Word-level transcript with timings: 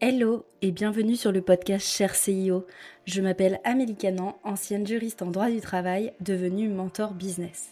Hello 0.00 0.46
et 0.62 0.70
bienvenue 0.70 1.16
sur 1.16 1.32
le 1.32 1.42
podcast 1.42 1.84
Cher 1.84 2.14
CIO. 2.14 2.64
Je 3.04 3.20
m'appelle 3.20 3.58
Amélie 3.64 3.96
Canan, 3.96 4.36
ancienne 4.44 4.86
juriste 4.86 5.22
en 5.22 5.32
droit 5.32 5.50
du 5.50 5.60
travail, 5.60 6.12
devenue 6.20 6.68
mentor 6.68 7.14
business. 7.14 7.70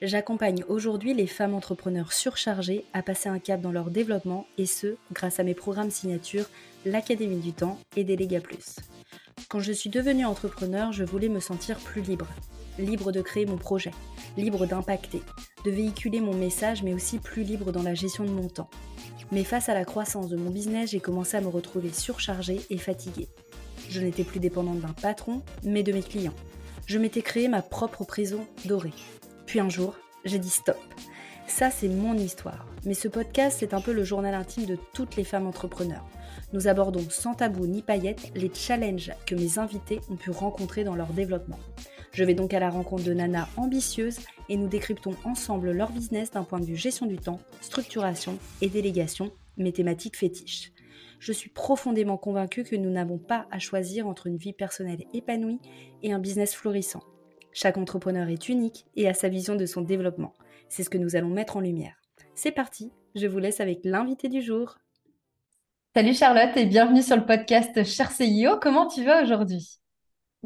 J'accompagne 0.00 0.64
aujourd'hui 0.68 1.12
les 1.12 1.26
femmes 1.26 1.52
entrepreneurs 1.52 2.14
surchargées 2.14 2.86
à 2.94 3.02
passer 3.02 3.28
un 3.28 3.38
cap 3.38 3.60
dans 3.60 3.72
leur 3.72 3.90
développement 3.90 4.46
et 4.56 4.64
ce, 4.64 4.96
grâce 5.12 5.38
à 5.38 5.42
mes 5.42 5.52
programmes 5.52 5.90
signature, 5.90 6.46
l'Académie 6.86 7.40
du 7.40 7.52
Temps 7.52 7.78
et 7.94 8.04
Déléga 8.04 8.40
Plus. 8.40 8.76
Quand 9.50 9.60
je 9.60 9.72
suis 9.72 9.90
devenue 9.90 10.24
entrepreneur, 10.24 10.94
je 10.94 11.04
voulais 11.04 11.28
me 11.28 11.40
sentir 11.40 11.76
plus 11.76 12.00
libre. 12.00 12.28
Libre 12.78 13.12
de 13.12 13.22
créer 13.22 13.46
mon 13.46 13.56
projet, 13.56 13.92
libre 14.36 14.66
d'impacter, 14.66 15.22
de 15.64 15.70
véhiculer 15.70 16.20
mon 16.20 16.34
message, 16.34 16.82
mais 16.82 16.94
aussi 16.94 17.18
plus 17.18 17.42
libre 17.42 17.72
dans 17.72 17.82
la 17.82 17.94
gestion 17.94 18.24
de 18.24 18.30
mon 18.30 18.48
temps. 18.48 18.68
Mais 19.32 19.44
face 19.44 19.68
à 19.68 19.74
la 19.74 19.84
croissance 19.84 20.28
de 20.28 20.36
mon 20.36 20.50
business, 20.50 20.90
j'ai 20.90 21.00
commencé 21.00 21.36
à 21.36 21.40
me 21.40 21.48
retrouver 21.48 21.92
surchargée 21.92 22.60
et 22.70 22.78
fatiguée. 22.78 23.28
Je 23.88 24.00
n'étais 24.00 24.24
plus 24.24 24.40
dépendante 24.40 24.80
d'un 24.80 24.92
patron, 24.92 25.42
mais 25.62 25.82
de 25.82 25.92
mes 25.92 26.02
clients. 26.02 26.34
Je 26.86 26.98
m'étais 26.98 27.22
créé 27.22 27.48
ma 27.48 27.62
propre 27.62 28.04
prison 28.04 28.46
dorée. 28.64 28.92
Puis 29.46 29.58
un 29.58 29.68
jour, 29.68 29.94
j'ai 30.24 30.38
dit 30.38 30.50
stop. 30.50 30.78
Ça, 31.48 31.70
c'est 31.70 31.88
mon 31.88 32.14
histoire. 32.14 32.66
Mais 32.84 32.94
ce 32.94 33.08
podcast, 33.08 33.56
c'est 33.60 33.74
un 33.74 33.80
peu 33.80 33.92
le 33.92 34.04
journal 34.04 34.34
intime 34.34 34.66
de 34.66 34.78
toutes 34.92 35.16
les 35.16 35.24
femmes 35.24 35.46
entrepreneurs. 35.46 36.04
Nous 36.52 36.68
abordons 36.68 37.06
sans 37.08 37.34
tabou 37.34 37.66
ni 37.66 37.82
paillettes 37.82 38.30
les 38.34 38.50
challenges 38.52 39.12
que 39.26 39.34
mes 39.34 39.58
invités 39.58 40.00
ont 40.10 40.16
pu 40.16 40.30
rencontrer 40.30 40.84
dans 40.84 40.94
leur 40.94 41.12
développement. 41.12 41.58
Je 42.16 42.24
vais 42.24 42.32
donc 42.32 42.54
à 42.54 42.60
la 42.60 42.70
rencontre 42.70 43.04
de 43.04 43.12
Nana 43.12 43.46
ambitieuses 43.58 44.20
et 44.48 44.56
nous 44.56 44.68
décryptons 44.68 45.14
ensemble 45.24 45.72
leur 45.72 45.92
business 45.92 46.30
d'un 46.30 46.44
point 46.44 46.60
de 46.60 46.64
vue 46.64 46.74
gestion 46.74 47.04
du 47.04 47.18
temps, 47.18 47.40
structuration 47.60 48.38
et 48.62 48.70
délégation, 48.70 49.32
mes 49.58 49.70
thématiques 49.70 50.16
fétiches. 50.16 50.72
Je 51.18 51.34
suis 51.34 51.50
profondément 51.50 52.16
convaincue 52.16 52.64
que 52.64 52.74
nous 52.74 52.88
n'avons 52.88 53.18
pas 53.18 53.46
à 53.50 53.58
choisir 53.58 54.06
entre 54.06 54.28
une 54.28 54.38
vie 54.38 54.54
personnelle 54.54 55.04
épanouie 55.12 55.60
et 56.02 56.14
un 56.14 56.18
business 56.18 56.54
florissant. 56.54 57.02
Chaque 57.52 57.76
entrepreneur 57.76 58.30
est 58.30 58.48
unique 58.48 58.86
et 58.94 59.06
a 59.08 59.12
sa 59.12 59.28
vision 59.28 59.54
de 59.54 59.66
son 59.66 59.82
développement. 59.82 60.32
C'est 60.70 60.84
ce 60.84 60.90
que 60.90 60.96
nous 60.96 61.16
allons 61.16 61.28
mettre 61.28 61.58
en 61.58 61.60
lumière. 61.60 62.00
C'est 62.34 62.50
parti, 62.50 62.92
je 63.14 63.26
vous 63.26 63.40
laisse 63.40 63.60
avec 63.60 63.80
l'invité 63.84 64.30
du 64.30 64.40
jour. 64.40 64.78
Salut 65.94 66.14
Charlotte 66.14 66.56
et 66.56 66.64
bienvenue 66.64 67.02
sur 67.02 67.16
le 67.16 67.26
podcast 67.26 67.84
Cher 67.84 68.10
CIO. 68.10 68.58
Comment 68.58 68.86
tu 68.86 69.04
vas 69.04 69.22
aujourd'hui? 69.22 69.80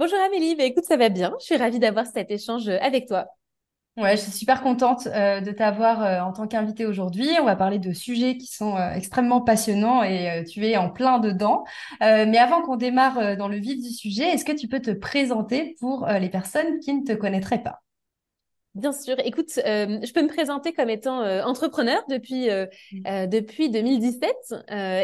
Bonjour 0.01 0.19
Amélie, 0.19 0.55
bah, 0.56 0.65
écoute, 0.65 0.87
ça 0.87 0.97
va 0.97 1.11
bien. 1.11 1.37
Je 1.41 1.45
suis 1.45 1.56
ravie 1.59 1.79
d'avoir 1.79 2.06
cet 2.06 2.31
échange 2.31 2.67
euh, 2.70 2.79
avec 2.81 3.06
toi. 3.06 3.27
Ouais, 3.98 4.17
je 4.17 4.23
suis 4.23 4.33
super 4.33 4.62
contente 4.62 5.07
euh, 5.09 5.42
de 5.42 5.51
t'avoir 5.51 6.03
euh, 6.03 6.20
en 6.20 6.33
tant 6.33 6.47
qu'invitée 6.47 6.87
aujourd'hui. 6.87 7.29
On 7.39 7.45
va 7.45 7.55
parler 7.55 7.79
de 7.79 7.92
sujets 7.92 8.39
qui 8.39 8.47
sont 8.47 8.79
extrêmement 8.95 9.42
passionnants 9.42 10.03
et 10.03 10.42
tu 10.51 10.65
es 10.65 10.79
en 10.79 10.89
plein 10.89 11.19
dedans. 11.19 11.65
mais 12.01 12.39
avant 12.39 12.62
qu'on 12.62 12.77
démarre 12.77 13.37
dans 13.37 13.48
le 13.48 13.59
vif 13.59 13.79
du 13.79 13.91
sujet, 13.91 14.31
est-ce 14.31 14.47
que 14.47 14.53
tu 14.53 14.69
peux 14.69 14.81
te 14.81 14.91
présenter 14.91 15.77
pour 15.81 16.07
les 16.07 16.31
personnes 16.31 16.79
qui 16.79 16.95
ne 16.95 17.05
te 17.05 17.12
connaîtraient 17.12 17.62
pas? 17.62 17.83
Bien 18.77 18.93
sûr. 18.93 19.17
Écoute, 19.25 19.59
euh, 19.59 19.99
je 20.01 20.13
peux 20.13 20.23
me 20.23 20.29
présenter 20.29 20.73
comme 20.73 20.91
étant 20.91 21.23
euh, 21.23 21.43
entrepreneur 21.43 22.01
depuis, 22.09 22.49
euh, 22.51 22.67
mmh. 22.93 23.27
depuis 23.27 23.69
2017 23.69 24.33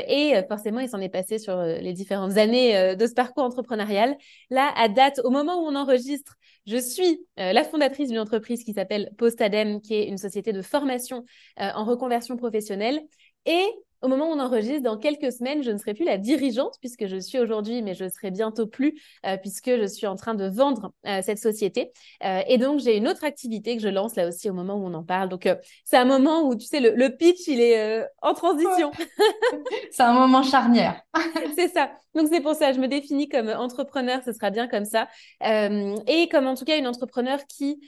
et 0.09 0.35
forcément, 0.49 0.79
il 0.79 0.89
s'en 0.89 1.01
est 1.01 1.09
passé 1.09 1.39
sur 1.39 1.61
les 1.61 1.93
différentes 1.93 2.37
années 2.37 2.95
de 2.95 3.07
ce 3.07 3.13
parcours 3.13 3.43
entrepreneurial. 3.43 4.17
Là, 4.51 4.73
à 4.77 4.89
date, 4.89 5.21
au 5.25 5.31
moment 5.31 5.61
où 5.61 5.67
on 5.67 5.75
enregistre, 5.75 6.37
je 6.67 6.77
suis 6.77 7.21
la 7.37 7.65
fondatrice 7.65 8.09
d'une 8.09 8.21
entreprise 8.21 8.63
qui 8.63 8.73
s'appelle 8.73 9.11
Postadem, 9.19 9.81
qui 9.81 9.95
est 9.95 10.07
une 10.07 10.19
société 10.19 10.53
de 10.53 10.63
formation 10.63 11.25
en 11.57 11.85
reconversion 11.85 12.37
professionnelle. 12.37 13.01
Et 13.47 13.65
au 14.07 14.09
moment 14.09 14.31
où 14.31 14.35
on 14.35 14.39
enregistre, 14.39 14.83
dans 14.83 14.97
quelques 14.97 15.33
semaines, 15.33 15.65
je 15.65 15.71
ne 15.73 15.79
serai 15.79 15.93
plus 15.93 16.05
la 16.05 16.17
dirigeante 16.17 16.77
puisque 16.81 17.09
je 17.09 17.17
suis 17.17 17.41
aujourd'hui, 17.41 17.83
mais 17.83 17.95
je 17.95 18.09
serai 18.09 18.31
bientôt 18.31 18.69
plus 18.69 19.03
euh, 19.27 19.37
puisque 19.37 19.69
je 19.69 19.85
suis 19.85 20.07
en 20.07 20.15
train 20.15 20.35
de 20.35 20.47
vendre 20.47 20.93
euh, 21.07 21.23
cette 21.23 21.41
société. 21.41 21.91
Euh, 22.25 22.43
et 22.47 22.57
donc, 22.57 22.79
j'ai 22.79 22.97
une 22.97 23.09
autre 23.09 23.25
activité 23.25 23.77
que 23.77 23.83
je 23.83 23.89
lance 23.89 24.15
là 24.15 24.29
aussi 24.29 24.49
au 24.49 24.55
moment 24.55 24.75
où 24.75 24.87
on 24.87 24.95
en 24.95 25.03
parle. 25.03 25.29
Donc, 25.29 25.49
c'est 25.85 25.97
un 25.97 26.05
moment 26.05 26.43
où, 26.43 26.55
tu 26.55 26.67
sais, 26.67 26.79
le, 26.79 27.17
pitch, 27.17 27.49
il 27.49 27.61
est 27.61 28.07
en 28.23 28.33
transition. 28.35 28.93
c'est 29.91 30.05
un 30.05 30.15
moment 30.15 30.45
charnière. 30.45 31.03
c'est 31.57 31.69
ça. 31.69 31.91
Donc, 32.15 32.29
c'est 32.31 32.41
pour 32.41 32.55
ça, 32.55 32.73
je 32.73 32.79
me 32.79 32.87
définis 32.87 33.29
comme 33.29 33.49
entrepreneur, 33.49 34.21
ce 34.25 34.33
sera 34.33 34.51
bien 34.51 34.69
comme 34.69 34.85
ça. 34.85 35.09
et 35.43 36.29
comme 36.31 36.47
en 36.47 36.55
tout 36.55 36.65
cas 36.65 36.79
une 36.79 36.87
entrepreneur 36.87 37.41
qui, 37.47 37.81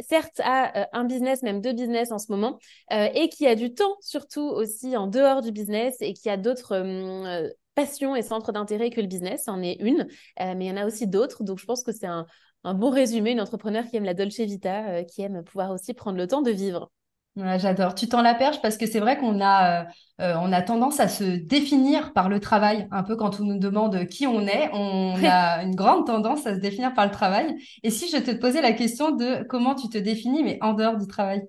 certes, 0.00 0.40
a 0.44 0.88
un 0.92 1.04
business, 1.04 1.42
même 1.42 1.60
deux 1.60 1.72
business 1.72 2.10
en 2.10 2.18
ce 2.18 2.30
moment, 2.32 2.58
et 2.90 3.28
qui 3.28 3.46
a 3.46 3.54
du 3.54 3.72
temps 3.72 3.96
surtout 4.00 4.42
aussi 4.42 4.96
en 4.96 5.06
dehors 5.06 5.40
du 5.40 5.51
business 5.52 5.96
et 6.00 6.12
qui 6.12 6.28
a 6.28 6.36
d'autres 6.36 6.74
euh, 6.74 7.48
passions 7.74 8.16
et 8.16 8.22
centres 8.22 8.52
d'intérêt 8.52 8.90
que 8.90 9.00
le 9.00 9.06
business. 9.06 9.48
en 9.48 9.62
est 9.62 9.76
une, 9.80 10.06
euh, 10.40 10.54
mais 10.56 10.66
il 10.66 10.68
y 10.68 10.72
en 10.72 10.76
a 10.76 10.86
aussi 10.86 11.06
d'autres. 11.06 11.44
Donc, 11.44 11.58
je 11.58 11.64
pense 11.64 11.82
que 11.82 11.92
c'est 11.92 12.06
un, 12.06 12.26
bon 12.64 12.90
résumé, 12.90 13.32
une 13.32 13.40
entrepreneur 13.40 13.84
qui 13.84 13.96
aime 13.96 14.04
la 14.04 14.14
Dolce 14.14 14.40
Vita, 14.40 14.88
euh, 14.88 15.04
qui 15.04 15.22
aime 15.22 15.42
pouvoir 15.42 15.70
aussi 15.70 15.94
prendre 15.94 16.18
le 16.18 16.26
temps 16.26 16.42
de 16.42 16.50
vivre. 16.50 16.90
J'adore. 17.34 17.94
Tu 17.94 18.08
tends 18.08 18.20
la 18.20 18.34
perche 18.34 18.60
parce 18.60 18.76
que 18.76 18.86
c'est 18.86 19.00
vrai 19.00 19.16
qu'on 19.16 19.40
a, 19.40 19.86
on 20.18 20.52
a 20.52 20.60
tendance 20.60 21.00
à 21.00 21.08
se 21.08 21.24
définir 21.24 22.12
par 22.12 22.28
le 22.28 22.40
travail. 22.40 22.86
Un 22.90 23.02
peu 23.02 23.16
quand 23.16 23.40
on 23.40 23.44
nous 23.44 23.58
demande 23.58 24.04
qui 24.04 24.26
on 24.26 24.42
est, 24.42 24.68
on 24.74 25.14
a 25.24 25.62
une 25.62 25.74
grande 25.74 26.06
tendance 26.06 26.46
à 26.46 26.54
se 26.54 26.60
définir 26.60 26.92
par 26.92 27.06
le 27.06 27.10
travail. 27.10 27.56
Et 27.82 27.88
si 27.88 28.10
je 28.10 28.18
te 28.18 28.32
posais 28.32 28.60
la 28.60 28.72
question 28.72 29.12
de 29.12 29.44
comment 29.44 29.74
tu 29.74 29.88
te 29.88 29.96
définis, 29.96 30.42
mais 30.42 30.58
en 30.60 30.74
dehors 30.74 30.98
du 30.98 31.06
travail? 31.06 31.42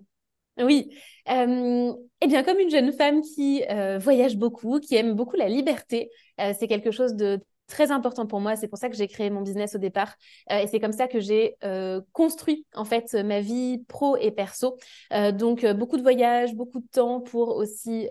Oui. 0.58 0.90
Eh 2.24 2.28
bien, 2.28 2.42
comme 2.42 2.58
une 2.58 2.70
jeune 2.70 2.94
femme 2.94 3.22
qui 3.22 3.66
euh, 3.70 4.00
voyage 4.00 4.38
beaucoup, 4.38 4.80
qui 4.80 4.96
aime 4.96 5.14
beaucoup 5.14 5.36
la 5.36 5.50
liberté, 5.50 6.10
euh, 6.40 6.54
c'est 6.58 6.70
quelque 6.70 6.90
chose 6.90 7.16
de 7.16 7.42
très 7.68 7.92
important 7.92 8.26
pour 8.26 8.40
moi. 8.40 8.56
C'est 8.56 8.70
pour 8.70 8.78
ça 8.78 8.88
que 8.88 8.96
j'ai 8.96 9.10
créé 9.10 9.30
mon 9.30 9.42
business 9.42 9.76
au 9.76 9.78
départ. 9.78 10.16
Euh, 10.50 10.60
et 10.60 10.68
c'est 10.68 10.80
comme 10.80 10.94
ça 10.94 11.10
que 11.10 11.20
j'ai 11.20 11.58
construit, 12.14 12.66
en 12.76 12.86
fait, 12.86 13.14
ma 13.14 13.42
vie 13.42 13.84
pro 13.90 14.16
et 14.16 14.32
perso. 14.32 14.78
donc, 15.34 15.66
beaucoup 15.66 15.98
de 15.98 16.02
voyages, 16.02 16.56
beaucoup 16.56 16.80
de 16.80 16.88
temps 16.88 17.20
pour 17.20 17.58
aussi 17.58 18.08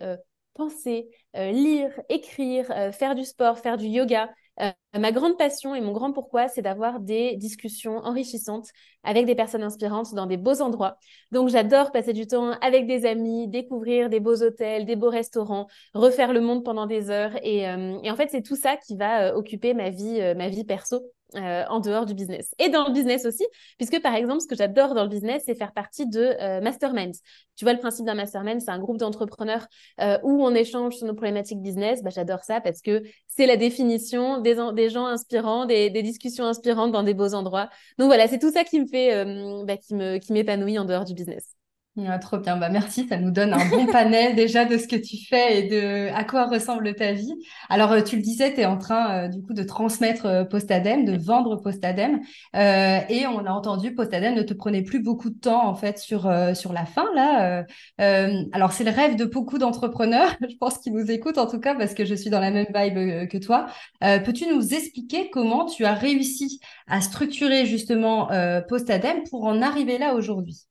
penser, 0.53 1.09
lire, 1.35 1.99
écrire, 2.11 2.67
faire 2.93 3.15
du 3.15 3.25
sport, 3.25 3.61
faire 3.61 3.79
du 3.79 3.87
yoga. 3.87 4.29
Euh, 4.61 4.71
ma 4.99 5.13
grande 5.13 5.39
passion 5.39 5.75
et 5.75 5.81
mon 5.81 5.93
grand 5.93 6.13
pourquoi, 6.13 6.47
c'est 6.49 6.61
d'avoir 6.63 7.01
des 7.01 7.37
discussions 7.37 7.97
enrichissantes 7.99 8.69
avec 9.03 9.25
des 9.25 9.35
personnes 9.35 9.63
inspirantes 9.63 10.15
dans 10.15 10.27
des 10.27 10.37
beaux 10.37 10.61
endroits. 10.61 10.99
Donc, 11.31 11.49
j'adore 11.49 11.91
passer 11.91 12.13
du 12.13 12.27
temps 12.27 12.51
avec 12.61 12.87
des 12.87 13.07
amis, 13.07 13.49
découvrir 13.49 14.11
des 14.11 14.21
beaux 14.21 14.43
hôtels, 14.43 14.85
des 14.85 14.95
beaux 14.97 15.09
restaurants, 15.11 15.69
refaire 15.95 16.33
le 16.35 16.41
monde 16.43 16.65
pendant 16.65 16.87
des 16.87 17.09
heures. 17.11 17.33
Et, 17.43 17.67
euh, 17.69 17.99
en 18.05 18.17
fait, 18.17 18.29
c'est 18.31 18.43
tout 18.43 18.57
ça 18.57 18.77
qui 18.77 18.97
va 18.97 19.29
euh, 19.31 19.35
occuper 19.35 19.73
ma 19.75 19.89
vie, 19.91 20.21
ma 20.37 20.49
vie 20.49 20.65
perso. 20.65 21.03
Euh, 21.37 21.65
en 21.69 21.81
dehors 21.81 22.05
du 22.05 22.15
business. 22.15 22.55
Et 22.59 22.69
dans 22.69 22.87
le 22.87 22.93
business 22.93 23.25
aussi, 23.25 23.47
puisque 23.79 24.03
par 24.03 24.15
exemple, 24.15 24.41
ce 24.43 24.47
que 24.47 24.55
j'adore 24.55 24.95
dans 24.95 25.05
le 25.05 25.09
business, 25.09 25.43
c'est 25.47 25.55
faire 25.55 25.73
partie 25.73 26.07
de 26.07 26.21
euh, 26.21 26.61
masterminds. 26.61 27.19
Tu 27.57 27.65
vois, 27.65 27.73
le 27.73 27.79
principe 27.79 28.05
d'un 28.05 28.15
mastermind, 28.15 28.61
c'est 28.61 28.71
un 28.71 28.79
groupe 28.79 28.99
d'entrepreneurs 28.99 29.67
euh, 30.01 30.19
où 30.23 30.45
on 30.45 30.55
échange 30.55 30.97
sur 30.97 31.07
nos 31.07 31.15
problématiques 31.15 31.63
business. 31.63 32.03
Bah, 32.03 32.11
j'adore 32.15 32.45
ça 32.45 32.61
parce 32.61 32.83
que 32.83 33.03
c'est 33.29 33.47
la 33.47 33.57
définition 33.57 34.41
des, 34.41 34.57
des 34.75 34.91
gens 34.91 35.07
inspirants, 35.07 35.65
des, 35.65 35.89
des, 35.89 36.03
discussions 36.03 36.45
inspirantes 36.45 36.93
dans 36.93 37.03
des 37.03 37.15
beaux 37.15 37.35
endroits. 37.35 37.71
Donc 37.99 38.09
voilà, 38.09 38.29
c'est 38.29 38.39
tout 38.39 38.53
ça 38.53 38.65
qui 38.65 38.81
me 38.81 38.87
fait, 38.87 39.25
bah, 39.65 39.79
qui 39.79 39.95
me, 39.95 40.19
qui 40.19 40.33
m'épanouit 40.33 40.79
en 40.79 40.85
dehors 40.85 41.05
du 41.05 41.15
business. 41.15 41.55
Ah, 41.99 42.19
trop 42.19 42.39
bien, 42.39 42.57
bah 42.57 42.71
merci, 42.71 43.07
ça 43.07 43.19
nous 43.19 43.31
donne 43.31 43.53
un 43.53 43.69
bon 43.69 43.85
panel 43.85 44.35
déjà 44.35 44.65
de 44.65 44.79
ce 44.79 44.89
que 44.89 44.97
tu 44.97 45.27
fais 45.29 45.59
et 45.59 45.69
de 45.69 46.11
à 46.15 46.25
quoi 46.25 46.47
ressemble 46.47 46.95
ta 46.95 47.13
vie. 47.13 47.35
Alors 47.69 47.93
euh, 47.93 48.01
tu 48.01 48.17
le 48.17 48.23
disais, 48.23 48.55
tu 48.55 48.63
es 48.63 48.65
en 48.65 48.79
train 48.79 49.27
euh, 49.27 49.29
du 49.29 49.43
coup 49.43 49.53
de 49.53 49.63
transmettre 49.63 50.25
euh, 50.25 50.45
Postadem, 50.45 51.05
de 51.05 51.19
vendre 51.23 51.57
Postadem 51.57 52.21
et 52.55 53.27
on 53.27 53.45
a 53.45 53.51
entendu 53.51 53.95
Postadem 53.95 54.35
ne 54.35 54.43
te 54.43 54.55
prenait 54.55 54.81
plus 54.83 55.03
beaucoup 55.03 55.29
de 55.29 55.39
temps 55.39 55.69
en 55.69 55.75
fait 55.75 55.99
sur 55.99 56.23
sur 56.55 56.73
la 56.73 56.87
fin 56.87 57.05
là. 57.15 57.65
alors 57.99 58.73
c'est 58.73 58.85
le 58.85 58.91
rêve 58.91 59.17
de 59.17 59.27
beaucoup 59.27 59.59
d'entrepreneurs, 59.59 60.35
je 60.49 60.57
pense 60.57 60.79
qu'ils 60.79 60.95
nous 60.95 61.11
écoutent 61.11 61.39
en 61.39 61.47
tout 61.47 61.61
cas 61.61 61.75
parce 61.75 61.93
que 61.93 62.07
je 62.07 62.15
suis 62.15 62.31
dans 62.31 62.41
la 62.41 62.51
même 62.51 62.69
vibe 62.75 63.29
que 63.29 63.39
toi. 63.39 63.67
Peux-tu 64.01 64.47
nous 64.47 64.73
expliquer 64.73 65.29
comment 65.31 65.67
tu 65.67 65.85
as 65.85 65.95
réussi 65.95 66.59
à 66.87 67.03
structurer 67.03 67.67
justement 67.67 68.29
Postadem 68.69 69.25
pour 69.31 69.45
en 69.45 69.61
arriver 69.61 69.99
là 69.99 70.15
aujourd'hui? 70.15 70.67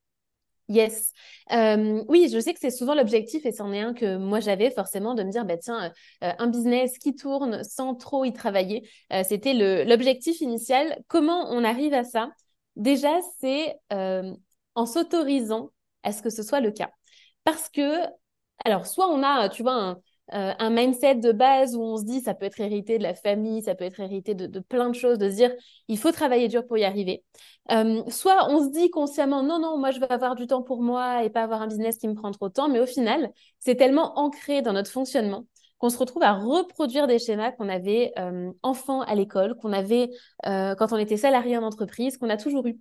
Yes. 0.72 1.12
Euh, 1.52 2.02
oui, 2.08 2.30
je 2.32 2.38
sais 2.40 2.54
que 2.54 2.60
c'est 2.60 2.70
souvent 2.70 2.94
l'objectif 2.94 3.44
et 3.44 3.52
c'en 3.52 3.72
est 3.72 3.80
un 3.80 3.92
que 3.92 4.16
moi 4.16 4.40
j'avais 4.40 4.70
forcément 4.70 5.14
de 5.14 5.22
me 5.22 5.30
dire, 5.30 5.44
bah, 5.44 5.58
tiens, 5.58 5.92
euh, 6.24 6.32
un 6.38 6.46
business 6.46 6.96
qui 6.98 7.14
tourne 7.14 7.62
sans 7.62 7.94
trop 7.94 8.24
y 8.24 8.32
travailler, 8.32 8.88
euh, 9.12 9.22
c'était 9.28 9.52
l'objectif 9.84 10.40
initial. 10.40 10.98
Comment 11.08 11.50
on 11.50 11.62
arrive 11.64 11.92
à 11.92 12.04
ça? 12.04 12.30
Déjà, 12.76 13.10
c'est 13.40 13.76
en 14.74 14.86
s'autorisant 14.86 15.70
à 16.02 16.12
ce 16.12 16.22
que 16.22 16.30
ce 16.30 16.42
soit 16.42 16.60
le 16.60 16.70
cas. 16.70 16.90
Parce 17.44 17.68
que, 17.68 18.06
alors, 18.64 18.86
soit 18.86 19.08
on 19.08 19.22
a, 19.22 19.48
tu 19.48 19.62
vois, 19.62 19.74
un, 19.74 20.00
euh, 20.32 20.52
un 20.58 20.70
mindset 20.70 21.16
de 21.16 21.32
base 21.32 21.76
où 21.76 21.82
on 21.82 21.96
se 21.96 22.04
dit 22.04 22.20
ça 22.20 22.32
peut 22.34 22.46
être 22.46 22.60
hérité 22.60 22.96
de 22.96 23.02
la 23.02 23.14
famille, 23.14 23.62
ça 23.62 23.74
peut 23.74 23.84
être 23.84 24.00
hérité 24.00 24.34
de, 24.34 24.60
plein 24.60 24.88
de 24.88 24.94
choses, 24.94 25.18
de 25.18 25.28
se 25.28 25.34
dire 25.34 25.52
il 25.88 25.98
faut 25.98 26.12
travailler 26.12 26.48
dur 26.48 26.66
pour 26.66 26.78
y 26.78 26.84
arriver. 26.84 27.24
Euh, 27.70 28.02
soit 28.08 28.48
on 28.50 28.64
se 28.64 28.70
dit 28.70 28.88
consciemment 28.90 29.42
non, 29.42 29.58
non, 29.58 29.78
moi 29.78 29.90
je 29.90 30.00
veux 30.00 30.10
avoir 30.10 30.34
du 30.34 30.46
temps 30.46 30.62
pour 30.62 30.82
moi 30.82 31.24
et 31.24 31.30
pas 31.30 31.42
avoir 31.42 31.60
un 31.60 31.66
business 31.66 31.98
qui 31.98 32.08
me 32.08 32.14
prend 32.14 32.30
trop 32.30 32.48
de 32.48 32.52
temps, 32.54 32.68
mais 32.68 32.80
au 32.80 32.86
final, 32.86 33.30
c'est 33.58 33.74
tellement 33.74 34.18
ancré 34.18 34.62
dans 34.62 34.72
notre 34.72 34.90
fonctionnement 34.90 35.44
qu'on 35.78 35.90
se 35.90 35.98
retrouve 35.98 36.22
à 36.22 36.34
reproduire 36.34 37.08
des 37.08 37.18
schémas 37.18 37.50
qu'on 37.50 37.68
avait 37.68 38.12
euh, 38.16 38.52
enfant 38.62 39.00
à 39.02 39.16
l'école, 39.16 39.56
qu'on 39.56 39.72
avait 39.72 40.10
euh, 40.46 40.76
quand 40.76 40.92
on 40.92 40.96
était 40.96 41.16
salarié 41.16 41.58
en 41.58 41.64
entreprise, 41.64 42.16
qu'on 42.16 42.30
a 42.30 42.36
toujours 42.36 42.64
eu. 42.66 42.78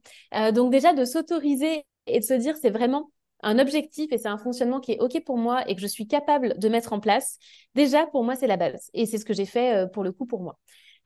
Donc 0.53 0.71
déjà 0.71 0.94
de 0.94 1.03
s'autoriser 1.03 1.83
et 2.05 2.19
de 2.19 2.23
se 2.23 2.35
dire 2.35 2.55
c'est 2.61 2.69
vraiment 2.69 3.09
un 3.43 3.59
objectif 3.59 4.11
et 4.11 4.17
c'est 4.17 4.27
un 4.27 4.38
fonctionnement 4.38 4.79
qui 4.79 4.93
est 4.93 4.99
OK 4.99 5.23
pour 5.25 5.38
moi 5.38 5.67
et 5.67 5.75
que 5.75 5.81
je 5.81 5.88
suis 5.88 6.07
capable 6.07 6.57
de 6.59 6.69
mettre 6.69 6.93
en 6.93 6.99
place, 6.99 7.38
déjà 7.75 8.05
pour 8.07 8.23
moi 8.23 8.35
c'est 8.35 8.47
la 8.47 8.57
base. 8.57 8.89
Et 8.93 9.05
c'est 9.05 9.17
ce 9.17 9.25
que 9.25 9.33
j'ai 9.33 9.45
fait 9.45 9.88
pour 9.91 10.03
le 10.03 10.11
coup 10.11 10.25
pour 10.25 10.41
moi. 10.41 10.57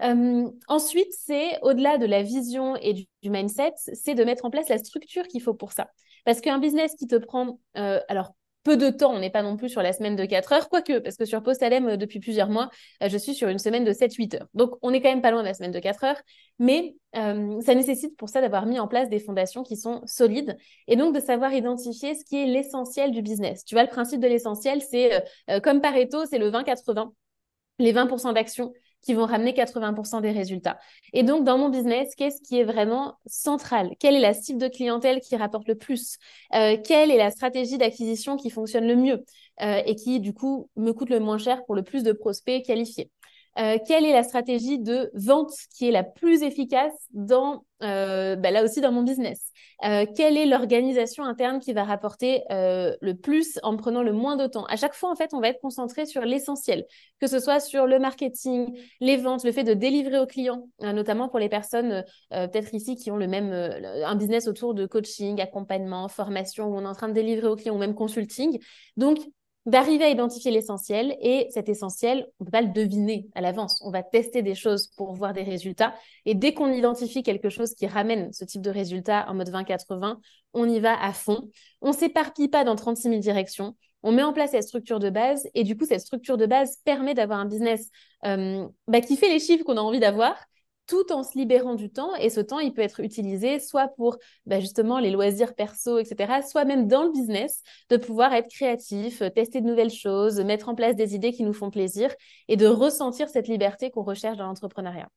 Euh, 0.02 0.50
ensuite, 0.68 1.12
c'est 1.12 1.60
au-delà 1.62 1.98
de 1.98 2.06
la 2.06 2.22
vision 2.22 2.76
et 2.78 2.94
du, 2.94 3.30
mindset, 3.30 3.74
c'est 3.76 4.16
de 4.16 4.24
mettre 4.24 4.46
en 4.46 4.50
place 4.50 4.70
la 4.70 4.78
structure 4.78 5.28
qu'il 5.28 5.42
faut 5.42 5.54
pour 5.54 5.72
ça. 5.72 5.90
Parce 6.26 6.42
qu'un 6.42 6.60
business 6.60 6.96
qui 6.96 7.08
te 7.08 7.16
prend, 7.16 7.60
euh, 7.78 8.00
alors 8.10 8.34
peu 8.66 8.78
de 8.78 8.90
temps, 8.90 9.14
on 9.14 9.20
n'est 9.20 9.30
pas 9.30 9.44
non 9.44 9.56
plus 9.56 9.70
sur 9.70 9.84
la 9.84 9.94
semaine 9.94 10.16
de 10.16 10.26
4 10.26 10.52
heures, 10.52 10.70
quoique, 10.70 10.98
parce 10.98 11.16
que 11.16 11.24
sur 11.24 11.42
Postalem, 11.44 11.88
euh, 11.88 11.98
depuis 11.98 12.20
plusieurs 12.20 12.50
mois, 12.50 12.70
je 13.00 13.18
suis 13.18 13.36
sur 13.36 13.48
une 13.48 13.60
semaine 13.60 13.86
de 13.86 13.94
7-8 13.94 14.36
heures. 14.36 14.48
Donc, 14.56 14.72
on 14.82 14.92
est 14.92 15.02
quand 15.02 15.10
même 15.10 15.22
pas 15.22 15.30
loin 15.30 15.42
de 15.42 15.48
la 15.48 15.54
semaine 15.54 15.72
de 15.72 15.80
4 15.80 16.04
heures, 16.04 16.22
mais 16.60 16.96
ça 17.14 17.76
nécessite 17.76 18.18
pour 18.18 18.28
ça 18.28 18.42
d'avoir 18.42 18.66
mis 18.66 18.78
en 18.78 18.90
place 18.90 19.08
des 19.08 19.20
fondations 19.20 19.64
qui 19.64 19.78
sont 19.78 20.02
solides 20.06 20.58
et 20.90 20.98
donc 20.98 21.16
de 21.16 21.22
savoir 21.22 21.54
identifier 21.54 22.14
ce 22.14 22.26
qui 22.26 22.36
est 22.36 22.46
l'essentiel 22.46 23.12
du 23.12 23.22
business. 23.22 23.64
Tu 23.64 23.74
vois, 23.74 23.84
le 23.84 23.90
principe 23.90 24.20
de 24.20 24.28
l'essentiel, 24.28 24.82
c'est 24.82 25.24
comme 25.64 25.80
Pareto, 25.80 26.26
c'est 26.26 26.40
le 26.40 26.52
20-80 26.52 27.14
les 27.80 27.94
20% 27.94 28.34
d'actions 28.34 28.74
qui 29.06 29.14
vont 29.14 29.26
ramener 29.26 29.54
80% 29.54 30.22
des 30.22 30.32
résultats. 30.32 30.80
Et 31.14 31.24
donc, 31.24 31.46
dans 31.46 31.58
mon 31.58 31.70
business, 31.70 32.16
qu'est-ce 32.16 32.42
qui 32.42 32.60
est 32.60 32.64
vraiment 32.64 33.18
central? 33.28 33.92
Quelle 34.00 34.16
est 34.16 34.20
la 34.20 34.34
cible 34.34 34.60
de 34.60 34.68
clientèle 34.68 35.22
qui 35.22 35.36
rapporte 35.36 35.68
le 35.68 35.76
plus? 35.76 36.18
Euh, 36.54 36.78
Quelle 36.84 37.12
est 37.12 37.18
la 37.18 37.32
stratégie 37.32 37.78
d'acquisition 37.78 38.38
qui 38.38 38.50
fonctionne 38.50 38.88
le 38.88 38.96
mieux 38.96 39.24
euh, 39.62 39.82
et 39.86 39.96
qui, 39.96 40.20
du 40.20 40.34
coup, 40.34 40.70
me 40.76 40.92
coûte 40.92 41.10
le 41.10 41.20
moins 41.20 41.38
cher 41.38 41.64
pour 41.66 41.76
le 41.76 41.84
plus 41.84 42.04
de 42.04 42.12
prospects 42.12 42.64
qualifiés? 42.66 43.12
Euh, 43.58 43.78
quelle 43.88 44.06
est 44.06 44.14
la 44.14 44.24
stratégie 44.24 44.80
de 44.80 45.12
vente 45.14 45.54
qui 45.76 45.88
est 45.88 45.92
la 45.92 46.04
plus 46.04 46.44
efficace 46.44 46.94
dans, 47.12 47.64
euh, 47.84 48.36
bah, 48.36 48.52
là 48.52 48.64
aussi 48.64 48.82
dans 48.82 48.92
mon 48.92 49.04
business? 49.04 49.52
Euh, 49.84 50.06
Quelle 50.16 50.38
est 50.38 50.46
l'organisation 50.46 51.24
interne 51.24 51.60
qui 51.60 51.74
va 51.74 51.84
rapporter 51.84 52.44
le 52.50 53.14
plus 53.14 53.60
en 53.64 53.76
prenant 53.76 54.04
le 54.04 54.14
moins 54.14 54.36
de 54.36 54.48
temps? 54.48 54.66
À 54.66 54.78
chaque 54.78 54.94
fois, 54.94 55.12
en 55.12 55.16
fait, 55.16 55.34
on 55.34 55.40
va 55.40 55.50
être 55.50 55.60
concentré 55.62 56.06
sur 56.06 56.22
l'essentiel, 56.22 56.86
que 57.20 57.28
ce 57.28 57.40
soit 57.40 57.60
sur 57.60 57.86
le 57.86 58.00
marketing, 58.00 58.78
les 59.02 59.18
ventes, 59.18 59.44
le 59.44 59.52
fait 59.52 59.64
de 59.64 59.74
délivrer 59.74 60.20
aux 60.20 60.26
clients, 60.26 60.68
notamment 60.82 61.28
pour 61.28 61.40
les 61.40 61.50
personnes 61.50 62.04
peut-être 62.32 62.74
ici 62.74 62.96
qui 62.96 63.12
ont 63.12 63.18
le 63.18 63.28
même 63.28 63.52
un 63.52 64.16
business 64.16 64.48
autour 64.48 64.74
de 64.74 64.86
coaching, 64.86 65.42
accompagnement, 65.42 66.08
formation, 66.08 66.68
où 66.68 66.78
on 66.78 66.84
est 66.84 66.88
en 66.88 66.96
train 66.96 67.10
de 67.10 67.14
délivrer 67.14 67.48
aux 67.48 67.56
clients 67.56 67.76
ou 67.76 67.80
même 67.80 67.96
consulting. 67.96 68.60
Donc, 68.96 69.20
d'arriver 69.66 70.06
à 70.06 70.10
identifier 70.10 70.52
l'essentiel 70.52 71.18
et 71.22 71.48
cet 71.50 71.70
essentiel, 71.70 72.28
on 72.40 72.44
ne 72.44 72.46
peut 72.46 72.52
pas 72.52 72.62
le 72.62 72.72
deviner 72.72 73.28
à 73.34 73.42
l'avance. 73.42 73.82
On 73.84 73.92
va 73.92 74.04
tester 74.04 74.42
des 74.42 74.56
choses 74.56 74.88
pour 74.96 75.14
voir 75.14 75.34
des 75.34 75.44
résultats 75.44 75.96
et 76.26 76.36
dès 76.36 76.54
qu'on 76.54 76.72
identifie 76.72 77.24
quelque 77.24 77.50
chose 77.50 77.74
qui 77.74 77.88
ramène 77.88 78.32
ce 78.32 78.46
type 78.46 78.62
de 78.62 78.70
résultat 78.70 79.26
en 79.28 79.34
mode 79.34 79.50
20-80, 79.50 80.18
on 80.54 80.70
y 80.70 80.80
va 80.80 81.02
à 81.02 81.14
fond. 81.14 81.50
On 81.82 81.94
s'éparpille 81.94 82.48
pas 82.48 82.64
dans 82.64 82.76
36 82.76 83.10
000 83.10 83.20
directions. 83.20 83.76
On 84.04 84.12
met 84.12 84.24
en 84.24 84.34
place 84.34 84.52
cette 84.52 84.64
structure 84.64 85.00
de 85.00 85.10
base 85.10 85.50
et 85.56 85.64
du 85.64 85.76
coup, 85.76 85.86
cette 85.86 86.02
structure 86.02 86.38
de 86.38 86.46
base 86.46 86.78
permet 86.86 87.16
d'avoir 87.16 87.40
un 87.40 87.46
business 87.46 87.90
euh, 88.26 88.68
bah, 88.88 89.02
qui 89.02 89.18
fait 89.18 89.30
les 89.30 89.40
chiffres 89.40 89.64
qu'on 89.64 89.78
a 89.78 89.82
envie 89.82 90.00
d'avoir, 90.00 90.38
tout 90.88 91.12
en 91.12 91.24
se 91.24 91.38
libérant 91.38 91.76
du 91.76 91.90
temps. 91.90 92.16
Et 92.16 92.30
ce 92.30 92.40
temps, 92.40 92.60
il 92.60 92.74
peut 92.74 92.82
être 92.82 93.00
utilisé 93.00 93.60
soit 93.60 93.88
pour 93.90 94.18
bah, 94.46 94.60
justement 94.60 95.00
les 95.00 95.12
loisirs 95.12 95.56
perso, 95.56 95.98
etc., 96.00 96.42
soit 96.48 96.66
même 96.66 96.88
dans 96.88 97.04
le 97.04 97.12
business, 97.12 97.62
de 97.90 97.98
pouvoir 97.98 98.34
être 98.34 98.50
créatif, 98.50 99.22
euh, 99.22 99.30
tester 99.30 99.62
de 99.62 99.68
nouvelles 99.68 99.92
choses, 99.92 100.40
mettre 100.40 100.70
en 100.70 100.76
place 100.76 100.96
des 100.96 101.16
idées 101.16 101.32
qui 101.32 101.44
nous 101.44 101.54
font 101.54 101.70
plaisir 101.72 102.14
et 102.48 102.58
de 102.58 102.68
ressentir 102.68 103.30
cette 103.30 103.48
liberté 103.48 103.92
qu'on 103.92 104.04
recherche 104.04 104.38
dans 104.38 104.46
l'entrepreneuriat. 104.46 105.10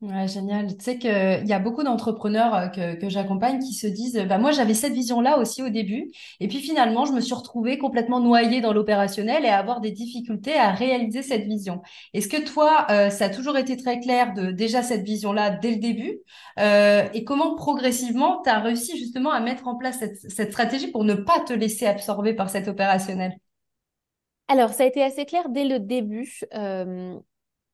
Ouais, 0.00 0.28
génial. 0.28 0.68
Tu 0.76 0.84
sais 0.84 0.96
qu'il 0.98 1.42
y 1.44 1.52
a 1.52 1.58
beaucoup 1.58 1.82
d'entrepreneurs 1.82 2.54
euh, 2.54 2.68
que, 2.68 2.94
que 3.00 3.08
j'accompagne 3.08 3.58
qui 3.58 3.72
se 3.74 3.88
disent, 3.88 4.16
bah, 4.28 4.38
moi 4.38 4.52
j'avais 4.52 4.74
cette 4.74 4.92
vision-là 4.92 5.38
aussi 5.38 5.60
au 5.60 5.70
début, 5.70 6.12
et 6.38 6.46
puis 6.46 6.58
finalement 6.60 7.04
je 7.04 7.10
me 7.12 7.20
suis 7.20 7.34
retrouvée 7.34 7.78
complètement 7.78 8.20
noyée 8.20 8.60
dans 8.60 8.72
l'opérationnel 8.72 9.44
et 9.44 9.48
à 9.48 9.58
avoir 9.58 9.80
des 9.80 9.90
difficultés 9.90 10.54
à 10.54 10.70
réaliser 10.70 11.22
cette 11.22 11.46
vision. 11.46 11.82
Est-ce 12.14 12.28
que 12.28 12.36
toi, 12.40 12.86
euh, 12.90 13.10
ça 13.10 13.24
a 13.24 13.28
toujours 13.28 13.56
été 13.56 13.76
très 13.76 13.98
clair 13.98 14.34
de 14.34 14.52
déjà 14.52 14.84
cette 14.84 15.02
vision-là 15.02 15.50
dès 15.50 15.72
le 15.72 15.78
début, 15.80 16.20
euh, 16.60 17.08
et 17.12 17.24
comment 17.24 17.56
progressivement 17.56 18.40
tu 18.44 18.50
as 18.50 18.60
réussi 18.60 18.96
justement 18.98 19.32
à 19.32 19.40
mettre 19.40 19.66
en 19.66 19.74
place 19.74 19.98
cette, 19.98 20.18
cette 20.30 20.52
stratégie 20.52 20.92
pour 20.92 21.02
ne 21.02 21.14
pas 21.14 21.40
te 21.40 21.52
laisser 21.52 21.86
absorber 21.86 22.34
par 22.34 22.50
cet 22.50 22.68
opérationnel? 22.68 23.32
Alors, 24.48 24.70
ça 24.70 24.84
a 24.84 24.86
été 24.86 25.02
assez 25.02 25.26
clair 25.26 25.48
dès 25.50 25.64
le 25.64 25.78
début. 25.78 26.40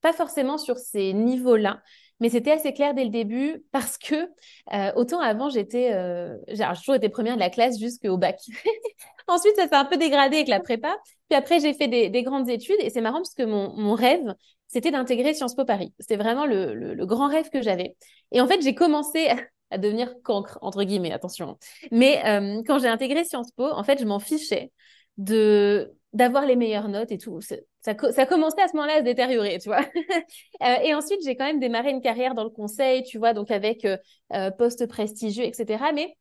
Pas 0.04 0.12
forcément 0.12 0.58
sur 0.58 0.76
ces 0.76 1.14
niveaux-là, 1.14 1.80
mais 2.20 2.28
c'était 2.28 2.50
assez 2.50 2.74
clair 2.74 2.92
dès 2.92 3.04
le 3.04 3.10
début 3.10 3.64
parce 3.72 3.96
que 3.96 4.28
euh, 4.74 4.92
autant 4.96 5.18
avant, 5.18 5.48
j'étais, 5.48 5.94
euh, 5.94 6.36
j'ai 6.48 6.62
toujours 6.76 6.96
été 6.96 7.08
première 7.08 7.36
de 7.36 7.40
la 7.40 7.48
classe 7.48 7.78
jusqu'au 7.78 8.18
bac. 8.18 8.38
Ensuite, 9.28 9.56
ça 9.56 9.66
s'est 9.66 9.74
un 9.74 9.86
peu 9.86 9.96
dégradé 9.96 10.36
avec 10.36 10.48
la 10.48 10.60
prépa. 10.60 10.94
Puis 11.30 11.38
après, 11.38 11.58
j'ai 11.58 11.72
fait 11.72 11.88
des, 11.88 12.22
grandes 12.22 12.50
études 12.50 12.76
et 12.80 12.90
c'est 12.90 13.00
marrant 13.00 13.16
parce 13.16 13.32
que 13.32 13.44
mon, 13.44 13.94
rêve, 13.94 14.34
c'était 14.68 14.90
d'intégrer 14.90 15.32
Sciences 15.32 15.54
Po 15.54 15.64
Paris. 15.64 15.94
C'était 15.98 16.16
vraiment 16.16 16.44
le, 16.44 17.06
grand 17.06 17.28
rêve 17.28 17.48
que 17.48 17.62
j'avais. 17.62 17.96
Et 18.30 18.42
en 18.42 18.46
fait, 18.46 18.60
j'ai 18.60 18.74
commencé 18.74 19.28
à 19.70 19.78
devenir 19.78 20.12
cancre, 20.22 20.58
entre 20.60 20.84
guillemets, 20.84 21.12
attention. 21.12 21.56
Mais 21.90 22.20
euh, 22.26 22.62
quand 22.66 22.78
j'ai 22.78 22.88
intégré 22.88 23.24
Sciences 23.24 23.52
Po, 23.52 23.64
en 23.64 23.84
fait, 23.84 23.98
je 23.98 24.04
m'en 24.04 24.18
fichais 24.18 24.70
de 25.16 25.94
d'avoir 26.12 26.44
les 26.44 26.56
meilleures 26.56 26.88
notes 26.88 27.10
et 27.10 27.18
tout. 27.18 27.40
Ça, 27.84 27.94
ça 28.12 28.24
commençait 28.24 28.62
à 28.62 28.68
ce 28.68 28.76
moment-là 28.76 28.94
à 28.94 28.98
se 29.00 29.04
détériorer, 29.04 29.58
tu 29.58 29.68
vois. 29.68 29.84
Euh, 30.62 30.76
et 30.82 30.94
ensuite, 30.94 31.20
j'ai 31.24 31.36
quand 31.36 31.44
même 31.44 31.58
démarré 31.60 31.90
une 31.90 32.00
carrière 32.00 32.34
dans 32.34 32.44
le 32.44 32.48
conseil, 32.48 33.02
tu 33.02 33.18
vois, 33.18 33.34
donc 33.34 33.50
avec 33.50 33.84
euh, 33.84 33.98
euh, 34.32 34.50
poste 34.50 34.86
prestigieux, 34.86 35.44
etc. 35.44 35.92
Mais 35.92 36.16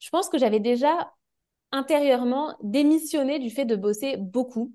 je 0.00 0.08
pense 0.10 0.28
que 0.28 0.38
j'avais 0.38 0.58
déjà 0.58 1.12
intérieurement 1.70 2.56
démissionné 2.62 3.38
du 3.38 3.50
fait 3.50 3.64
de 3.64 3.76
bosser 3.76 4.16
beaucoup 4.16 4.72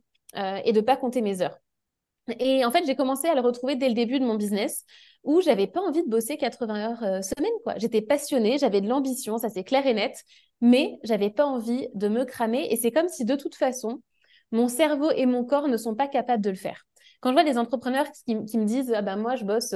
et 0.63 0.71
de 0.71 0.79
pas 0.79 0.95
compter 0.95 1.21
mes 1.21 1.41
heures. 1.41 1.57
Et 2.39 2.63
en 2.63 2.71
fait, 2.71 2.85
j'ai 2.85 2.95
commencé 2.95 3.27
à 3.27 3.35
le 3.35 3.41
retrouver 3.41 3.75
dès 3.75 3.89
le 3.89 3.95
début 3.95 4.19
de 4.19 4.25
mon 4.25 4.35
business 4.35 4.85
où 5.23 5.41
j'avais 5.41 5.67
pas 5.67 5.81
envie 5.81 6.03
de 6.03 6.09
bosser 6.09 6.37
80 6.37 6.75
heures 6.75 7.23
semaine, 7.23 7.51
quoi. 7.63 7.73
J'étais 7.77 8.01
passionnée, 8.01 8.57
j'avais 8.57 8.79
de 8.79 8.87
l'ambition, 8.87 9.37
ça 9.39 9.49
c'est 9.49 9.65
clair 9.65 9.85
et 9.85 9.93
net, 9.93 10.23
mais 10.61 10.99
j'avais 11.03 11.31
pas 11.31 11.45
envie 11.45 11.89
de 11.95 12.07
me 12.07 12.23
cramer. 12.23 12.67
Et 12.69 12.77
c'est 12.77 12.91
comme 12.91 13.09
si 13.09 13.25
de 13.25 13.35
toute 13.35 13.55
façon, 13.55 14.01
mon 14.51 14.67
cerveau 14.67 15.11
et 15.11 15.25
mon 15.25 15.45
corps 15.45 15.67
ne 15.67 15.77
sont 15.77 15.95
pas 15.95 16.07
capables 16.07 16.43
de 16.43 16.49
le 16.49 16.55
faire. 16.55 16.85
Quand 17.19 17.29
je 17.29 17.33
vois 17.33 17.43
des 17.43 17.57
entrepreneurs 17.57 18.07
qui, 18.25 18.35
me 18.35 18.65
disent 18.65 18.93
ah 18.95 19.01
ben 19.01 19.15
moi 19.15 19.35
je 19.35 19.45
bosse 19.45 19.75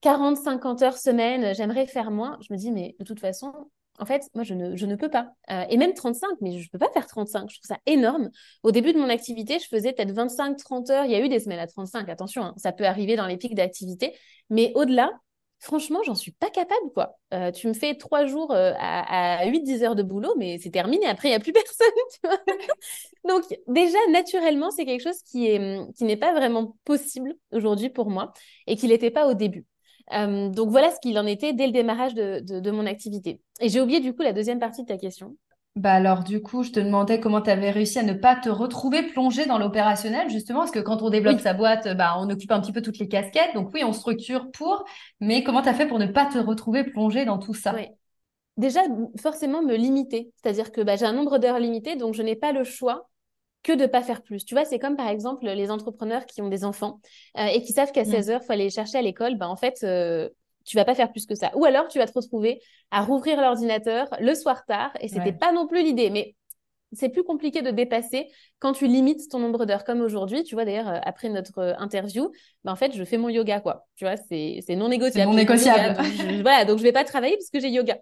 40 0.00 0.38
euh, 0.38 0.42
50 0.42 0.82
heures 0.82 0.98
semaine, 0.98 1.54
j'aimerais 1.54 1.86
faire 1.86 2.10
moins, 2.10 2.38
je 2.40 2.52
me 2.52 2.58
dis 2.58 2.72
mais 2.72 2.96
de 2.98 3.04
toute 3.04 3.20
façon 3.20 3.52
en 3.98 4.06
fait, 4.06 4.28
moi, 4.34 4.44
je 4.44 4.54
ne, 4.54 4.76
je 4.76 4.86
ne 4.86 4.96
peux 4.96 5.10
pas. 5.10 5.32
Euh, 5.50 5.64
et 5.68 5.76
même 5.76 5.92
35, 5.92 6.28
mais 6.40 6.52
je 6.58 6.64
ne 6.64 6.68
peux 6.70 6.78
pas 6.78 6.90
faire 6.92 7.06
35. 7.06 7.50
Je 7.50 7.58
trouve 7.58 7.76
ça 7.76 7.78
énorme. 7.86 8.30
Au 8.62 8.70
début 8.70 8.92
de 8.92 8.98
mon 8.98 9.08
activité, 9.08 9.58
je 9.58 9.66
faisais 9.66 9.92
peut-être 9.92 10.12
25, 10.12 10.56
30 10.56 10.90
heures. 10.90 11.04
Il 11.04 11.10
y 11.10 11.14
a 11.14 11.20
eu 11.20 11.28
des 11.28 11.40
semaines 11.40 11.58
à 11.58 11.66
35, 11.66 12.08
attention, 12.08 12.44
hein, 12.44 12.54
ça 12.56 12.72
peut 12.72 12.86
arriver 12.86 13.16
dans 13.16 13.26
les 13.26 13.36
pics 13.36 13.54
d'activité. 13.54 14.16
Mais 14.50 14.72
au-delà, 14.74 15.10
franchement, 15.58 16.00
j'en 16.04 16.14
suis 16.14 16.32
pas 16.32 16.50
capable, 16.50 16.92
quoi. 16.94 17.18
Euh, 17.34 17.50
tu 17.50 17.68
me 17.68 17.72
fais 17.72 17.94
trois 17.96 18.26
jours 18.26 18.52
euh, 18.52 18.72
à, 18.78 19.44
8-10 19.46 19.82
heures 19.84 19.94
de 19.96 20.02
boulot, 20.02 20.34
mais 20.38 20.58
c'est 20.58 20.70
terminé. 20.70 21.06
Après, 21.06 21.28
il 21.28 21.32
n'y 21.32 21.36
a 21.36 21.40
plus 21.40 21.52
personne, 21.54 21.88
tu 22.12 22.20
vois. 22.24 22.38
Donc, 23.28 23.44
déjà, 23.66 23.98
naturellement, 24.10 24.70
c'est 24.70 24.84
quelque 24.84 25.02
chose 25.02 25.22
qui 25.22 25.48
qui 25.96 26.04
n'est 26.04 26.16
pas 26.16 26.32
vraiment 26.32 26.76
possible 26.84 27.34
aujourd'hui 27.52 27.90
pour 27.90 28.10
moi 28.10 28.32
et 28.66 28.76
qui 28.76 28.86
n'était 28.86 29.10
pas 29.10 29.26
au 29.26 29.34
début. 29.34 29.66
Euh, 30.12 30.48
donc, 30.48 30.70
voilà 30.70 30.90
ce 30.90 31.00
qu'il 31.00 31.18
en 31.18 31.26
était 31.26 31.52
dès 31.52 31.66
le 31.66 31.72
démarrage 31.72 32.14
de, 32.14 32.40
de 32.40 32.70
mon 32.70 32.86
activité. 32.86 33.40
Et 33.60 33.68
j'ai 33.68 33.80
oublié, 33.80 34.00
du 34.00 34.14
coup, 34.14 34.22
la 34.22 34.32
deuxième 34.32 34.60
partie 34.60 34.82
de 34.82 34.88
ta 34.88 34.96
question. 34.96 35.36
Bah 35.78 35.92
alors 35.92 36.24
du 36.24 36.42
coup, 36.42 36.64
je 36.64 36.72
te 36.72 36.80
demandais 36.80 37.20
comment 37.20 37.40
tu 37.40 37.50
avais 37.50 37.70
réussi 37.70 38.00
à 38.00 38.02
ne 38.02 38.12
pas 38.12 38.34
te 38.34 38.48
retrouver 38.48 39.04
plongé 39.04 39.46
dans 39.46 39.58
l'opérationnel, 39.58 40.28
justement, 40.28 40.60
parce 40.60 40.72
que 40.72 40.80
quand 40.80 41.02
on 41.02 41.10
développe 41.10 41.38
sa 41.38 41.54
boîte, 41.54 41.86
bah, 41.96 42.16
on 42.18 42.28
occupe 42.28 42.50
un 42.50 42.60
petit 42.60 42.72
peu 42.72 42.82
toutes 42.82 42.98
les 42.98 43.06
casquettes. 43.06 43.54
Donc 43.54 43.70
oui, 43.72 43.84
on 43.84 43.92
structure 43.92 44.50
pour, 44.50 44.84
mais 45.20 45.44
comment 45.44 45.62
tu 45.62 45.68
as 45.68 45.74
fait 45.74 45.86
pour 45.86 46.00
ne 46.00 46.06
pas 46.06 46.26
te 46.26 46.38
retrouver 46.38 46.82
plongé 46.82 47.24
dans 47.24 47.38
tout 47.38 47.54
ça? 47.54 47.76
Déjà, 48.56 48.80
forcément, 49.22 49.62
me 49.62 49.76
limiter. 49.76 50.32
C'est-à-dire 50.42 50.72
que 50.72 50.80
bah, 50.80 50.96
j'ai 50.96 51.04
un 51.04 51.12
nombre 51.12 51.38
d'heures 51.38 51.60
limité, 51.60 51.94
donc 51.94 52.14
je 52.14 52.22
n'ai 52.22 52.34
pas 52.34 52.50
le 52.50 52.64
choix 52.64 53.08
que 53.62 53.72
de 53.72 53.86
pas 53.86 54.02
faire 54.02 54.22
plus. 54.22 54.44
Tu 54.44 54.54
vois, 54.54 54.64
c'est 54.64 54.80
comme 54.80 54.96
par 54.96 55.08
exemple 55.08 55.46
les 55.46 55.70
entrepreneurs 55.70 56.26
qui 56.26 56.42
ont 56.42 56.48
des 56.48 56.64
enfants 56.64 57.00
euh, 57.38 57.46
et 57.46 57.62
qui 57.62 57.72
savent 57.72 57.92
qu'à 57.92 58.04
16 58.04 58.26
mmh. 58.26 58.30
heures, 58.32 58.40
il 58.42 58.46
faut 58.46 58.52
aller 58.52 58.64
les 58.64 58.70
chercher 58.70 58.98
à 58.98 59.02
l'école. 59.02 59.36
Bah, 59.36 59.48
en 59.48 59.56
fait, 59.56 59.78
euh, 59.84 60.28
tu 60.68 60.76
vas 60.76 60.84
pas 60.84 60.94
faire 60.94 61.10
plus 61.10 61.26
que 61.26 61.34
ça. 61.34 61.50
Ou 61.54 61.64
alors, 61.64 61.88
tu 61.88 61.98
vas 61.98 62.06
te 62.06 62.12
retrouver 62.12 62.60
à 62.90 63.02
rouvrir 63.02 63.40
l'ordinateur 63.40 64.08
le 64.20 64.34
soir 64.34 64.64
tard 64.66 64.92
et 65.00 65.08
c'était 65.08 65.32
pas 65.32 65.52
non 65.52 65.66
plus 65.66 65.82
l'idée. 65.82 66.10
Mais 66.10 66.36
c'est 66.92 67.08
plus 67.08 67.24
compliqué 67.24 67.62
de 67.62 67.70
dépasser 67.70 68.28
quand 68.58 68.72
tu 68.72 68.86
limites 68.86 69.28
ton 69.30 69.38
nombre 69.38 69.66
d'heures 69.66 69.84
comme 69.84 70.00
aujourd'hui. 70.00 70.44
Tu 70.44 70.54
vois, 70.54 70.64
d'ailleurs, 70.64 70.88
euh, 70.88 70.98
après 71.02 71.28
notre 71.28 71.58
euh, 71.58 71.74
interview, 71.78 72.30
ben, 72.64 72.72
en 72.72 72.76
fait, 72.76 72.92
je 72.94 73.04
fais 73.04 73.18
mon 73.18 73.28
yoga, 73.28 73.60
quoi. 73.60 73.86
Tu 73.96 74.04
vois, 74.04 74.16
c'est 74.16 74.62
non 74.70 74.88
négociable. 74.88 75.30
non 75.30 75.36
négociable. 75.36 76.00
voilà, 76.42 76.64
donc 76.64 76.78
je 76.78 76.82
vais 76.82 76.92
pas 76.92 77.04
travailler 77.04 77.36
parce 77.36 77.50
que 77.50 77.60
j'ai 77.60 77.70
yoga. 77.70 77.98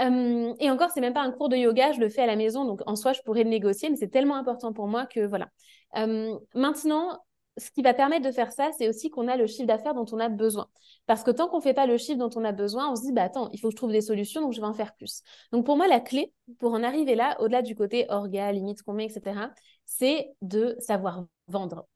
Euh, 0.00 0.52
et 0.58 0.70
encore, 0.70 0.90
c'est 0.92 1.00
même 1.00 1.14
pas 1.14 1.22
un 1.22 1.30
cours 1.30 1.48
de 1.48 1.56
yoga, 1.56 1.92
je 1.92 2.00
le 2.00 2.08
fais 2.08 2.22
à 2.22 2.26
la 2.26 2.36
maison, 2.36 2.64
donc 2.64 2.80
en 2.86 2.96
soi, 2.96 3.12
je 3.12 3.20
pourrais 3.22 3.44
le 3.44 3.50
négocier, 3.50 3.90
mais 3.90 3.96
c'est 3.96 4.08
tellement 4.08 4.36
important 4.36 4.72
pour 4.72 4.88
moi 4.88 5.06
que 5.06 5.20
voilà. 5.20 5.48
maintenant, 6.54 7.18
ce 7.56 7.70
qui 7.70 7.82
va 7.82 7.94
permettre 7.94 8.26
de 8.26 8.32
faire 8.32 8.52
ça, 8.52 8.70
c'est 8.76 8.88
aussi 8.88 9.10
qu'on 9.10 9.28
a 9.28 9.36
le 9.36 9.46
chiffre 9.46 9.66
d'affaires 9.66 9.94
dont 9.94 10.06
on 10.12 10.18
a 10.18 10.28
besoin. 10.28 10.68
Parce 11.06 11.22
que 11.22 11.30
tant 11.30 11.48
qu'on 11.48 11.58
ne 11.58 11.62
fait 11.62 11.74
pas 11.74 11.86
le 11.86 11.96
chiffre 11.96 12.18
dont 12.18 12.30
on 12.34 12.44
a 12.44 12.52
besoin, 12.52 12.90
on 12.90 12.96
se 12.96 13.02
dit, 13.02 13.12
bah 13.12 13.22
attends, 13.22 13.48
il 13.52 13.60
faut 13.60 13.68
que 13.68 13.72
je 13.72 13.76
trouve 13.76 13.92
des 13.92 14.00
solutions, 14.00 14.40
donc 14.40 14.52
je 14.52 14.60
vais 14.60 14.66
en 14.66 14.74
faire 14.74 14.94
plus. 14.94 15.22
Donc 15.52 15.64
pour 15.64 15.76
moi, 15.76 15.86
la 15.86 16.00
clé 16.00 16.32
pour 16.58 16.72
en 16.72 16.82
arriver 16.82 17.14
là, 17.14 17.36
au-delà 17.40 17.62
du 17.62 17.74
côté 17.74 18.06
orga, 18.08 18.50
limite 18.52 18.82
combien, 18.82 19.06
etc., 19.06 19.50
c'est 19.84 20.32
de 20.42 20.76
savoir 20.80 21.26
vendre. 21.46 21.86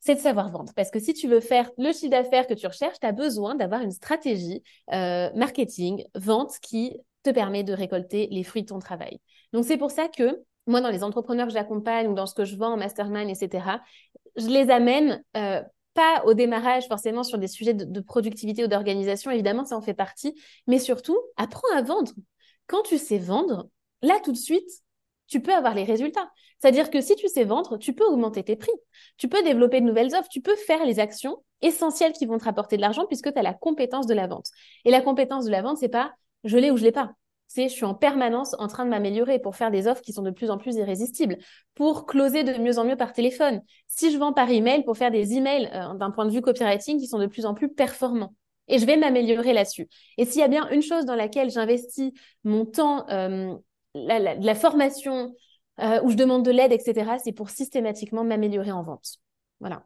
C'est 0.00 0.14
de 0.14 0.20
savoir 0.20 0.50
vendre. 0.50 0.72
Parce 0.76 0.90
que 0.90 1.00
si 1.00 1.12
tu 1.12 1.26
veux 1.26 1.40
faire 1.40 1.70
le 1.76 1.92
chiffre 1.92 2.10
d'affaires 2.10 2.46
que 2.46 2.54
tu 2.54 2.66
recherches, 2.66 3.00
tu 3.00 3.06
as 3.06 3.12
besoin 3.12 3.56
d'avoir 3.56 3.82
une 3.82 3.90
stratégie 3.90 4.62
euh, 4.92 5.30
marketing, 5.34 6.04
vente 6.14 6.52
qui 6.62 6.96
te 7.24 7.30
permet 7.30 7.64
de 7.64 7.72
récolter 7.72 8.28
les 8.30 8.44
fruits 8.44 8.62
de 8.62 8.68
ton 8.68 8.78
travail. 8.78 9.18
Donc 9.52 9.64
c'est 9.64 9.76
pour 9.76 9.90
ça 9.90 10.08
que 10.08 10.40
moi, 10.68 10.80
dans 10.80 10.90
les 10.90 11.02
entrepreneurs 11.02 11.46
que 11.46 11.52
j'accompagne 11.52 12.08
ou 12.08 12.14
dans 12.14 12.26
ce 12.26 12.34
que 12.34 12.44
je 12.44 12.56
vends 12.56 12.74
en 12.74 12.76
mastermind, 12.76 13.28
etc., 13.28 13.80
je 14.36 14.46
les 14.46 14.70
amène 14.70 15.24
euh, 15.36 15.62
pas 15.94 16.22
au 16.26 16.34
démarrage 16.34 16.86
forcément 16.86 17.24
sur 17.24 17.38
des 17.38 17.48
sujets 17.48 17.74
de, 17.74 18.00
productivité 18.00 18.64
ou 18.64 18.68
d'organisation, 18.68 19.30
évidemment, 19.30 19.64
ça 19.64 19.76
en 19.76 19.82
fait 19.82 19.94
partie, 19.94 20.40
mais 20.66 20.78
surtout, 20.78 21.18
apprends 21.36 21.74
à 21.74 21.82
vendre. 21.82 22.12
Quand 22.66 22.82
tu 22.82 22.98
sais 22.98 23.18
vendre, 23.18 23.68
là, 24.02 24.20
tout 24.22 24.32
de 24.32 24.36
suite, 24.36 24.68
tu 25.26 25.40
peux 25.40 25.52
avoir 25.52 25.74
les 25.74 25.84
résultats. 25.84 26.30
C'est-à-dire 26.60 26.90
que 26.90 27.00
si 27.00 27.16
tu 27.16 27.28
sais 27.28 27.44
vendre, 27.44 27.78
tu 27.78 27.94
peux 27.94 28.04
augmenter 28.04 28.42
tes 28.42 28.56
prix, 28.56 28.72
tu 29.16 29.28
peux 29.28 29.42
développer 29.42 29.80
de 29.80 29.86
nouvelles 29.86 30.14
offres, 30.14 30.28
tu 30.28 30.40
peux 30.40 30.56
faire 30.56 30.84
les 30.84 31.00
actions 31.00 31.42
essentielles 31.60 32.12
qui 32.12 32.26
vont 32.26 32.38
te 32.38 32.44
rapporter 32.44 32.76
de 32.76 32.82
l'argent 32.82 33.06
puisque 33.06 33.32
tu 33.32 33.38
as 33.38 33.42
la 33.42 33.54
compétence 33.54 34.06
de 34.06 34.14
la 34.14 34.26
vente. 34.26 34.48
Et 34.84 34.90
la 34.90 35.00
compétence 35.00 35.44
de 35.44 35.50
la 35.50 35.62
vente, 35.62 35.78
c'est 35.78 35.88
pas 35.88 36.12
je 36.44 36.56
l'ai 36.56 36.70
ou 36.70 36.76
je 36.76 36.84
l'ai 36.84 36.92
pas 36.92 37.12
c'est 37.48 37.68
je 37.68 37.74
suis 37.74 37.84
en 37.84 37.94
permanence 37.94 38.54
en 38.58 38.68
train 38.68 38.84
de 38.84 38.90
m'améliorer 38.90 39.38
pour 39.38 39.56
faire 39.56 39.70
des 39.70 39.88
offres 39.88 40.02
qui 40.02 40.12
sont 40.12 40.22
de 40.22 40.30
plus 40.30 40.50
en 40.50 40.58
plus 40.58 40.76
irrésistibles, 40.76 41.38
pour 41.74 42.06
closer 42.06 42.44
de 42.44 42.52
mieux 42.62 42.78
en 42.78 42.84
mieux 42.84 42.96
par 42.96 43.12
téléphone. 43.12 43.62
Si 43.88 44.12
je 44.12 44.18
vends 44.18 44.32
par 44.32 44.50
email, 44.50 44.84
pour 44.84 44.96
faire 44.96 45.10
des 45.10 45.32
emails 45.32 45.68
euh, 45.74 45.94
d'un 45.94 46.10
point 46.10 46.26
de 46.26 46.30
vue 46.30 46.42
copywriting 46.42 47.00
qui 47.00 47.08
sont 47.08 47.18
de 47.18 47.26
plus 47.26 47.46
en 47.46 47.54
plus 47.54 47.68
performants. 47.68 48.34
Et 48.68 48.78
je 48.78 48.86
vais 48.86 48.98
m'améliorer 48.98 49.54
là-dessus. 49.54 49.88
Et 50.18 50.26
s'il 50.26 50.40
y 50.40 50.44
a 50.44 50.48
bien 50.48 50.68
une 50.70 50.82
chose 50.82 51.06
dans 51.06 51.14
laquelle 51.14 51.50
j'investis 51.50 52.12
mon 52.44 52.66
temps, 52.66 53.08
euh, 53.08 53.54
la, 53.94 54.54
formation, 54.54 55.34
euh, 55.80 56.02
où 56.02 56.10
je 56.10 56.16
demande 56.16 56.44
de 56.44 56.50
l'aide, 56.50 56.72
etc., 56.72 57.16
c'est 57.24 57.32
pour 57.32 57.48
systématiquement 57.48 58.24
m'améliorer 58.24 58.70
en 58.70 58.82
vente. 58.82 59.16
Voilà. 59.60 59.84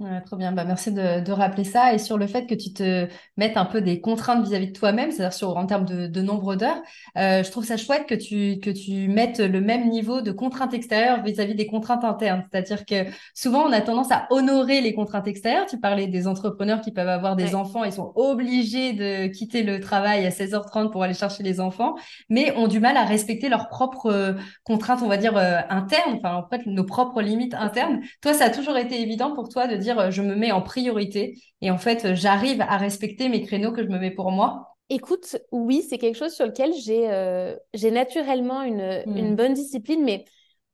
Ouais, 0.00 0.20
trop 0.20 0.36
bien, 0.36 0.52
bah, 0.52 0.64
merci 0.64 0.92
de, 0.92 1.24
de, 1.24 1.32
rappeler 1.32 1.64
ça. 1.64 1.92
Et 1.92 1.98
sur 1.98 2.18
le 2.18 2.28
fait 2.28 2.46
que 2.46 2.54
tu 2.54 2.72
te 2.72 3.08
mettes 3.36 3.56
un 3.56 3.64
peu 3.64 3.80
des 3.80 4.00
contraintes 4.00 4.46
vis-à-vis 4.46 4.68
de 4.68 4.72
toi-même, 4.72 5.10
c'est-à-dire 5.10 5.32
sur 5.32 5.56
en 5.56 5.66
termes 5.66 5.86
de, 5.86 6.06
de 6.06 6.22
nombre 6.22 6.54
d'heures, 6.54 6.80
euh, 7.16 7.42
je 7.42 7.50
trouve 7.50 7.64
ça 7.64 7.76
chouette 7.76 8.06
que 8.06 8.14
tu, 8.14 8.60
que 8.60 8.70
tu 8.70 9.08
mettes 9.08 9.40
le 9.40 9.60
même 9.60 9.88
niveau 9.88 10.20
de 10.20 10.30
contraintes 10.30 10.72
extérieures 10.72 11.24
vis-à-vis 11.24 11.56
des 11.56 11.66
contraintes 11.66 12.04
internes. 12.04 12.44
C'est-à-dire 12.52 12.86
que 12.86 13.10
souvent, 13.34 13.64
on 13.64 13.72
a 13.72 13.80
tendance 13.80 14.12
à 14.12 14.28
honorer 14.30 14.82
les 14.82 14.94
contraintes 14.94 15.26
extérieures. 15.26 15.66
Tu 15.66 15.80
parlais 15.80 16.06
des 16.06 16.28
entrepreneurs 16.28 16.80
qui 16.80 16.92
peuvent 16.92 17.08
avoir 17.08 17.34
des 17.34 17.56
enfants, 17.56 17.82
ils 17.82 17.92
sont 17.92 18.12
obligés 18.14 18.92
de 18.92 19.26
quitter 19.26 19.64
le 19.64 19.80
travail 19.80 20.24
à 20.24 20.30
16h30 20.30 20.92
pour 20.92 21.02
aller 21.02 21.14
chercher 21.14 21.42
les 21.42 21.58
enfants, 21.58 21.96
mais 22.28 22.56
ont 22.56 22.68
du 22.68 22.78
mal 22.78 22.96
à 22.96 23.04
respecter 23.04 23.48
leurs 23.48 23.68
propres 23.68 24.12
euh, 24.12 24.34
contraintes, 24.62 25.00
on 25.02 25.08
va 25.08 25.16
dire, 25.16 25.36
euh, 25.36 25.58
internes, 25.70 26.20
enfin, 26.22 26.36
en 26.36 26.46
fait, 26.48 26.66
nos 26.66 26.84
propres 26.84 27.20
limites 27.20 27.54
internes. 27.54 28.00
Toi, 28.22 28.32
ça 28.32 28.44
a 28.44 28.50
toujours 28.50 28.76
été 28.76 29.00
évident 29.00 29.34
pour 29.34 29.48
toi 29.48 29.66
de 29.66 29.74
dire 29.74 29.87
euh, 29.96 30.10
je 30.10 30.22
me 30.22 30.34
mets 30.34 30.52
en 30.52 30.62
priorité 30.62 31.38
et 31.60 31.70
en 31.70 31.78
fait 31.78 32.14
j'arrive 32.14 32.60
à 32.60 32.76
respecter 32.76 33.28
mes 33.28 33.42
créneaux 33.42 33.72
que 33.72 33.82
je 33.82 33.88
me 33.88 33.98
mets 33.98 34.10
pour 34.10 34.30
moi 34.30 34.74
Écoute, 34.90 35.36
oui, 35.52 35.84
c'est 35.86 35.98
quelque 35.98 36.16
chose 36.16 36.32
sur 36.32 36.46
lequel 36.46 36.72
j'ai 36.72 37.10
euh, 37.10 37.54
naturellement 37.92 38.62
une, 38.62 39.02
hmm. 39.04 39.16
une, 39.18 39.36
bonne 39.36 39.52
discipline, 39.52 40.02
mais 40.02 40.24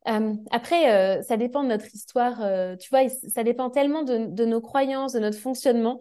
euh, 0.07 0.35
après, 0.53 1.21
ça 1.25 1.37
dépend 1.37 1.65
de 1.65 1.69
notre 1.71 1.93
histoire. 1.93 2.37
tu 2.79 2.89
vois, 2.91 3.09
ça 3.09 3.43
dépend 3.43 3.71
tellement 3.71 4.05
de, 4.05 4.27
de, 4.27 4.45
nos 4.45 4.61
croyances, 4.61 5.15
de 5.15 5.19
notre 5.19 5.39
fonctionnement, 5.39 5.99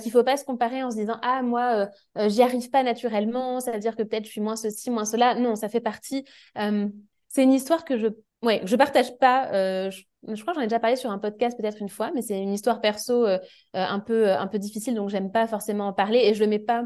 qu'il 0.00 0.12
faut 0.12 0.22
pas 0.22 0.36
se 0.36 0.44
comparer 0.44 0.84
en 0.84 0.92
se 0.92 0.96
disant 0.96 1.18
ah 1.22 1.42
moi 1.42 1.88
j'y 2.28 2.42
arrive 2.42 2.70
pas 2.70 2.84
naturellement, 2.84 3.58
ça 3.58 3.72
veut 3.72 3.80
dire 3.80 3.96
que 3.96 4.04
peut-être 4.04 4.26
je 4.26 4.30
suis 4.30 4.40
moins 4.40 4.54
ceci, 4.54 4.88
moins 4.90 5.04
cela. 5.04 5.34
Non, 5.34 5.56
ça 5.56 5.68
fait 5.68 5.80
partie. 5.80 6.24
c'est 6.54 7.42
une 7.42 7.52
histoire 7.52 7.84
que 7.84 7.98
je 7.98 8.06
ouais 8.42 8.60
je 8.64 8.76
partage 8.76 9.18
pas. 9.18 9.90
Je, 9.90 10.02
je 10.34 10.40
crois 10.40 10.52
que 10.52 10.58
j'en 10.58 10.64
ai 10.64 10.66
déjà 10.66 10.80
parlé 10.80 10.96
sur 10.96 11.10
un 11.10 11.18
podcast 11.18 11.56
peut-être 11.56 11.80
une 11.80 11.88
fois, 11.88 12.10
mais 12.14 12.22
c'est 12.22 12.40
une 12.40 12.52
histoire 12.52 12.80
perso 12.80 13.26
euh, 13.26 13.38
euh, 13.76 13.84
un, 13.84 14.00
peu, 14.00 14.28
euh, 14.28 14.38
un 14.38 14.46
peu 14.46 14.58
difficile, 14.58 14.94
donc 14.94 15.08
j'aime 15.08 15.30
pas 15.30 15.46
forcément 15.46 15.86
en 15.86 15.92
parler 15.92 16.20
et 16.24 16.34
je 16.34 16.40
le 16.40 16.48
mets 16.48 16.58
pas 16.58 16.84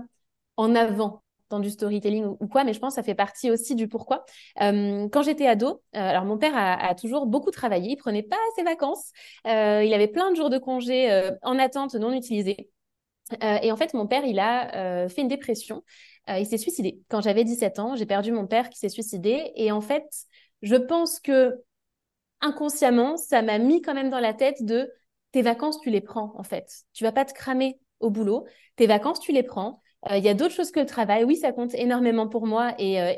en 0.57 0.75
avant 0.75 1.23
dans 1.49 1.59
du 1.59 1.71
storytelling 1.71 2.37
ou, 2.39 2.47
quoi, 2.47 2.63
mais 2.63 2.73
je 2.73 2.79
pense 2.79 2.95
que 2.95 3.01
ça 3.01 3.03
fait 3.03 3.15
partie 3.15 3.51
aussi 3.51 3.75
du 3.75 3.89
pourquoi. 3.89 4.25
quand 4.57 5.23
j'étais 5.23 5.49
ado, 5.49 5.83
alors 5.93 6.25
mon 6.25 6.39
père 6.39 6.53
a, 6.55 6.95
toujours 6.95 7.27
beaucoup 7.27 7.51
travaillé, 7.51 7.91
il 7.91 7.97
prenait 7.97 8.23
pas 8.23 8.37
ses 8.55 8.63
vacances, 8.63 9.11
il 9.45 9.93
avait 9.93 10.07
plein 10.07 10.31
de 10.31 10.37
jours 10.37 10.49
de 10.49 10.59
congé 10.59 11.33
en 11.43 11.59
attente 11.59 11.97
non 11.97 12.13
utilisés. 12.13 12.71
et 13.43 13.73
en 13.73 13.77
fait, 13.77 13.95
mon 13.95 14.07
père, 14.07 14.25
il 14.25 14.39
a 14.39 15.09
fait 15.09 15.23
une 15.23 15.29
dépression. 15.29 15.83
il 16.29 16.47
s'est 16.47 16.57
suicidé. 16.57 17.01
Quand 17.09 17.21
j'avais 17.21 17.43
17 17.43 17.81
ans, 17.81 17.97
j'ai 17.97 18.07
perdu 18.07 18.31
mon 18.31 18.47
père 18.47 18.71
qui 18.71 18.79
s'est 18.79 18.89
suicidé. 18.89 19.51
Et 19.57 19.73
en 19.73 19.81
fait, 19.81 20.07
je 20.63 20.77
pense 20.77 21.19
que 21.19 21.61
inconsciemment, 22.41 23.17
ça 23.17 23.43
m'a 23.43 23.59
mis 23.59 23.83
quand 23.83 23.95
même 23.95 24.11
dans 24.11 24.21
la 24.21 24.35
tête 24.35 24.65
de 24.65 24.91
tes 25.33 25.43
vacances, 25.43 25.81
tu 25.81 25.91
les 25.91 26.01
prends 26.01 26.33
en 26.37 26.43
fait. 26.43 26.85
Tu 26.93 27.05
vas 27.05 27.13
pas 27.13 27.25
te 27.25 27.33
cramer 27.33 27.79
au 28.01 28.11
boulot. 28.11 28.47
Tes 28.77 28.87
vacances, 28.87 29.21
tu 29.21 29.33
les 29.33 29.43
prends. 29.43 29.81
Euh, 30.11 30.17
il 30.17 30.25
y 30.25 30.29
a 30.29 30.35
d'autres 30.35 30.55
choses 30.55 30.71
que 30.71 30.81
le 30.81 30.87
travail. 30.87 31.25
Oui, 31.25 31.37
ça 31.37 31.53
compte 31.53 31.75
énormément 31.75 32.29
pour 32.29 32.47
moi 32.47 32.75
et, 32.79 33.01
euh, 33.01 33.13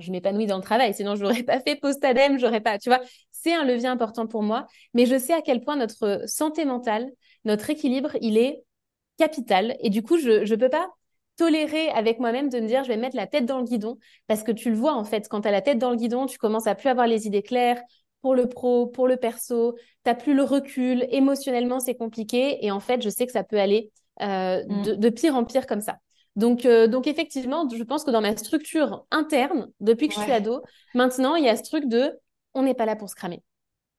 je 0.00 0.10
m'épanouis 0.10 0.46
dans 0.46 0.56
le 0.56 0.62
travail. 0.62 0.94
Sinon, 0.94 1.14
je 1.14 1.22
n'aurais 1.22 1.42
pas 1.44 1.60
fait 1.60 1.76
post-adem, 1.76 2.38
j'aurais 2.38 2.60
pas. 2.60 2.78
Tu 2.78 2.88
vois, 2.88 3.00
c'est 3.30 3.54
un 3.54 3.64
levier 3.64 3.88
important 3.88 4.26
pour 4.26 4.42
moi. 4.42 4.66
Mais 4.94 5.06
je 5.06 5.18
sais 5.18 5.34
à 5.34 5.42
quel 5.42 5.60
point 5.60 5.76
notre 5.76 6.22
santé 6.26 6.64
mentale, 6.64 7.08
notre 7.44 7.70
équilibre, 7.70 8.16
il 8.20 8.38
est 8.38 8.64
capital. 9.18 9.76
Et 9.80 9.90
du 9.90 10.02
coup, 10.02 10.18
je 10.18 10.50
ne 10.50 10.56
peux 10.56 10.68
pas 10.68 10.88
tolérer 11.36 11.88
avec 11.90 12.18
moi-même 12.18 12.48
de 12.48 12.60
me 12.60 12.66
dire 12.66 12.82
je 12.82 12.88
vais 12.88 12.96
mettre 12.96 13.16
la 13.16 13.26
tête 13.26 13.44
dans 13.44 13.58
le 13.58 13.64
guidon 13.64 13.98
parce 14.26 14.42
que 14.42 14.52
tu 14.52 14.70
le 14.70 14.76
vois 14.76 14.94
en 14.94 15.04
fait 15.04 15.28
quand 15.28 15.42
tu 15.42 15.48
as 15.48 15.50
la 15.50 15.60
tête 15.60 15.76
dans 15.76 15.90
le 15.90 15.96
guidon 15.96 16.24
tu 16.24 16.38
commences 16.38 16.66
à 16.66 16.74
plus 16.74 16.88
avoir 16.88 17.06
les 17.06 17.26
idées 17.26 17.42
claires 17.42 17.78
pour 18.26 18.34
le 18.34 18.48
pro, 18.48 18.88
pour 18.88 19.06
le 19.06 19.16
perso, 19.16 19.76
tu 19.76 19.82
n'as 20.04 20.16
plus 20.16 20.34
le 20.34 20.42
recul, 20.42 21.06
émotionnellement 21.10 21.78
c'est 21.78 21.94
compliqué 21.94 22.58
et 22.66 22.72
en 22.72 22.80
fait 22.80 23.00
je 23.00 23.08
sais 23.08 23.24
que 23.24 23.30
ça 23.30 23.44
peut 23.44 23.60
aller 23.60 23.92
euh, 24.20 24.64
mm. 24.66 24.96
de, 24.96 25.08
pire 25.10 25.36
en 25.36 25.44
pire 25.44 25.64
comme 25.64 25.80
ça. 25.80 25.98
Donc, 26.34 26.66
euh, 26.66 26.88
donc 26.88 27.06
effectivement, 27.06 27.68
je 27.72 27.84
pense 27.84 28.02
que 28.02 28.10
dans 28.10 28.20
ma 28.20 28.36
structure 28.36 29.06
interne, 29.12 29.68
depuis 29.78 30.08
que 30.08 30.14
je 30.16 30.18
suis 30.22 30.32
ado, 30.32 30.60
maintenant 30.92 31.36
il 31.36 31.44
y 31.44 31.48
a 31.48 31.54
ce 31.54 31.62
truc 31.62 31.86
de 31.86 32.18
on 32.52 32.64
n'est 32.64 32.74
pas 32.74 32.84
là 32.84 32.96
pour 32.96 33.08
se 33.08 33.14
cramer. 33.14 33.44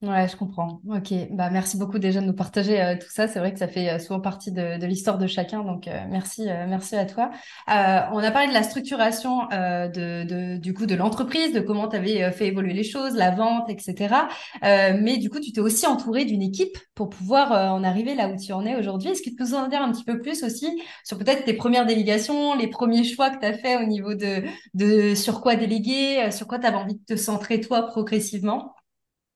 Ouais, 0.04 0.28
je 0.28 0.36
comprends. 0.38 0.80
Ok, 0.88 1.12
bah 1.32 1.50
merci 1.50 1.76
beaucoup 1.76 1.98
déjà 1.98 2.22
de 2.22 2.28
nous 2.28 2.34
partager 2.36 2.80
euh, 2.80 2.96
tout 3.00 3.10
ça. 3.10 3.28
C'est 3.28 3.40
vrai 3.40 3.52
que 3.52 3.58
ça 3.58 3.68
fait 3.68 3.90
euh, 3.90 3.98
souvent 3.98 4.20
partie 4.22 4.52
de, 4.52 4.78
de 4.78 4.86
l'histoire 4.86 5.18
de 5.18 5.26
chacun, 5.26 5.64
donc 5.64 5.88
euh, 5.88 6.06
merci, 6.08 6.44
merci 6.46 6.96
à 6.96 7.06
toi. 7.06 7.32
on 7.68 7.72
a 8.20 8.30
parlé 8.30 8.48
de 8.50 8.54
la 8.54 8.62
structuration 8.62 9.48
de, 9.50 10.24
de, 10.24 10.58
du 10.58 10.76
coup 10.76 10.86
de 10.86 10.94
l'entreprise, 10.94 11.52
de 11.52 11.62
comment 11.62 11.88
tu 11.88 11.96
avais 11.96 12.32
fait 12.32 12.46
évoluer 12.48 12.74
les 12.74 12.84
choses, 12.84 13.16
la 13.16 13.32
vente, 13.32 13.72
etc. 13.72 14.28
mais 14.62 15.18
du 15.18 15.32
coup, 15.32 15.40
tu 15.40 15.52
t'es 15.52 15.62
aussi 15.62 15.88
entouré 15.88 16.26
d'une 16.26 16.44
équipe 16.44 16.78
pour 16.94 17.10
pouvoir 17.10 17.52
en 17.74 17.84
arriver 17.84 18.14
là 18.14 18.30
où 18.30 18.36
tu 18.38 18.54
en 18.54 18.66
es 18.68 18.76
aujourd'hui. 18.76 19.10
Est-ce 19.10 19.24
que 19.24 19.30
tu 19.32 19.36
peux 19.36 19.46
nous 19.46 19.56
en 19.56 19.68
dire 19.68 19.82
un 19.82 19.92
petit 19.92 20.04
peu 20.04 20.20
plus 20.20 20.44
aussi 20.44 20.68
sur 21.06 21.18
peut-être 21.18 21.44
tes 21.46 21.54
premières 21.54 21.88
délégations, 21.88 22.54
les 22.56 22.68
premiers 22.68 23.04
choix 23.04 23.32
que 23.32 23.40
tu 23.40 23.46
as 23.48 23.54
fait 23.58 23.78
au 23.84 23.88
niveau 23.88 24.14
de, 24.14 24.44
de 24.76 25.16
sur 25.16 25.42
quoi 25.42 25.56
déléguer, 25.56 26.30
sur 26.32 26.46
quoi 26.48 26.60
tu 26.60 26.68
avais 26.68 26.78
envie 26.78 26.96
de 26.96 27.04
te 27.04 27.16
centrer 27.16 27.60
toi 27.62 27.82
progressivement? 27.88 28.76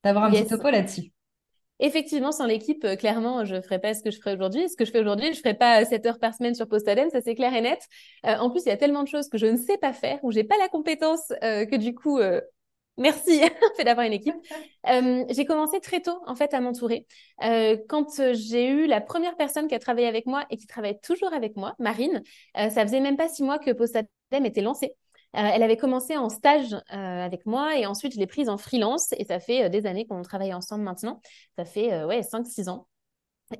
D'avoir 0.03 0.25
un 0.25 0.31
petit 0.31 0.47
topo 0.47 0.69
là-dessus. 0.69 1.11
Effectivement, 1.83 2.31
sans 2.31 2.45
l'équipe, 2.45 2.85
euh, 2.85 2.95
clairement, 2.95 3.43
je 3.43 3.55
ne 3.55 3.61
ferais 3.61 3.79
pas 3.79 3.95
ce 3.95 4.03
que 4.03 4.11
je 4.11 4.19
ferais 4.19 4.35
aujourd'hui. 4.35 4.69
Ce 4.69 4.75
que 4.75 4.85
je 4.85 4.91
fais 4.91 4.99
aujourd'hui, 4.99 5.25
je 5.25 5.31
ne 5.31 5.37
ferais 5.37 5.55
pas 5.55 5.83
7 5.83 6.05
heures 6.05 6.19
par 6.19 6.35
semaine 6.35 6.53
sur 6.53 6.67
Postadem, 6.67 7.09
ça 7.09 7.21
c'est 7.21 7.33
clair 7.33 7.51
et 7.55 7.61
net. 7.61 7.79
Euh, 8.27 8.35
en 8.37 8.51
plus, 8.51 8.61
il 8.65 8.69
y 8.69 8.71
a 8.71 8.77
tellement 8.77 9.01
de 9.01 9.07
choses 9.07 9.29
que 9.29 9.39
je 9.39 9.47
ne 9.47 9.57
sais 9.57 9.79
pas 9.79 9.91
faire, 9.91 10.19
où 10.21 10.31
j'ai 10.31 10.43
pas 10.43 10.57
la 10.59 10.69
compétence, 10.69 11.33
euh, 11.43 11.65
que 11.65 11.75
du 11.75 11.95
coup, 11.95 12.19
merci 12.97 13.41
fait 13.77 13.83
d'avoir 13.83 14.05
une 14.05 14.13
équipe. 14.13 14.35
j'ai 14.85 15.45
commencé 15.45 15.79
très 15.79 16.01
tôt, 16.01 16.21
en 16.27 16.35
fait, 16.35 16.53
à 16.53 16.61
m'entourer. 16.61 17.07
quand 17.89 18.33
j'ai 18.33 18.69
eu 18.69 18.85
la 18.85 19.01
première 19.01 19.35
personne 19.35 19.67
qui 19.67 19.73
a 19.73 19.79
travaillé 19.79 20.07
avec 20.07 20.27
moi 20.27 20.45
et 20.51 20.57
qui 20.57 20.67
travaille 20.67 20.99
toujours 21.01 21.33
avec 21.33 21.55
moi, 21.55 21.73
Marine, 21.79 22.21
ça 22.55 22.85
faisait 22.85 22.99
même 22.99 23.17
pas 23.17 23.27
six 23.27 23.41
mois 23.41 23.57
que 23.57 23.71
Postadem 23.71 24.45
était 24.45 24.61
lancé. 24.61 24.93
Euh, 25.35 25.39
elle 25.53 25.63
avait 25.63 25.77
commencé 25.77 26.17
en 26.17 26.27
stage 26.27 26.73
euh, 26.73 27.25
avec 27.25 27.45
moi 27.45 27.77
et 27.77 27.85
ensuite 27.85 28.13
je 28.13 28.19
l'ai 28.19 28.27
prise 28.27 28.49
en 28.49 28.57
freelance 28.57 29.13
et 29.17 29.23
ça 29.23 29.39
fait 29.39 29.65
euh, 29.65 29.69
des 29.69 29.85
années 29.85 30.05
qu'on 30.05 30.21
travaille 30.23 30.53
ensemble 30.53 30.83
maintenant. 30.83 31.21
Ça 31.57 31.63
fait 31.63 32.03
ouais, 32.03 32.21
5-6 32.21 32.69
ans. 32.69 32.87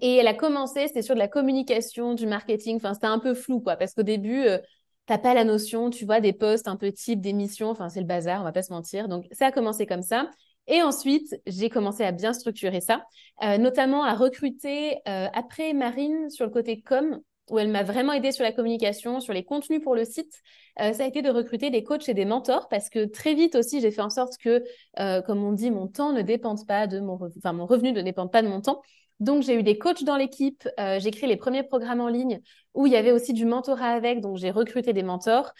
Et 0.01 0.17
elle 0.17 0.27
a 0.27 0.33
commencé, 0.33 0.87
c'était 0.87 1.01
sur 1.01 1.15
de 1.15 1.19
la 1.19 1.27
communication, 1.27 2.13
du 2.13 2.25
marketing. 2.25 2.77
Enfin, 2.77 2.93
c'était 2.93 3.07
un 3.07 3.19
peu 3.19 3.33
flou, 3.33 3.59
quoi, 3.59 3.75
parce 3.75 3.93
qu'au 3.93 4.03
début, 4.03 4.43
tu 4.45 4.67
t'as 5.05 5.17
pas 5.17 5.33
la 5.33 5.43
notion, 5.43 5.89
tu 5.89 6.05
vois, 6.05 6.21
des 6.21 6.31
postes 6.31 6.69
un 6.69 6.77
peu 6.77 6.93
type 6.93 7.19
d'émission. 7.19 7.69
Enfin, 7.69 7.89
c'est 7.89 7.99
le 7.99 8.05
bazar, 8.05 8.39
on 8.39 8.45
va 8.45 8.53
pas 8.53 8.63
se 8.63 8.71
mentir. 8.71 9.09
Donc, 9.09 9.25
ça 9.33 9.47
a 9.47 9.51
commencé 9.51 9.85
comme 9.85 10.01
ça. 10.01 10.29
Et 10.67 10.81
ensuite, 10.81 11.35
j'ai 11.45 11.69
commencé 11.69 12.05
à 12.05 12.13
bien 12.13 12.31
structurer 12.31 12.79
ça, 12.79 13.03
notamment 13.41 14.05
à 14.05 14.13
recruter 14.13 15.01
après 15.05 15.73
Marine 15.73 16.29
sur 16.29 16.45
le 16.45 16.51
côté 16.51 16.81
com 16.81 17.19
où 17.49 17.59
elle 17.59 17.69
m'a 17.69 17.83
vraiment 17.83 18.13
aidé 18.13 18.31
sur 18.31 18.43
la 18.43 18.51
communication, 18.51 19.19
sur 19.19 19.33
les 19.33 19.43
contenus 19.43 19.81
pour 19.81 19.95
le 19.95 20.05
site, 20.05 20.33
euh, 20.79 20.93
ça 20.93 21.03
a 21.03 21.07
été 21.07 21.21
de 21.21 21.29
recruter 21.29 21.69
des 21.69 21.83
coachs 21.83 22.07
et 22.07 22.13
des 22.13 22.25
mentors 22.25 22.69
parce 22.69 22.89
que 22.89 23.05
très 23.05 23.33
vite 23.33 23.55
aussi, 23.55 23.81
j'ai 23.81 23.91
fait 23.91 24.01
en 24.01 24.09
sorte 24.09 24.37
que, 24.37 24.63
euh, 24.99 25.21
comme 25.21 25.43
on 25.43 25.51
dit, 25.51 25.71
mon 25.71 25.87
temps 25.87 26.13
ne 26.13 26.21
dépende 26.21 26.65
pas 26.65 26.87
de 26.87 26.99
mon, 26.99 27.17
revenu, 27.17 27.41
mon 27.53 27.65
revenu 27.65 27.91
ne 27.91 28.01
dépend 28.01 28.27
pas 28.27 28.41
de 28.41 28.47
mon 28.47 28.61
temps. 28.61 28.81
Donc, 29.19 29.43
j'ai 29.43 29.53
eu 29.53 29.63
des 29.63 29.77
coachs 29.77 30.03
dans 30.03 30.17
l'équipe. 30.17 30.67
j'ai 30.97 31.11
créé 31.11 31.29
les 31.29 31.37
premiers 31.37 31.61
programmes 31.61 32.01
en 32.01 32.07
ligne 32.07 32.41
où 32.73 32.87
il 32.87 32.93
y 32.93 32.95
avait 32.95 33.11
aussi 33.11 33.33
du 33.33 33.45
mentorat 33.45 33.89
avec. 33.89 34.19
Donc, 34.19 34.37
j'ai 34.37 34.49
recruté 34.49 34.93
des 34.93 35.03
mentors. 35.03 35.53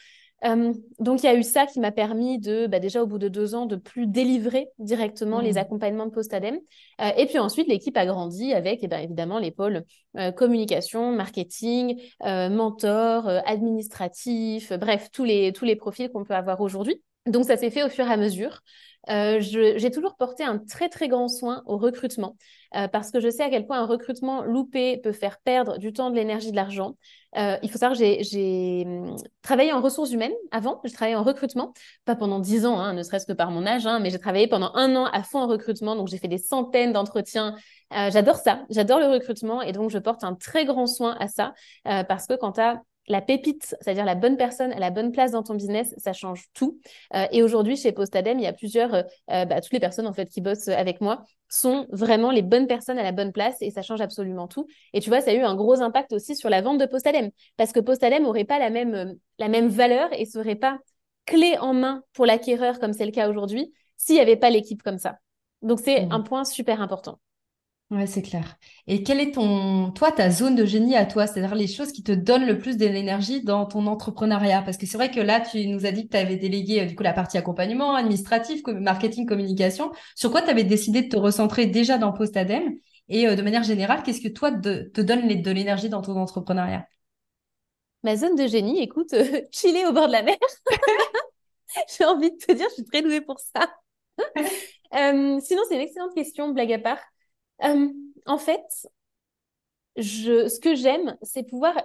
Euh, 0.43 0.73
donc, 0.99 1.23
il 1.23 1.25
y 1.25 1.29
a 1.29 1.35
eu 1.35 1.43
ça 1.43 1.65
qui 1.65 1.79
m'a 1.79 1.91
permis 1.91 2.39
de, 2.39 2.67
bah, 2.67 2.79
déjà 2.79 3.03
au 3.03 3.07
bout 3.07 3.19
de 3.19 3.27
deux 3.27 3.53
ans, 3.55 3.65
de 3.65 3.75
plus 3.75 4.07
délivrer 4.07 4.69
directement 4.79 5.39
les 5.39 5.53
mmh. 5.53 5.57
accompagnements 5.57 6.05
de 6.05 6.11
post-ADEME. 6.11 6.59
Euh, 7.01 7.11
et 7.17 7.25
puis 7.27 7.39
ensuite, 7.39 7.67
l'équipe 7.67 7.95
a 7.97 8.05
grandi 8.05 8.53
avec, 8.53 8.79
eh 8.83 8.87
ben, 8.87 8.99
évidemment, 8.99 9.39
les 9.39 9.51
pôles 9.51 9.83
euh, 10.17 10.31
communication, 10.31 11.11
marketing, 11.11 12.01
mentor, 12.21 13.27
administratif, 13.45 14.73
bref, 14.73 15.09
tous 15.11 15.23
les, 15.23 15.53
tous 15.53 15.65
les 15.65 15.75
profils 15.75 16.09
qu'on 16.09 16.23
peut 16.23 16.35
avoir 16.35 16.61
aujourd'hui. 16.61 17.01
Donc, 17.27 17.45
ça 17.45 17.55
s'est 17.55 17.69
fait 17.69 17.83
au 17.83 17.89
fur 17.89 18.07
et 18.07 18.11
à 18.11 18.17
mesure. 18.17 18.61
Euh, 19.09 19.39
j'ai 19.39 19.89
toujours 19.91 20.15
porté 20.15 20.43
un 20.43 20.59
très 20.59 20.87
très 20.87 21.07
grand 21.07 21.27
soin 21.27 21.63
au 21.65 21.77
recrutement 21.77 22.37
euh, 22.75 22.87
parce 22.87 23.09
que 23.09 23.19
je 23.19 23.31
sais 23.31 23.43
à 23.43 23.49
quel 23.49 23.65
point 23.65 23.79
un 23.79 23.87
recrutement 23.87 24.43
loupé 24.43 24.97
peut 24.97 25.11
faire 25.11 25.39
perdre 25.39 25.79
du 25.79 25.91
temps, 25.91 26.11
de 26.11 26.15
l'énergie, 26.15 26.51
de 26.51 26.55
l'argent. 26.55 26.97
Euh, 27.37 27.57
il 27.63 27.71
faut 27.71 27.77
savoir 27.77 27.97
que 27.97 28.05
j'ai 28.23 28.83
hum, 28.85 29.15
travaillé 29.41 29.71
en 29.71 29.81
ressources 29.81 30.11
humaines 30.11 30.33
avant, 30.51 30.81
j'ai 30.83 30.91
travaillé 30.91 31.15
en 31.15 31.23
recrutement, 31.23 31.73
pas 32.05 32.15
pendant 32.15 32.39
dix 32.39 32.65
ans, 32.65 32.79
hein, 32.79 32.93
ne 32.93 33.03
serait-ce 33.03 33.25
que 33.25 33.33
par 33.33 33.51
mon 33.51 33.65
âge, 33.65 33.87
hein, 33.87 33.99
mais 33.99 34.09
j'ai 34.09 34.19
travaillé 34.19 34.47
pendant 34.47 34.71
un 34.75 34.95
an 34.95 35.05
à 35.05 35.23
fond 35.23 35.39
en 35.39 35.47
recrutement, 35.47 35.95
donc 35.95 36.07
j'ai 36.07 36.17
fait 36.17 36.27
des 36.27 36.37
centaines 36.37 36.91
d'entretiens. 36.93 37.55
j'adore 37.91 38.35
ça, 38.35 38.63
j'adore 38.69 38.99
le 38.99 39.07
recrutement. 39.07 39.61
Et 39.61 39.71
donc 39.71 39.89
je 39.91 39.97
porte 39.97 40.23
un 40.23 40.35
très 40.35 40.65
grand 40.65 40.87
soin 40.87 41.15
à 41.19 41.27
ça 41.27 41.53
parce 41.83 42.27
que 42.27 42.33
quand 42.35 42.53
tu 42.53 42.61
as 42.61 42.81
la 43.07 43.21
pépite, 43.21 43.75
c'est-à-dire 43.81 44.05
la 44.05 44.15
bonne 44.15 44.37
personne 44.37 44.71
à 44.71 44.79
la 44.79 44.89
bonne 44.89 45.11
place 45.11 45.31
dans 45.31 45.43
ton 45.43 45.55
business, 45.55 45.93
ça 45.97 46.13
change 46.13 46.45
tout. 46.53 46.79
Euh, 47.15 47.25
et 47.31 47.43
aujourd'hui, 47.43 47.75
chez 47.75 47.91
Postadem, 47.91 48.39
il 48.39 48.43
y 48.43 48.47
a 48.47 48.53
plusieurs, 48.53 48.93
euh, 48.93 49.03
euh, 49.31 49.45
bah, 49.45 49.61
toutes 49.61 49.73
les 49.73 49.79
personnes 49.79 50.07
en 50.07 50.13
fait 50.13 50.29
qui 50.29 50.41
bossent 50.41 50.67
avec 50.67 51.01
moi 51.01 51.23
sont 51.49 51.87
vraiment 51.89 52.31
les 52.31 52.41
bonnes 52.41 52.67
personnes 52.67 52.97
à 52.97 53.03
la 53.03 53.11
bonne 53.11 53.31
place 53.31 53.57
et 53.61 53.71
ça 53.71 53.81
change 53.81 54.01
absolument 54.01 54.47
tout. 54.47 54.67
Et 54.93 55.01
tu 55.01 55.09
vois, 55.09 55.21
ça 55.21 55.31
a 55.31 55.33
eu 55.33 55.41
un 55.41 55.55
gros 55.55 55.81
impact 55.81 56.13
aussi 56.13 56.35
sur 56.35 56.49
la 56.49 56.61
vente 56.61 56.79
de 56.79 56.85
Postadem 56.85 57.31
parce 57.57 57.71
que 57.71 57.79
Postadem 57.79 58.23
n'aurait 58.23 58.45
pas 58.45 58.59
la 58.59 58.69
même, 58.69 59.15
la 59.37 59.47
même 59.49 59.67
valeur 59.67 60.09
et 60.13 60.25
serait 60.25 60.55
pas 60.55 60.79
clé 61.25 61.57
en 61.59 61.73
main 61.73 62.03
pour 62.13 62.25
l'acquéreur 62.25 62.79
comme 62.79 62.93
c'est 62.93 63.05
le 63.05 63.11
cas 63.11 63.29
aujourd'hui 63.29 63.73
s'il 63.97 64.15
n'y 64.15 64.21
avait 64.21 64.37
pas 64.37 64.49
l'équipe 64.49 64.81
comme 64.81 64.97
ça. 64.97 65.17
Donc 65.61 65.79
c'est 65.79 66.05
mmh. 66.05 66.11
un 66.11 66.21
point 66.21 66.43
super 66.43 66.81
important. 66.81 67.19
Ouais, 67.91 68.07
c'est 68.07 68.21
clair. 68.21 68.55
Et 68.87 69.03
quelle 69.03 69.19
est 69.19 69.31
ton, 69.33 69.91
toi, 69.91 70.13
ta 70.13 70.29
zone 70.31 70.55
de 70.55 70.63
génie 70.63 70.95
à 70.95 71.05
toi, 71.05 71.27
c'est-à-dire 71.27 71.55
les 71.55 71.67
choses 71.67 71.91
qui 71.91 72.03
te 72.03 72.13
donnent 72.13 72.45
le 72.45 72.57
plus 72.57 72.77
de 72.77 72.85
l'énergie 72.85 73.43
dans 73.43 73.65
ton 73.65 73.85
entrepreneuriat? 73.85 74.61
Parce 74.61 74.77
que 74.77 74.85
c'est 74.85 74.95
vrai 74.95 75.11
que 75.11 75.19
là, 75.19 75.41
tu 75.41 75.67
nous 75.67 75.85
as 75.85 75.91
dit 75.91 76.05
que 76.07 76.11
tu 76.11 76.17
avais 76.17 76.37
délégué 76.37 76.81
euh, 76.81 76.85
du 76.85 76.95
coup 76.95 77.03
la 77.03 77.11
partie 77.11 77.37
accompagnement, 77.37 77.93
administratif, 77.95 78.61
marketing, 78.65 79.25
communication. 79.25 79.91
Sur 80.15 80.31
quoi 80.31 80.41
tu 80.41 80.49
avais 80.49 80.63
décidé 80.63 81.01
de 81.01 81.09
te 81.09 81.17
recentrer 81.17 81.65
déjà 81.65 81.97
dans 81.97 82.13
Postadem? 82.13 82.77
Et 83.09 83.27
euh, 83.27 83.35
de 83.35 83.41
manière 83.41 83.63
générale, 83.63 84.03
qu'est-ce 84.03 84.21
que 84.21 84.29
toi 84.29 84.53
te 84.53 85.01
donne 85.01 85.27
de 85.27 85.51
l'énergie 85.51 85.89
dans 85.89 86.01
ton 86.01 86.15
entrepreneuriat? 86.15 86.87
Ma 88.03 88.15
zone 88.15 88.35
de 88.37 88.47
génie, 88.47 88.81
écoute, 88.81 89.11
euh, 89.13 89.41
chiller 89.51 89.85
au 89.85 89.91
bord 89.91 90.07
de 90.07 90.13
la 90.13 90.23
mer. 90.23 90.37
J'ai 91.97 92.05
envie 92.05 92.31
de 92.31 92.37
te 92.37 92.53
dire, 92.53 92.67
je 92.69 92.75
suis 92.75 92.85
très 92.85 93.01
douée 93.01 93.19
pour 93.19 93.39
ça. 93.39 93.69
sinon, 95.41 95.63
c'est 95.67 95.75
une 95.75 95.81
excellente 95.81 96.15
question, 96.15 96.49
blague 96.53 96.71
à 96.71 96.79
part. 96.79 97.10
Euh, 97.63 97.87
en 98.25 98.37
fait, 98.37 98.87
je, 99.95 100.47
ce 100.47 100.59
que 100.59 100.75
j'aime, 100.75 101.17
c'est 101.21 101.43
pouvoir 101.43 101.75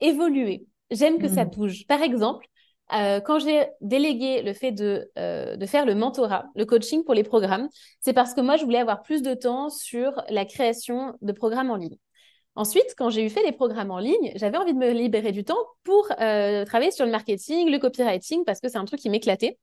évoluer. 0.00 0.66
J'aime 0.90 1.18
que 1.18 1.28
ça 1.28 1.44
hmm. 1.44 1.50
bouge. 1.50 1.86
Par 1.86 2.02
exemple, 2.02 2.46
euh, 2.92 3.20
quand 3.20 3.38
j'ai 3.38 3.66
délégué 3.80 4.42
le 4.42 4.52
fait 4.52 4.72
de, 4.72 5.10
euh, 5.18 5.56
de 5.56 5.66
faire 5.66 5.86
le 5.86 5.94
mentorat, 5.94 6.46
le 6.54 6.66
coaching 6.66 7.04
pour 7.04 7.14
les 7.14 7.22
programmes, 7.22 7.68
c'est 8.00 8.12
parce 8.12 8.34
que 8.34 8.40
moi, 8.40 8.56
je 8.56 8.64
voulais 8.64 8.78
avoir 8.78 9.02
plus 9.02 9.22
de 9.22 9.34
temps 9.34 9.70
sur 9.70 10.22
la 10.28 10.44
création 10.44 11.14
de 11.22 11.32
programmes 11.32 11.70
en 11.70 11.76
ligne. 11.76 11.96
Ensuite, 12.54 12.94
quand 12.98 13.08
j'ai 13.08 13.24
eu 13.24 13.30
fait 13.30 13.42
les 13.44 13.52
programmes 13.52 13.90
en 13.90 13.98
ligne, 13.98 14.32
j'avais 14.34 14.58
envie 14.58 14.74
de 14.74 14.78
me 14.78 14.90
libérer 14.90 15.32
du 15.32 15.42
temps 15.42 15.56
pour 15.84 16.06
travailler 16.08 16.90
sur 16.90 17.06
le 17.06 17.10
marketing, 17.10 17.70
le 17.70 17.78
copywriting, 17.78 18.44
parce 18.44 18.60
que 18.60 18.68
c'est 18.68 18.76
un 18.76 18.84
truc 18.84 19.00
qui 19.00 19.08
m'éclatait. 19.08 19.58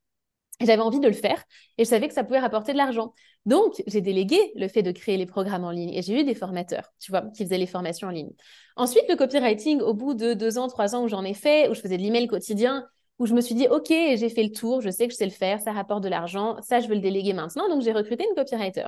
J'avais 0.62 0.82
envie 0.82 1.00
de 1.00 1.08
le 1.08 1.14
faire 1.14 1.44
et 1.78 1.86
je 1.86 1.90
savais 1.90 2.08
que 2.08 2.14
ça 2.14 2.24
pouvait 2.24 2.40
rapporter 2.40 2.74
de 2.74 2.78
l'argent. 2.78 3.14
Donc, 3.46 3.82
j'ai 3.88 4.02
délégué 4.02 4.38
le 4.56 4.68
fait 4.68 4.84
de 4.84 4.92
créer 4.92 5.16
les 5.16 5.26
programmes 5.26 5.64
en 5.64 5.72
ligne 5.72 5.94
et 5.94 6.02
j'ai 6.02 6.20
eu 6.20 6.24
des 6.26 6.36
formateurs, 6.36 6.92
tu 7.00 7.12
vois, 7.12 7.22
qui 7.34 7.46
faisaient 7.46 7.58
les 7.58 7.66
formations 7.66 8.10
en 8.10 8.12
ligne. 8.12 8.32
Ensuite, 8.76 9.06
le 9.08 9.16
copywriting, 9.16 9.80
au 9.82 9.94
bout 9.94 10.14
de 10.14 10.34
deux 10.34 10.58
ans, 10.58 10.68
trois 10.68 10.96
ans 10.96 11.04
où 11.04 11.08
j'en 11.08 11.24
ai 11.24 11.34
fait, 11.34 11.70
où 11.70 11.74
je 11.74 11.80
faisais 11.80 11.98
de 11.98 12.04
l'email 12.04 12.28
quotidien, 12.28 12.86
où 13.20 13.26
je 13.26 13.34
me 13.34 13.42
suis 13.42 13.56
dit, 13.56 13.68
OK, 13.68 13.88
j'ai 13.90 14.30
fait 14.30 14.44
le 14.44 14.52
tour, 14.52 14.82
je 14.82 14.90
sais 14.90 15.08
que 15.08 15.14
je 15.14 15.18
sais 15.18 15.26
le 15.26 15.32
faire, 15.32 15.60
ça 15.62 15.72
rapporte 15.72 16.04
de 16.04 16.10
l'argent, 16.10 16.58
ça, 16.62 16.80
je 16.80 16.88
veux 16.88 16.96
le 16.96 17.02
déléguer 17.02 17.34
maintenant. 17.34 17.68
Donc, 17.70 17.82
j'ai 17.82 17.92
recruté 17.92 18.26
une 18.30 18.36
copywriter. 18.36 18.88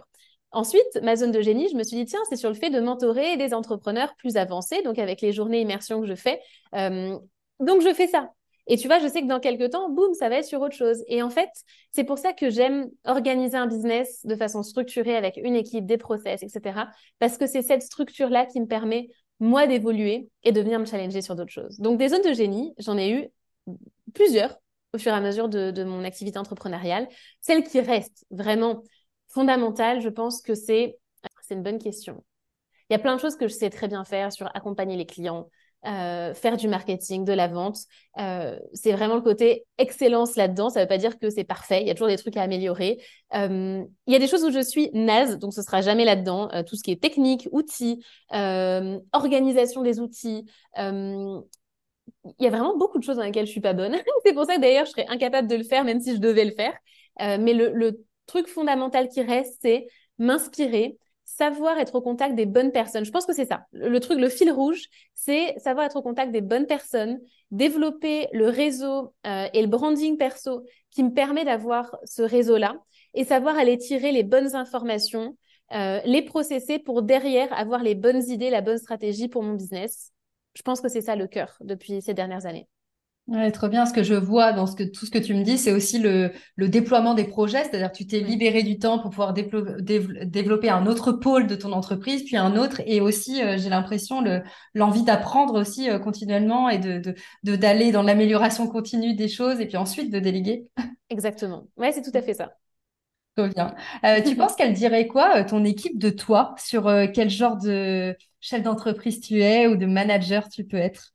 Ensuite, 0.51 0.99
ma 1.01 1.15
zone 1.15 1.31
de 1.31 1.41
génie, 1.41 1.69
je 1.69 1.77
me 1.77 1.83
suis 1.83 1.95
dit, 1.95 2.05
tiens, 2.05 2.19
c'est 2.29 2.35
sur 2.35 2.49
le 2.49 2.55
fait 2.55 2.69
de 2.69 2.79
mentorer 2.79 3.37
des 3.37 3.53
entrepreneurs 3.53 4.15
plus 4.17 4.35
avancés, 4.35 4.81
donc 4.83 4.99
avec 4.99 5.21
les 5.21 5.31
journées 5.31 5.61
immersion 5.61 6.01
que 6.01 6.07
je 6.07 6.15
fais. 6.15 6.41
Euh, 6.75 7.17
donc, 7.59 7.81
je 7.81 7.93
fais 7.93 8.07
ça. 8.07 8.29
Et 8.71 8.77
tu 8.77 8.87
vois, 8.87 8.99
je 8.99 9.07
sais 9.09 9.21
que 9.21 9.27
dans 9.27 9.41
quelques 9.41 9.71
temps, 9.71 9.89
boum, 9.89 10.13
ça 10.13 10.29
va 10.29 10.37
être 10.37 10.45
sur 10.45 10.61
autre 10.61 10.77
chose. 10.77 11.03
Et 11.09 11.21
en 11.21 11.29
fait, 11.29 11.49
c'est 11.91 12.05
pour 12.05 12.17
ça 12.17 12.31
que 12.31 12.49
j'aime 12.49 12.89
organiser 13.03 13.57
un 13.57 13.67
business 13.67 14.25
de 14.25 14.33
façon 14.33 14.63
structurée 14.63 15.17
avec 15.17 15.37
une 15.43 15.57
équipe, 15.57 15.85
des 15.85 15.97
process, 15.97 16.41
etc. 16.41 16.87
Parce 17.19 17.37
que 17.37 17.47
c'est 17.47 17.63
cette 17.63 17.81
structure-là 17.81 18.45
qui 18.45 18.61
me 18.61 18.67
permet, 18.67 19.09
moi, 19.41 19.67
d'évoluer 19.67 20.29
et 20.43 20.53
de 20.53 20.61
venir 20.61 20.79
me 20.79 20.85
challenger 20.85 21.21
sur 21.21 21.35
d'autres 21.35 21.51
choses. 21.51 21.79
Donc, 21.79 21.99
des 21.99 22.07
zones 22.07 22.21
de 22.21 22.31
génie, 22.31 22.73
j'en 22.77 22.97
ai 22.97 23.11
eu 23.11 23.27
plusieurs 24.13 24.57
au 24.93 24.97
fur 24.97 25.11
et 25.11 25.15
à 25.15 25.19
mesure 25.19 25.49
de, 25.49 25.83
mon 25.83 26.05
activité 26.05 26.39
entrepreneuriale. 26.39 27.09
Celle 27.41 27.65
qui 27.65 27.81
reste 27.81 28.25
vraiment 28.31 28.83
fondamentale, 29.27 29.99
je 29.99 30.07
pense 30.07 30.41
que 30.41 30.55
c'est, 30.55 30.97
c'est 31.41 31.55
une 31.55 31.63
bonne 31.63 31.79
question. 31.79 32.23
Il 32.89 32.93
y 32.93 32.95
a 32.95 32.99
plein 32.99 33.17
de 33.17 33.19
choses 33.19 33.35
que 33.35 33.49
je 33.49 33.53
sais 33.53 33.69
très 33.69 33.89
bien 33.89 34.05
faire 34.05 34.31
sur 34.31 34.49
accompagner 34.55 34.95
les 34.95 35.05
clients, 35.05 35.49
euh, 35.85 36.35
faire 36.35 36.57
du 36.57 36.67
marketing, 36.67 37.25
de 37.25 37.33
la 37.33 37.47
vente. 37.47 37.79
Euh, 38.19 38.59
c'est 38.73 38.91
vraiment 38.91 39.15
le 39.15 39.21
côté 39.21 39.65
excellence 39.79 40.35
là-dedans. 40.35 40.69
Ça 40.69 40.79
ne 40.79 40.85
veut 40.85 40.87
pas 40.87 40.97
dire 40.97 41.17
que 41.17 41.29
c'est 41.29 41.43
parfait. 41.43 41.81
Il 41.81 41.87
y 41.87 41.89
a 41.89 41.95
toujours 41.95 42.07
des 42.07 42.17
trucs 42.17 42.37
à 42.37 42.43
améliorer. 42.43 43.01
Euh, 43.33 43.83
il 44.05 44.13
y 44.13 44.15
a 44.15 44.19
des 44.19 44.27
choses 44.27 44.43
où 44.43 44.51
je 44.51 44.59
suis 44.61 44.91
naze, 44.93 45.39
donc 45.39 45.53
ce 45.53 45.63
sera 45.63 45.81
jamais 45.81 46.05
là-dedans. 46.05 46.49
tout 46.67 46.75
ce 46.75 46.83
qui 46.83 46.91
est 46.91 47.01
technique, 47.01 47.47
outils, 47.51 48.03
organisation 49.13 49.81
des 49.81 49.99
outils. 49.99 50.45
il 50.77 51.41
y 52.39 52.47
a 52.47 52.49
vraiment 52.49 52.77
beaucoup 52.77 52.99
de 52.99 53.03
choses 53.03 53.17
dans 53.17 53.23
lesquelles 53.23 53.47
je 53.47 53.51
suis 53.51 53.61
pas 53.61 53.73
bonne. 53.73 53.95
c'est 54.25 54.33
pour 54.33 54.45
ça 54.45 54.55
que 54.55 54.61
d'ailleurs 54.61 54.85
je 54.85 54.91
serais 54.91 55.07
incapable 55.07 55.47
de 55.47 55.55
le 55.55 55.63
faire, 55.63 55.83
même 55.83 55.99
si 55.99 56.13
je 56.15 56.19
devais 56.19 56.45
le 56.45 56.51
faire. 56.51 56.77
mais 57.39 57.53
le, 57.53 57.71
le 57.71 58.05
truc 58.27 58.47
fondamental 58.47 59.09
qui 59.09 59.21
reste, 59.21 59.57
c'est 59.61 59.87
m'inspirer, 60.19 60.97
savoir 61.41 61.79
être 61.79 61.95
au 61.95 62.01
contact 62.01 62.35
des 62.35 62.45
bonnes 62.45 62.71
personnes. 62.71 63.03
Je 63.03 63.09
pense 63.09 63.25
que 63.25 63.33
c'est 63.33 63.47
ça. 63.47 63.65
Le, 63.71 63.99
truc, 63.99 64.19
le 64.19 64.29
fil 64.29 64.51
rouge, 64.51 64.83
c'est 65.15 65.57
savoir 65.57 65.87
être 65.87 65.95
au 65.95 66.03
contact 66.03 66.31
des 66.31 66.41
bonnes 66.41 66.67
personnes, 66.67 67.19
développer 67.49 68.27
le 68.31 68.47
réseau 68.47 69.15
euh, 69.25 69.47
et 69.51 69.63
le 69.63 69.67
branding 69.67 70.17
perso 70.17 70.63
qui 70.91 71.03
me 71.03 71.09
permet 71.09 71.43
d'avoir 71.43 71.97
ce 72.05 72.21
réseau-là 72.21 72.75
et 73.15 73.23
savoir 73.23 73.57
aller 73.57 73.79
tirer 73.79 74.11
les 74.11 74.21
bonnes 74.21 74.55
informations, 74.55 75.35
euh, 75.73 75.99
les 76.05 76.21
processer 76.21 76.77
pour 76.77 77.01
derrière 77.01 77.51
avoir 77.57 77.81
les 77.81 77.95
bonnes 77.95 78.21
idées, 78.29 78.51
la 78.51 78.61
bonne 78.61 78.77
stratégie 78.77 79.27
pour 79.27 79.41
mon 79.41 79.55
business. 79.55 80.11
Je 80.53 80.61
pense 80.61 80.79
que 80.79 80.89
c'est 80.89 81.01
ça 81.01 81.15
le 81.15 81.25
cœur 81.25 81.57
depuis 81.61 82.03
ces 82.03 82.13
dernières 82.13 82.45
années. 82.45 82.67
Ouais, 83.27 83.51
trop 83.51 83.69
bien. 83.69 83.85
Ce 83.85 83.93
que 83.93 84.03
je 84.03 84.13
vois 84.13 84.51
dans 84.51 84.65
ce 84.67 84.75
que, 84.75 84.83
tout 84.83 85.05
ce 85.05 85.11
que 85.11 85.17
tu 85.19 85.33
me 85.33 85.43
dis, 85.43 85.57
c'est 85.57 85.71
aussi 85.71 85.99
le, 85.99 86.31
le, 86.55 86.67
déploiement 86.67 87.13
des 87.13 87.23
projets. 87.23 87.63
C'est-à-dire, 87.63 87.91
tu 87.91 88.05
t'es 88.05 88.19
libéré 88.19 88.61
du 88.63 88.77
temps 88.77 88.99
pour 88.99 89.09
pouvoir 89.11 89.33
développer 89.33 90.69
un 90.69 90.85
autre 90.85 91.13
pôle 91.13 91.47
de 91.47 91.55
ton 91.55 91.71
entreprise, 91.71 92.23
puis 92.23 92.35
un 92.35 92.57
autre. 92.57 92.81
Et 92.85 92.99
aussi, 92.99 93.41
euh, 93.41 93.57
j'ai 93.57 93.69
l'impression, 93.69 94.21
l'envie 94.73 95.03
d'apprendre 95.03 95.57
aussi 95.59 95.89
euh, 95.89 95.97
continuellement 95.99 96.67
et 96.67 96.77
de, 96.79 97.01
de, 97.43 97.55
d'aller 97.55 97.91
dans 97.91 98.03
l'amélioration 98.03 98.67
continue 98.67 99.13
des 99.15 99.29
choses 99.29 99.61
et 99.61 99.65
puis 99.67 99.77
ensuite 99.77 100.11
de 100.11 100.19
déléguer. 100.19 100.67
Exactement. 101.09 101.67
Ouais, 101.77 101.91
c'est 101.93 102.01
tout 102.01 102.17
à 102.17 102.21
fait 102.21 102.33
ça. 102.33 102.51
Trop 103.37 103.47
bien. 103.47 103.73
Euh, 104.03 104.21
tu 104.21 104.35
penses 104.35 104.55
qu'elle 104.57 104.73
dirait 104.73 105.07
quoi, 105.07 105.45
ton 105.45 105.63
équipe 105.63 105.97
de 105.97 106.09
toi, 106.09 106.53
sur 106.57 106.91
quel 107.13 107.29
genre 107.29 107.55
de 107.57 108.13
chef 108.41 108.61
d'entreprise 108.61 109.21
tu 109.21 109.41
es 109.41 109.67
ou 109.67 109.77
de 109.77 109.85
manager 109.85 110.49
tu 110.49 110.65
peux 110.65 110.75
être? 110.77 111.13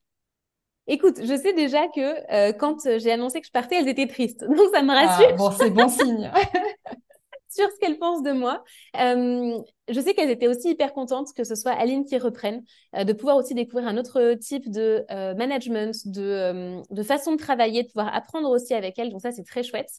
Écoute, 0.88 1.16
je 1.20 1.36
sais 1.36 1.52
déjà 1.52 1.88
que 1.88 2.32
euh, 2.32 2.52
quand 2.52 2.78
j'ai 2.98 3.10
annoncé 3.10 3.40
que 3.40 3.46
je 3.46 3.52
partais, 3.52 3.76
elles 3.76 3.88
étaient 3.88 4.06
tristes. 4.06 4.44
Donc, 4.48 4.70
ça 4.72 4.82
me 4.82 4.92
ah, 4.92 5.06
rassure. 5.06 5.36
bon, 5.36 5.50
c'est 5.50 5.70
bon 5.70 5.88
signe. 5.88 6.30
sur 7.48 7.70
ce 7.70 7.78
qu'elles 7.80 7.98
pensent 7.98 8.22
de 8.22 8.32
moi. 8.32 8.62
Euh, 9.00 9.58
je 9.88 10.00
sais 10.00 10.12
qu'elles 10.12 10.30
étaient 10.30 10.46
aussi 10.46 10.70
hyper 10.70 10.92
contentes 10.92 11.32
que 11.34 11.42
ce 11.42 11.54
soit 11.54 11.72
Aline 11.72 12.04
qui 12.04 12.18
reprenne, 12.18 12.62
euh, 12.94 13.04
de 13.04 13.14
pouvoir 13.14 13.36
aussi 13.36 13.54
découvrir 13.54 13.88
un 13.88 13.96
autre 13.96 14.34
type 14.34 14.70
de 14.70 15.06
management, 15.34 15.96
de, 16.06 16.82
de, 16.90 17.02
façon 17.02 17.32
de 17.32 17.38
travailler, 17.38 17.82
de 17.84 17.88
pouvoir 17.88 18.14
apprendre 18.14 18.50
aussi 18.50 18.74
avec 18.74 18.98
elles. 18.98 19.10
Donc 19.10 19.22
ça, 19.22 19.32
c'est 19.32 19.44
très 19.44 19.62
chouette. 19.62 19.90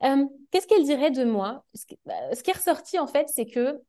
Qu'est-ce 0.00 0.66
qu'elle 0.68 0.84
dirait 0.84 1.10
de 1.10 1.24
moi? 1.24 1.64
Bah, 2.06 2.14
ce 2.32 2.42
qui 2.42 2.50
est 2.50 2.56
ressorti, 2.56 2.98
en 2.98 3.06
fait, 3.08 3.26
c'est 3.28 3.46
que 3.46 3.80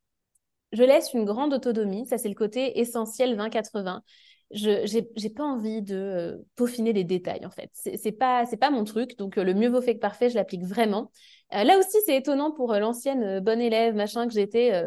je 0.72 0.84
laisse 0.84 1.14
une 1.14 1.26
grande 1.26 1.54
autonomie. 1.54 2.08
Ça, 2.08 2.18
c'est 2.18 2.30
le 2.30 2.36
côté 2.36 2.80
essentiel 2.80 3.38
20-80 3.38 4.02
je 4.52 4.98
n'ai 4.98 5.30
pas 5.30 5.44
envie 5.44 5.82
de 5.82 5.96
euh, 5.96 6.38
peaufiner 6.56 6.94
des 6.94 7.04
détails 7.04 7.46
en 7.46 7.50
fait. 7.50 7.70
C'est 7.74 8.12
pas 8.12 8.46
c'est 8.46 8.58
pas 8.58 8.70
mon 8.70 8.84
truc. 8.84 9.18
Donc 9.18 9.38
euh, 9.38 9.44
le 9.44 9.54
mieux 9.54 9.70
vaut 9.70 9.82
fait 9.82 9.96
que 9.96 10.00
parfait, 10.00 10.30
je 10.30 10.36
l'applique 10.36 10.64
vraiment. 10.64 11.12
Euh, 11.54 11.64
là 11.64 11.78
aussi, 11.78 11.98
c'est 12.06 12.16
étonnant 12.16 12.52
pour 12.52 12.74
l'ancienne 12.74 13.40
bonne 13.40 13.62
élève 13.62 13.96
machin 13.96 14.28
que 14.28 14.34
j'étais. 14.34 14.84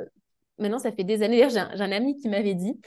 maintenant 0.59 0.79
ça 0.79 0.93
fait 0.93 1.05
des 1.05 1.23
années, 1.23 1.49
j'ai 1.51 1.59
un, 1.59 1.93
ami 1.93 2.17
qui 2.17 2.29
m'avait 2.29 2.55
dit, 2.55 2.81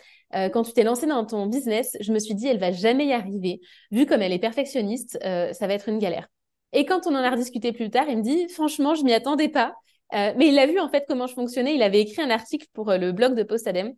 quand 0.54 0.64
tu 0.64 0.74
t'es 0.74 0.84
lancé 0.84 1.06
dans 1.08 1.26
ton 1.26 1.46
business, 1.48 1.98
je 2.00 2.14
me 2.14 2.20
suis 2.20 2.36
dit, 2.36 2.48
elle 2.48 2.60
va 2.60 2.72
jamais 2.72 3.08
y 3.08 3.14
arriver. 3.14 3.62
Vu 3.92 4.06
comme 4.06 4.22
elle 4.22 4.34
est 4.34 4.40
perfectionniste, 4.40 5.20
ça 5.22 5.68
va 5.68 5.74
être 5.74 5.90
une 5.90 6.00
galère. 6.00 6.28
Et 6.74 6.86
quand 6.86 7.06
on 7.06 7.12
en 7.12 7.16
a 7.16 7.30
rediscuté 7.30 7.74
plus 7.74 7.90
tard, 7.90 8.06
il 8.10 8.18
me 8.18 8.24
dit, 8.24 8.48
franchement, 8.50 8.96
je 8.96 9.04
m'y 9.04 9.14
attendais 9.14 9.50
pas. 9.50 9.76
Mais 10.14 10.48
il 10.48 10.60
a 10.60 10.68
vu 10.68 10.80
en 10.80 10.90
fait 10.90 11.06
comment 11.08 11.28
je 11.28 11.34
fonctionnais. 11.34 11.76
Il 11.76 11.84
avait 11.84 12.02
écrit 12.02 12.22
un 12.22 12.30
article 12.30 12.68
pour 12.74 12.92
le 12.92 13.12
blog 13.12 13.36
de 13.36 13.44
Postadem. 13.44 13.94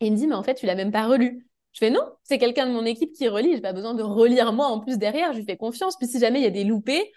Et 0.00 0.06
il 0.06 0.12
me 0.12 0.16
dit, 0.16 0.26
mais 0.26 0.34
en 0.34 0.42
fait, 0.42 0.54
tu 0.54 0.66
l'as 0.66 0.74
même 0.74 0.92
pas 0.92 1.06
relu. 1.06 1.45
Je 1.76 1.80
fais 1.80 1.90
non, 1.90 2.00
c'est 2.22 2.38
quelqu'un 2.38 2.66
de 2.66 2.72
mon 2.72 2.86
équipe 2.86 3.12
qui 3.12 3.28
relit. 3.28 3.52
J'ai 3.54 3.60
pas 3.60 3.74
besoin 3.74 3.92
de 3.92 4.02
relire 4.02 4.54
moi 4.54 4.68
en 4.68 4.80
plus 4.80 4.96
derrière. 4.96 5.34
Je 5.34 5.38
lui 5.40 5.44
fais 5.44 5.58
confiance. 5.58 5.98
Puis 5.98 6.08
si 6.08 6.18
jamais 6.18 6.40
il 6.40 6.42
y 6.42 6.46
a 6.46 6.50
des 6.50 6.64
loupés, 6.64 7.12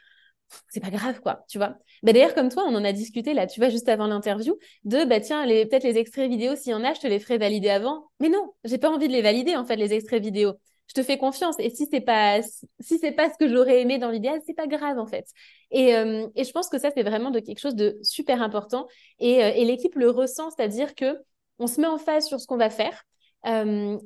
c'est 0.68 0.82
pas 0.82 0.90
grave 0.90 1.22
quoi, 1.22 1.46
tu 1.48 1.58
vois. 1.58 1.78
Bah, 2.04 2.12
d'ailleurs 2.12 2.36
comme 2.36 2.50
toi, 2.50 2.66
on 2.68 2.76
en 2.76 2.84
a 2.84 2.92
discuté 2.92 3.34
là, 3.34 3.48
tu 3.48 3.62
vois, 3.62 3.70
juste 3.70 3.88
avant 3.88 4.08
l'interview, 4.08 4.58
de 4.84 5.06
bah 5.06 5.22
tiens, 5.22 5.46
peut-être 5.48 5.86
les 5.86 5.98
extraits 5.98 6.30
vidéo, 6.30 6.58
s'il 6.58 6.74
y 6.74 6.76
en 6.76 6.84
a, 6.84 6.94
je 6.94 7.00
te 7.00 7.08
les 7.08 7.20
ferai 7.20 7.38
valider 7.38 7.70
avant. 7.70 8.10
Mais 8.20 8.28
non, 8.28 8.52
j'ai 8.66 8.78
pas 8.78 8.90
envie 8.90 9.08
de 9.08 9.14
les 9.14 9.22
valider 9.22 9.56
en 9.56 9.64
fait 9.64 9.78
les 9.78 9.94
extraits 9.94 10.22
vidéo. 10.22 10.56
Je 10.88 10.94
te 10.94 11.04
fais 11.04 11.18
confiance 11.18 11.56
et 11.60 11.70
si 11.70 11.88
c'est 11.90 12.02
pas 12.02 12.42
si 12.82 12.98
c'est 13.00 13.14
pas 13.14 13.30
ce 13.30 13.38
que 13.38 13.48
j'aurais 13.48 13.80
aimé 13.80 13.98
dans 13.98 14.10
l'idéal, 14.10 14.42
c'est 14.46 14.56
pas 14.56 14.68
grave 14.68 15.00
en 15.00 15.06
fait. 15.06 15.26
Et, 15.72 15.96
euh, 15.96 16.28
et 16.36 16.44
je 16.44 16.52
pense 16.52 16.68
que 16.68 16.80
ça 16.80 16.90
c'est 16.94 17.04
vraiment 17.04 17.32
de 17.32 17.40
quelque 17.40 17.60
chose 17.60 17.76
de 17.76 17.98
super 18.04 18.42
important 18.42 18.88
et, 19.20 19.42
euh, 19.42 19.52
et 19.56 19.64
l'équipe 19.64 19.96
le 19.96 20.10
ressent, 20.10 20.50
c'est-à-dire 20.50 20.96
que 20.96 21.18
on 21.60 21.68
se 21.68 21.80
met 21.80 21.88
en 21.88 21.98
phase 21.98 22.28
sur 22.28 22.42
ce 22.42 22.48
qu'on 22.48 22.58
va 22.58 22.70
faire. 22.70 23.06
Euh, 23.46 23.98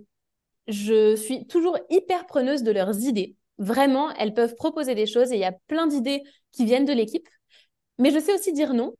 je 0.67 1.15
suis 1.15 1.45
toujours 1.47 1.77
hyper 1.89 2.25
preneuse 2.25 2.63
de 2.63 2.71
leurs 2.71 2.99
idées. 3.01 3.35
Vraiment, 3.57 4.11
elles 4.15 4.33
peuvent 4.33 4.55
proposer 4.55 4.95
des 4.95 5.05
choses 5.05 5.31
et 5.31 5.35
il 5.35 5.41
y 5.41 5.45
a 5.45 5.55
plein 5.67 5.87
d'idées 5.87 6.23
qui 6.51 6.65
viennent 6.65 6.85
de 6.85 6.93
l'équipe. 6.93 7.27
Mais 7.99 8.11
je 8.11 8.19
sais 8.19 8.33
aussi 8.33 8.53
dire 8.53 8.73
non. 8.73 8.93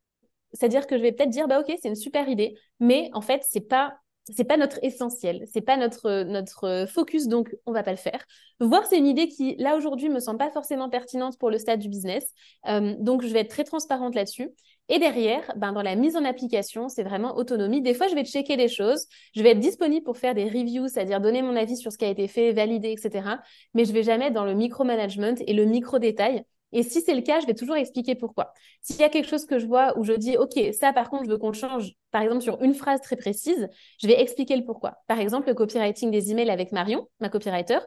C'est-à-dire 0.52 0.86
que 0.86 0.96
je 0.96 1.02
vais 1.02 1.12
peut-être 1.12 1.30
dire, 1.30 1.48
bah 1.48 1.60
ok, 1.60 1.74
c'est 1.82 1.88
une 1.88 1.96
super 1.96 2.28
idée, 2.28 2.54
mais 2.80 3.10
en 3.12 3.20
fait, 3.20 3.44
c'est 3.48 3.68
pas 3.68 3.94
c'est 4.32 4.44
pas 4.44 4.56
notre 4.56 4.78
essentiel, 4.82 5.44
c'est 5.52 5.60
pas 5.60 5.76
notre 5.76 6.22
notre 6.22 6.86
focus, 6.88 7.28
donc 7.28 7.54
on 7.66 7.72
va 7.72 7.82
pas 7.82 7.90
le 7.90 7.98
faire. 7.98 8.24
Voir 8.58 8.86
c'est 8.86 8.96
une 8.96 9.06
idée 9.06 9.28
qui 9.28 9.54
là 9.56 9.76
aujourd'hui 9.76 10.08
me 10.08 10.18
semble 10.20 10.38
pas 10.38 10.50
forcément 10.50 10.88
pertinente 10.88 11.38
pour 11.38 11.50
le 11.50 11.58
stade 11.58 11.80
du 11.80 11.88
business, 11.88 12.24
euh, 12.66 12.94
donc 12.98 13.22
je 13.22 13.28
vais 13.28 13.40
être 13.40 13.50
très 13.50 13.64
transparente 13.64 14.14
là-dessus. 14.14 14.48
Et 14.90 14.98
derrière, 14.98 15.50
ben 15.56 15.72
dans 15.72 15.82
la 15.82 15.96
mise 15.96 16.14
en 16.14 16.24
application, 16.24 16.88
c'est 16.90 17.04
vraiment 17.04 17.36
autonomie. 17.36 17.80
Des 17.80 17.94
fois, 17.94 18.06
je 18.08 18.14
vais 18.14 18.24
checker 18.24 18.56
des 18.58 18.68
choses, 18.68 19.06
je 19.34 19.42
vais 19.42 19.50
être 19.50 19.60
disponible 19.60 20.04
pour 20.04 20.18
faire 20.18 20.34
des 20.34 20.44
reviews, 20.44 20.88
c'est-à-dire 20.88 21.20
donner 21.20 21.40
mon 21.40 21.56
avis 21.56 21.76
sur 21.76 21.90
ce 21.90 21.96
qui 21.96 22.04
a 22.04 22.08
été 22.08 22.28
fait, 22.28 22.52
valider, 22.52 22.92
etc. 22.92 23.38
Mais 23.72 23.86
je 23.86 23.92
vais 23.92 24.02
jamais 24.02 24.30
dans 24.30 24.44
le 24.44 24.54
micromanagement 24.54 25.34
et 25.46 25.54
le 25.54 25.64
micro 25.64 25.98
détail. 25.98 26.44
Et 26.72 26.82
si 26.82 27.00
c'est 27.00 27.14
le 27.14 27.22
cas, 27.22 27.40
je 27.40 27.46
vais 27.46 27.54
toujours 27.54 27.76
expliquer 27.76 28.14
pourquoi. 28.14 28.52
S'il 28.82 29.00
y 29.00 29.04
a 29.04 29.08
quelque 29.08 29.28
chose 29.28 29.46
que 29.46 29.58
je 29.58 29.66
vois 29.66 29.96
où 29.96 30.04
je 30.04 30.12
dis, 30.12 30.36
OK, 30.36 30.58
ça 30.78 30.92
par 30.92 31.08
contre, 31.08 31.24
je 31.24 31.30
veux 31.30 31.38
qu'on 31.38 31.52
change, 31.52 31.92
par 32.10 32.20
exemple, 32.22 32.42
sur 32.42 32.60
une 32.62 32.74
phrase 32.74 33.00
très 33.00 33.16
précise, 33.16 33.68
je 34.02 34.06
vais 34.06 34.20
expliquer 34.20 34.56
le 34.56 34.64
pourquoi. 34.64 34.98
Par 35.06 35.20
exemple, 35.20 35.48
le 35.48 35.54
copywriting 35.54 36.10
des 36.10 36.32
emails 36.32 36.50
avec 36.50 36.72
Marion, 36.72 37.08
ma 37.20 37.28
copywriter. 37.30 37.78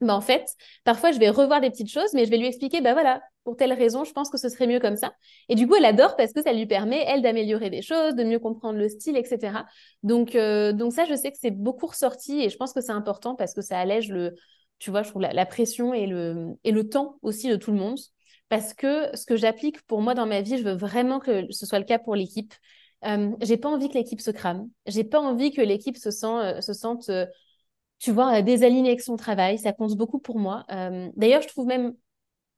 Ben, 0.00 0.14
en 0.14 0.20
fait, 0.20 0.46
parfois, 0.84 1.10
je 1.10 1.18
vais 1.18 1.28
revoir 1.28 1.60
des 1.60 1.70
petites 1.70 1.90
choses, 1.90 2.12
mais 2.14 2.24
je 2.24 2.30
vais 2.30 2.36
lui 2.36 2.46
expliquer, 2.46 2.80
ben 2.80 2.92
voilà, 2.92 3.20
pour 3.42 3.56
telle 3.56 3.72
raison, 3.72 4.04
je 4.04 4.12
pense 4.12 4.30
que 4.30 4.38
ce 4.38 4.48
serait 4.48 4.66
mieux 4.66 4.78
comme 4.78 4.96
ça. 4.96 5.12
Et 5.48 5.56
du 5.56 5.66
coup, 5.66 5.74
elle 5.74 5.84
adore 5.84 6.14
parce 6.16 6.32
que 6.32 6.42
ça 6.42 6.52
lui 6.52 6.66
permet, 6.66 7.04
elle, 7.06 7.22
d'améliorer 7.22 7.68
des 7.70 7.82
choses, 7.82 8.14
de 8.14 8.22
mieux 8.22 8.38
comprendre 8.38 8.78
le 8.78 8.88
style, 8.88 9.16
etc. 9.16 9.64
Donc, 10.04 10.36
euh, 10.36 10.72
donc 10.72 10.92
ça, 10.92 11.04
je 11.04 11.14
sais 11.14 11.32
que 11.32 11.38
c'est 11.40 11.50
beaucoup 11.50 11.86
ressorti 11.86 12.40
et 12.42 12.48
je 12.48 12.56
pense 12.56 12.72
que 12.72 12.80
c'est 12.80 12.92
important 12.92 13.34
parce 13.34 13.54
que 13.54 13.60
ça 13.60 13.78
allège 13.78 14.08
le, 14.08 14.36
tu 14.78 14.90
vois, 14.90 15.02
je 15.02 15.10
trouve 15.10 15.22
la, 15.22 15.46
pression 15.46 15.94
et 15.94 16.06
le, 16.06 16.54
et 16.64 16.70
le 16.70 16.88
temps 16.88 17.18
aussi 17.22 17.48
de 17.48 17.56
tout 17.56 17.72
le 17.72 17.78
monde. 17.78 17.98
Parce 18.48 18.72
que 18.72 19.14
ce 19.14 19.26
que 19.26 19.36
j'applique 19.36 19.82
pour 19.82 20.00
moi 20.00 20.14
dans 20.14 20.26
ma 20.26 20.40
vie, 20.40 20.58
je 20.58 20.64
veux 20.64 20.76
vraiment 20.76 21.18
que 21.18 21.50
ce 21.50 21.66
soit 21.66 21.78
le 21.78 21.84
cas 21.84 21.98
pour 21.98 22.14
l'équipe. 22.14 22.54
Euh, 23.04 23.30
j'ai 23.42 23.56
pas 23.56 23.68
envie 23.68 23.88
que 23.88 23.94
l'équipe 23.94 24.20
se 24.20 24.30
crame. 24.30 24.68
J'ai 24.86 25.04
pas 25.04 25.20
envie 25.20 25.52
que 25.52 25.60
l'équipe 25.60 25.96
se, 25.96 26.08
euh, 26.24 26.60
se 26.60 26.72
sente, 26.72 27.08
euh, 27.10 27.26
tu 27.98 28.12
vois, 28.12 28.42
désalignée 28.42 28.90
avec 28.90 29.00
son 29.00 29.16
travail. 29.16 29.58
Ça 29.58 29.72
compte 29.72 29.96
beaucoup 29.96 30.18
pour 30.18 30.38
moi. 30.38 30.64
Euh, 30.70 31.08
d'ailleurs, 31.16 31.42
je 31.42 31.48
trouve 31.48 31.66
même 31.66 31.94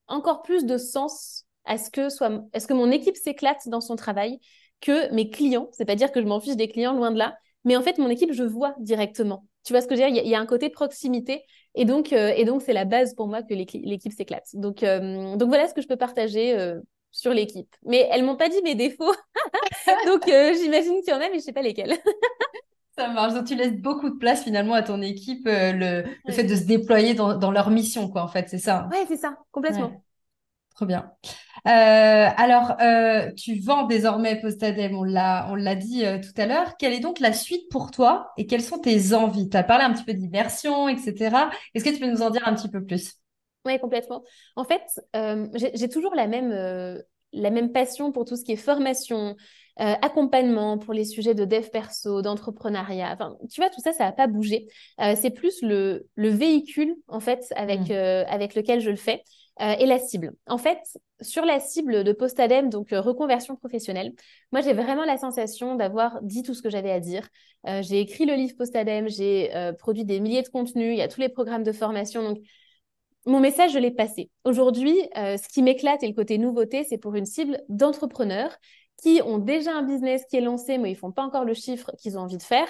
encore 0.08 0.42
plus 0.42 0.64
de 0.64 0.76
sens 0.76 1.46
à 1.64 1.78
ce 1.78 1.90
que, 1.90 2.08
soit, 2.08 2.44
est 2.52 2.60
ce 2.60 2.66
que 2.66 2.74
mon 2.74 2.90
équipe 2.90 3.16
s'éclate 3.16 3.68
dans 3.68 3.80
son 3.80 3.96
travail 3.96 4.38
que 4.80 5.12
mes 5.12 5.30
clients. 5.30 5.68
C'est 5.72 5.84
pas 5.84 5.94
dire 5.94 6.12
que 6.12 6.20
je 6.20 6.26
m'en 6.26 6.40
fiche 6.40 6.56
des 6.56 6.68
clients, 6.68 6.94
loin 6.94 7.10
de 7.10 7.18
là. 7.18 7.36
Mais 7.64 7.76
en 7.76 7.82
fait, 7.82 7.98
mon 7.98 8.08
équipe, 8.08 8.32
je 8.32 8.42
vois 8.42 8.74
directement. 8.78 9.46
Tu 9.64 9.72
vois 9.72 9.82
ce 9.82 9.86
que 9.86 9.94
je 9.94 10.00
veux 10.02 10.10
dire? 10.10 10.22
Il 10.24 10.28
y, 10.28 10.34
a 10.34 10.40
un 10.40 10.46
côté 10.46 10.70
proximité. 10.70 11.44
Et 11.74 11.84
donc, 11.84 12.12
euh, 12.12 12.32
et 12.34 12.44
donc 12.44 12.62
c'est 12.62 12.72
la 12.72 12.84
base 12.84 13.14
pour 13.14 13.28
moi 13.28 13.42
que 13.42 13.54
l'équipe 13.54 14.12
s'éclate. 14.12 14.48
Donc, 14.54 14.82
euh, 14.82 15.36
donc 15.36 15.48
voilà 15.48 15.68
ce 15.68 15.74
que 15.74 15.82
je 15.82 15.86
peux 15.86 15.96
partager 15.96 16.58
euh, 16.58 16.80
sur 17.10 17.32
l'équipe. 17.32 17.68
Mais 17.84 18.08
elles 18.10 18.24
m'ont 18.24 18.36
pas 18.36 18.48
dit 18.48 18.60
mes 18.62 18.74
défauts. 18.74 19.14
donc 20.06 20.24
j'imagine 20.26 21.00
qu'il 21.02 21.12
y 21.12 21.16
en 21.16 21.20
a, 21.20 21.28
mais 21.28 21.38
je 21.38 21.44
sais 21.44 21.52
pas 21.52 21.62
lesquels. 21.62 21.96
Ça 23.00 23.08
marche. 23.08 23.34
Donc, 23.34 23.46
tu 23.46 23.54
laisses 23.54 23.80
beaucoup 23.80 24.10
de 24.10 24.18
place 24.18 24.44
finalement 24.44 24.74
à 24.74 24.82
ton 24.82 25.00
équipe, 25.00 25.46
le, 25.46 26.04
le 26.24 26.32
fait 26.32 26.44
de 26.44 26.54
se 26.54 26.64
déployer 26.64 27.14
dans, 27.14 27.36
dans, 27.36 27.50
leur 27.50 27.70
mission, 27.70 28.08
quoi, 28.08 28.22
en 28.22 28.28
fait, 28.28 28.48
c'est 28.48 28.58
ça. 28.58 28.88
Ouais, 28.92 29.04
c'est 29.08 29.16
ça, 29.16 29.38
complètement. 29.52 30.02
Trop 30.74 30.86
bien. 30.86 31.12
Euh, 31.66 32.28
alors, 32.36 32.76
euh, 32.80 33.30
tu 33.32 33.58
vends 33.58 33.84
désormais 33.84 34.40
Postadem, 34.40 34.96
on 34.96 35.04
l'a, 35.04 35.46
on 35.50 35.54
l'a 35.54 35.74
dit 35.74 36.06
euh, 36.06 36.18
tout 36.18 36.32
à 36.40 36.46
l'heure. 36.46 36.76
Quelle 36.78 36.94
est 36.94 37.00
donc 37.00 37.20
la 37.20 37.32
suite 37.32 37.68
pour 37.70 37.90
toi 37.90 38.30
et 38.38 38.46
quelles 38.46 38.62
sont 38.62 38.78
tes 38.78 39.12
envies? 39.12 39.50
Tu 39.50 39.56
as 39.56 39.62
parlé 39.62 39.84
un 39.84 39.92
petit 39.92 40.04
peu 40.04 40.14
d'immersion, 40.14 40.88
etc. 40.88 41.50
Est-ce 41.74 41.84
que 41.84 41.90
tu 41.90 42.00
peux 42.00 42.10
nous 42.10 42.22
en 42.22 42.30
dire 42.30 42.46
un 42.46 42.54
petit 42.54 42.70
peu 42.70 42.82
plus? 42.82 43.16
Oui, 43.66 43.78
complètement. 43.78 44.22
En 44.56 44.64
fait, 44.64 44.82
j'ai 45.74 45.88
toujours 45.90 46.14
la 46.14 46.26
même, 46.26 46.50
la 47.32 47.50
même 47.50 47.72
passion 47.72 48.10
pour 48.10 48.24
tout 48.24 48.36
ce 48.36 48.44
qui 48.44 48.52
est 48.52 48.56
formation, 48.56 49.36
accompagnement 49.76 50.76
pour 50.78 50.92
les 50.92 51.04
sujets 51.04 51.34
de 51.34 51.44
dev 51.44 51.68
perso, 51.70 52.22
d'entrepreneuriat. 52.22 53.12
Enfin, 53.12 53.36
tu 53.50 53.60
vois, 53.60 53.70
tout 53.70 53.80
ça, 53.80 53.92
ça 53.92 54.04
n'a 54.04 54.12
pas 54.12 54.26
bougé. 54.26 54.66
c'est 54.98 55.30
plus 55.30 55.62
le, 55.62 56.06
le, 56.16 56.28
véhicule, 56.28 56.94
en 57.08 57.20
fait, 57.20 57.46
avec, 57.56 57.88
mmh. 57.88 57.92
avec 58.28 58.54
lequel 58.54 58.80
je 58.80 58.90
le 58.90 58.96
fais. 58.96 59.22
Euh, 59.60 59.74
et 59.78 59.84
la 59.84 59.98
cible. 59.98 60.32
En 60.46 60.56
fait, 60.56 60.78
sur 61.20 61.44
la 61.44 61.60
cible 61.60 62.02
de 62.02 62.12
Postadem, 62.12 62.70
donc 62.70 62.94
euh, 62.94 63.00
reconversion 63.02 63.56
professionnelle, 63.56 64.12
moi 64.52 64.62
j'ai 64.62 64.72
vraiment 64.72 65.04
la 65.04 65.18
sensation 65.18 65.74
d'avoir 65.74 66.22
dit 66.22 66.42
tout 66.42 66.54
ce 66.54 66.62
que 66.62 66.70
j'avais 66.70 66.90
à 66.90 66.98
dire. 66.98 67.28
Euh, 67.66 67.82
j'ai 67.82 68.00
écrit 68.00 68.24
le 68.24 68.34
livre 68.34 68.56
Postadem, 68.56 69.08
j'ai 69.08 69.50
produit 69.78 70.06
des 70.06 70.18
milliers 70.18 70.42
de 70.42 70.48
contenus, 70.48 70.94
il 70.94 70.98
y 70.98 71.02
a 71.02 71.08
tous 71.08 71.20
les 71.20 71.28
programmes 71.28 71.62
de 71.62 71.72
formation. 71.72 72.22
Donc 72.22 72.38
mon 73.26 73.38
message, 73.38 73.72
je 73.72 73.78
l'ai 73.78 73.90
passé. 73.90 74.30
Aujourd'hui, 74.44 74.96
ce 75.14 75.46
qui 75.52 75.62
m'éclate 75.62 76.02
et 76.02 76.08
le 76.08 76.14
côté 76.14 76.38
nouveauté, 76.38 76.84
c'est 76.84 76.96
pour 76.96 77.14
une 77.14 77.26
cible 77.26 77.60
d'entrepreneurs 77.68 78.56
qui 79.00 79.20
ont 79.24 79.38
déjà 79.38 79.72
un 79.72 79.82
business 79.82 80.24
qui 80.28 80.36
est 80.36 80.40
lancé, 80.40 80.78
mais 80.78 80.90
ils 80.90 80.96
font 80.96 81.12
pas 81.12 81.22
encore 81.22 81.44
le 81.44 81.54
chiffre 81.54 81.90
qu'ils 81.98 82.18
ont 82.18 82.22
envie 82.22 82.38
de 82.38 82.42
faire 82.42 82.66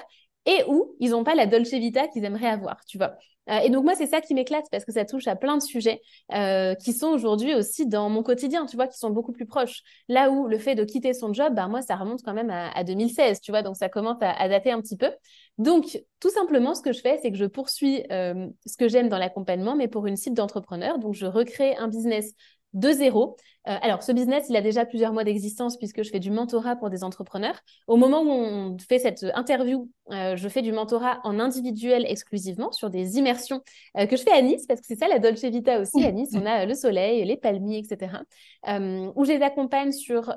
et 0.46 0.64
où 0.68 0.96
ils 1.00 1.10
n'ont 1.10 1.24
pas 1.24 1.34
la 1.34 1.46
Dolce 1.46 1.70
Vita 1.70 2.08
qu'ils 2.08 2.24
aimeraient 2.24 2.48
avoir, 2.48 2.84
tu 2.86 2.98
vois. 2.98 3.14
Euh, 3.50 3.58
et 3.58 3.70
donc 3.70 3.84
moi, 3.84 3.94
c'est 3.96 4.06
ça 4.06 4.20
qui 4.20 4.34
m'éclate 4.34 4.66
parce 4.70 4.84
que 4.84 4.92
ça 4.92 5.04
touche 5.04 5.26
à 5.26 5.34
plein 5.34 5.56
de 5.56 5.62
sujets 5.62 6.00
euh, 6.34 6.74
qui 6.74 6.92
sont 6.92 7.08
aujourd'hui 7.08 7.54
aussi 7.54 7.86
dans 7.86 8.08
mon 8.08 8.22
quotidien, 8.22 8.66
tu 8.66 8.76
vois, 8.76 8.86
qui 8.86 8.98
sont 8.98 9.10
beaucoup 9.10 9.32
plus 9.32 9.46
proches. 9.46 9.82
Là 10.08 10.30
où 10.30 10.46
le 10.46 10.58
fait 10.58 10.74
de 10.74 10.84
quitter 10.84 11.14
son 11.14 11.32
job, 11.32 11.54
bah, 11.54 11.66
moi, 11.66 11.82
ça 11.82 11.96
remonte 11.96 12.22
quand 12.22 12.34
même 12.34 12.50
à, 12.50 12.84
2016, 12.84 13.40
tu 13.40 13.50
vois, 13.50 13.62
donc 13.62 13.76
ça 13.76 13.88
commence 13.88 14.18
à, 14.20 14.48
dater 14.48 14.70
un 14.70 14.80
petit 14.80 14.96
peu. 14.96 15.10
Donc, 15.58 16.00
tout 16.20 16.30
simplement, 16.30 16.74
ce 16.74 16.82
que 16.82 16.92
je 16.92 17.00
fais, 17.00 17.18
c'est 17.22 17.30
que 17.30 17.36
je 17.36 17.44
poursuis 17.44 18.04
euh, 18.12 18.46
ce 18.66 18.76
que 18.76 18.88
j'aime 18.88 19.08
dans 19.08 19.18
l'accompagnement, 19.18 19.74
mais 19.74 19.88
pour 19.88 20.06
une 20.06 20.16
cible 20.16 20.36
d'entrepreneur. 20.36 20.98
Donc, 20.98 21.14
je 21.14 21.26
recrée 21.26 21.74
un 21.76 21.88
business 21.88 22.34
de 22.72 22.92
zéro. 22.92 23.36
Euh, 23.68 23.76
alors, 23.82 24.02
ce 24.02 24.12
business, 24.12 24.46
il 24.48 24.56
a 24.56 24.62
déjà 24.62 24.86
plusieurs 24.86 25.12
mois 25.12 25.24
d'existence 25.24 25.76
puisque 25.76 26.02
je 26.02 26.10
fais 26.10 26.20
du 26.20 26.30
mentorat 26.30 26.76
pour 26.76 26.90
des 26.90 27.04
entrepreneurs. 27.04 27.60
Au 27.86 27.96
moment 27.96 28.22
où 28.22 28.30
on 28.30 28.76
fait 28.78 28.98
cette 28.98 29.26
interview, 29.34 29.90
euh, 30.12 30.36
je 30.36 30.48
fais 30.48 30.62
du 30.62 30.72
mentorat 30.72 31.20
en 31.24 31.38
individuel 31.38 32.06
exclusivement 32.08 32.72
sur 32.72 32.90
des 32.90 33.18
immersions 33.18 33.60
euh, 33.98 34.06
que 34.06 34.16
je 34.16 34.22
fais 34.22 34.32
à 34.32 34.40
Nice 34.40 34.66
parce 34.66 34.80
que 34.80 34.86
c'est 34.86 34.98
ça 34.98 35.08
la 35.08 35.18
Dolce 35.18 35.44
Vita 35.44 35.80
aussi. 35.80 36.04
À 36.04 36.12
Nice, 36.12 36.30
on 36.34 36.46
a 36.46 36.64
le 36.64 36.74
soleil, 36.74 37.24
les 37.24 37.36
palmiers, 37.36 37.78
etc. 37.78 38.22
où 38.66 39.24
je 39.24 39.32
les 39.32 39.42
accompagne 39.42 39.92
sur 39.92 40.34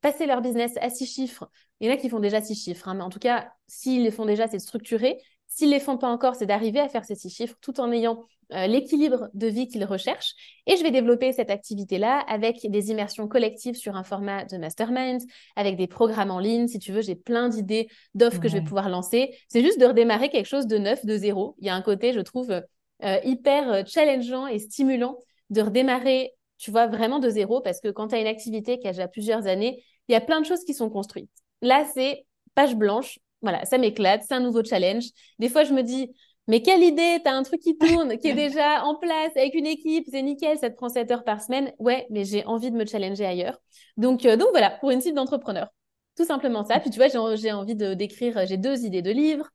passer 0.00 0.26
leur 0.26 0.40
business 0.40 0.76
à 0.80 0.90
six 0.90 1.06
chiffres. 1.06 1.50
Il 1.80 1.88
y 1.88 1.90
en 1.90 1.94
a 1.94 1.96
qui 1.96 2.08
font 2.08 2.20
déjà 2.20 2.40
six 2.40 2.54
chiffres, 2.54 2.88
hein, 2.88 2.94
mais 2.94 3.02
en 3.02 3.10
tout 3.10 3.18
cas, 3.18 3.52
s'ils 3.66 4.02
les 4.02 4.10
font 4.10 4.26
déjà, 4.26 4.48
c'est 4.48 4.58
structuré. 4.58 5.18
S'ils 5.58 5.70
ne 5.70 5.74
les 5.74 5.80
font 5.80 5.98
pas 5.98 6.06
encore, 6.06 6.36
c'est 6.36 6.46
d'arriver 6.46 6.78
à 6.78 6.88
faire 6.88 7.04
ces 7.04 7.16
six 7.16 7.30
chiffres 7.30 7.56
tout 7.60 7.80
en 7.80 7.90
ayant 7.90 8.24
euh, 8.52 8.68
l'équilibre 8.68 9.28
de 9.34 9.48
vie 9.48 9.66
qu'ils 9.66 9.84
recherchent. 9.84 10.36
Et 10.68 10.76
je 10.76 10.84
vais 10.84 10.92
développer 10.92 11.32
cette 11.32 11.50
activité-là 11.50 12.20
avec 12.28 12.70
des 12.70 12.92
immersions 12.92 13.26
collectives 13.26 13.74
sur 13.74 13.96
un 13.96 14.04
format 14.04 14.44
de 14.44 14.56
mastermind, 14.56 15.20
avec 15.56 15.74
des 15.74 15.88
programmes 15.88 16.30
en 16.30 16.38
ligne. 16.38 16.68
Si 16.68 16.78
tu 16.78 16.92
veux, 16.92 17.02
j'ai 17.02 17.16
plein 17.16 17.48
d'idées 17.48 17.88
d'offres 18.14 18.38
que 18.38 18.46
je 18.46 18.52
vais 18.52 18.62
pouvoir 18.62 18.88
lancer. 18.88 19.36
C'est 19.48 19.60
juste 19.60 19.80
de 19.80 19.86
redémarrer 19.86 20.28
quelque 20.28 20.46
chose 20.46 20.68
de 20.68 20.78
neuf, 20.78 21.04
de 21.04 21.16
zéro. 21.16 21.56
Il 21.58 21.66
y 21.66 21.70
a 21.70 21.74
un 21.74 21.82
côté, 21.82 22.12
je 22.12 22.20
trouve, 22.20 22.52
euh, 22.52 23.18
hyper 23.24 23.84
challengeant 23.84 24.46
et 24.46 24.60
stimulant 24.60 25.18
de 25.50 25.60
redémarrer, 25.60 26.34
tu 26.58 26.70
vois, 26.70 26.86
vraiment 26.86 27.18
de 27.18 27.30
zéro, 27.30 27.60
parce 27.62 27.80
que 27.80 27.88
quand 27.88 28.06
tu 28.06 28.14
as 28.14 28.20
une 28.20 28.28
activité 28.28 28.78
qui 28.78 28.86
a 28.86 28.92
déjà 28.92 29.08
plusieurs 29.08 29.48
années, 29.48 29.82
il 30.06 30.12
y 30.12 30.14
a 30.14 30.20
plein 30.20 30.40
de 30.40 30.46
choses 30.46 30.62
qui 30.62 30.72
sont 30.72 30.88
construites. 30.88 31.32
Là, 31.62 31.84
c'est 31.94 32.26
page 32.54 32.76
blanche, 32.76 33.18
voilà, 33.42 33.64
ça 33.64 33.78
m'éclate, 33.78 34.22
c'est 34.26 34.34
un 34.34 34.40
nouveau 34.40 34.64
challenge. 34.64 35.04
Des 35.38 35.48
fois, 35.48 35.64
je 35.64 35.72
me 35.72 35.82
dis, 35.82 36.12
mais 36.46 36.62
quelle 36.62 36.82
idée, 36.82 37.20
tu 37.22 37.28
as 37.28 37.34
un 37.34 37.42
truc 37.42 37.60
qui 37.60 37.76
tourne, 37.76 38.18
qui 38.18 38.28
est 38.28 38.34
déjà 38.48 38.84
en 38.84 38.94
place 38.96 39.36
avec 39.36 39.54
une 39.54 39.66
équipe, 39.66 40.06
c'est 40.10 40.22
nickel, 40.22 40.58
ça 40.58 40.70
te 40.70 40.76
prend 40.76 40.88
7 40.88 41.10
heures 41.10 41.24
par 41.24 41.42
semaine. 41.42 41.72
Ouais, 41.78 42.06
mais 42.10 42.24
j'ai 42.24 42.44
envie 42.46 42.70
de 42.70 42.76
me 42.76 42.86
challenger 42.86 43.26
ailleurs. 43.26 43.60
Donc, 43.96 44.24
euh, 44.24 44.36
donc 44.36 44.48
voilà, 44.50 44.70
pour 44.70 44.90
une 44.90 45.00
cible 45.00 45.16
d'entrepreneur. 45.16 45.68
tout 46.16 46.24
simplement 46.24 46.64
ça. 46.64 46.80
Puis 46.80 46.90
tu 46.90 46.98
vois, 46.98 47.08
j'ai 47.08 47.52
envie 47.52 47.76
d'écrire, 47.76 48.46
j'ai 48.46 48.56
deux 48.56 48.84
idées 48.84 49.02
de 49.02 49.10
livres. 49.10 49.48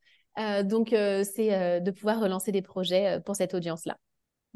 donc, 0.63 0.89
c'est 0.91 1.81
de 1.81 1.91
pouvoir 1.91 2.21
relancer 2.21 2.51
des 2.51 2.61
projets 2.61 3.19
pour 3.25 3.35
cette 3.35 3.53
audience-là. 3.53 3.97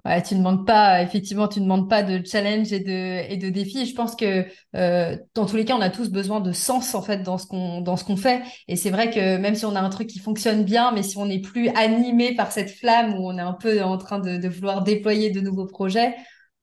Ouais, 0.05 0.21
tu 0.21 0.35
ne 0.35 0.39
demandes 0.39 0.65
pas, 0.65 1.01
effectivement, 1.01 1.47
tu 1.47 1.59
ne 1.59 1.65
demandes 1.65 1.89
pas 1.89 2.03
de 2.03 2.25
challenge 2.25 2.71
et 2.71 2.79
de, 2.79 3.29
et 3.31 3.35
de 3.35 3.49
défis. 3.49 3.85
Je 3.87 3.95
pense 3.95 4.15
que 4.15 4.45
euh, 4.75 5.17
dans 5.33 5.45
tous 5.45 5.55
les 5.57 5.65
cas, 5.65 5.75
on 5.75 5.81
a 5.81 5.89
tous 5.89 6.09
besoin 6.09 6.39
de 6.39 6.51
sens 6.53 6.95
en 6.95 7.01
fait 7.01 7.23
dans 7.23 7.37
ce 7.37 7.47
qu'on 7.47 7.81
dans 7.81 7.97
ce 7.97 8.05
qu'on 8.05 8.15
fait. 8.15 8.43
Et 8.67 8.75
c'est 8.75 8.91
vrai 8.91 9.09
que 9.09 9.37
même 9.37 9.55
si 9.55 9.65
on 9.65 9.75
a 9.75 9.81
un 9.81 9.89
truc 9.89 10.07
qui 10.07 10.19
fonctionne 10.19 10.63
bien, 10.63 10.91
mais 10.91 11.03
si 11.03 11.17
on 11.17 11.25
n'est 11.25 11.41
plus 11.41 11.69
animé 11.69 12.35
par 12.35 12.51
cette 12.51 12.69
flamme 12.69 13.15
où 13.15 13.27
on 13.27 13.37
est 13.37 13.41
un 13.41 13.53
peu 13.53 13.81
en 13.83 13.97
train 13.97 14.19
de, 14.19 14.47
vouloir 14.47 14.83
déployer 14.83 15.31
de 15.31 15.41
nouveaux 15.41 15.65
projets, 15.65 16.15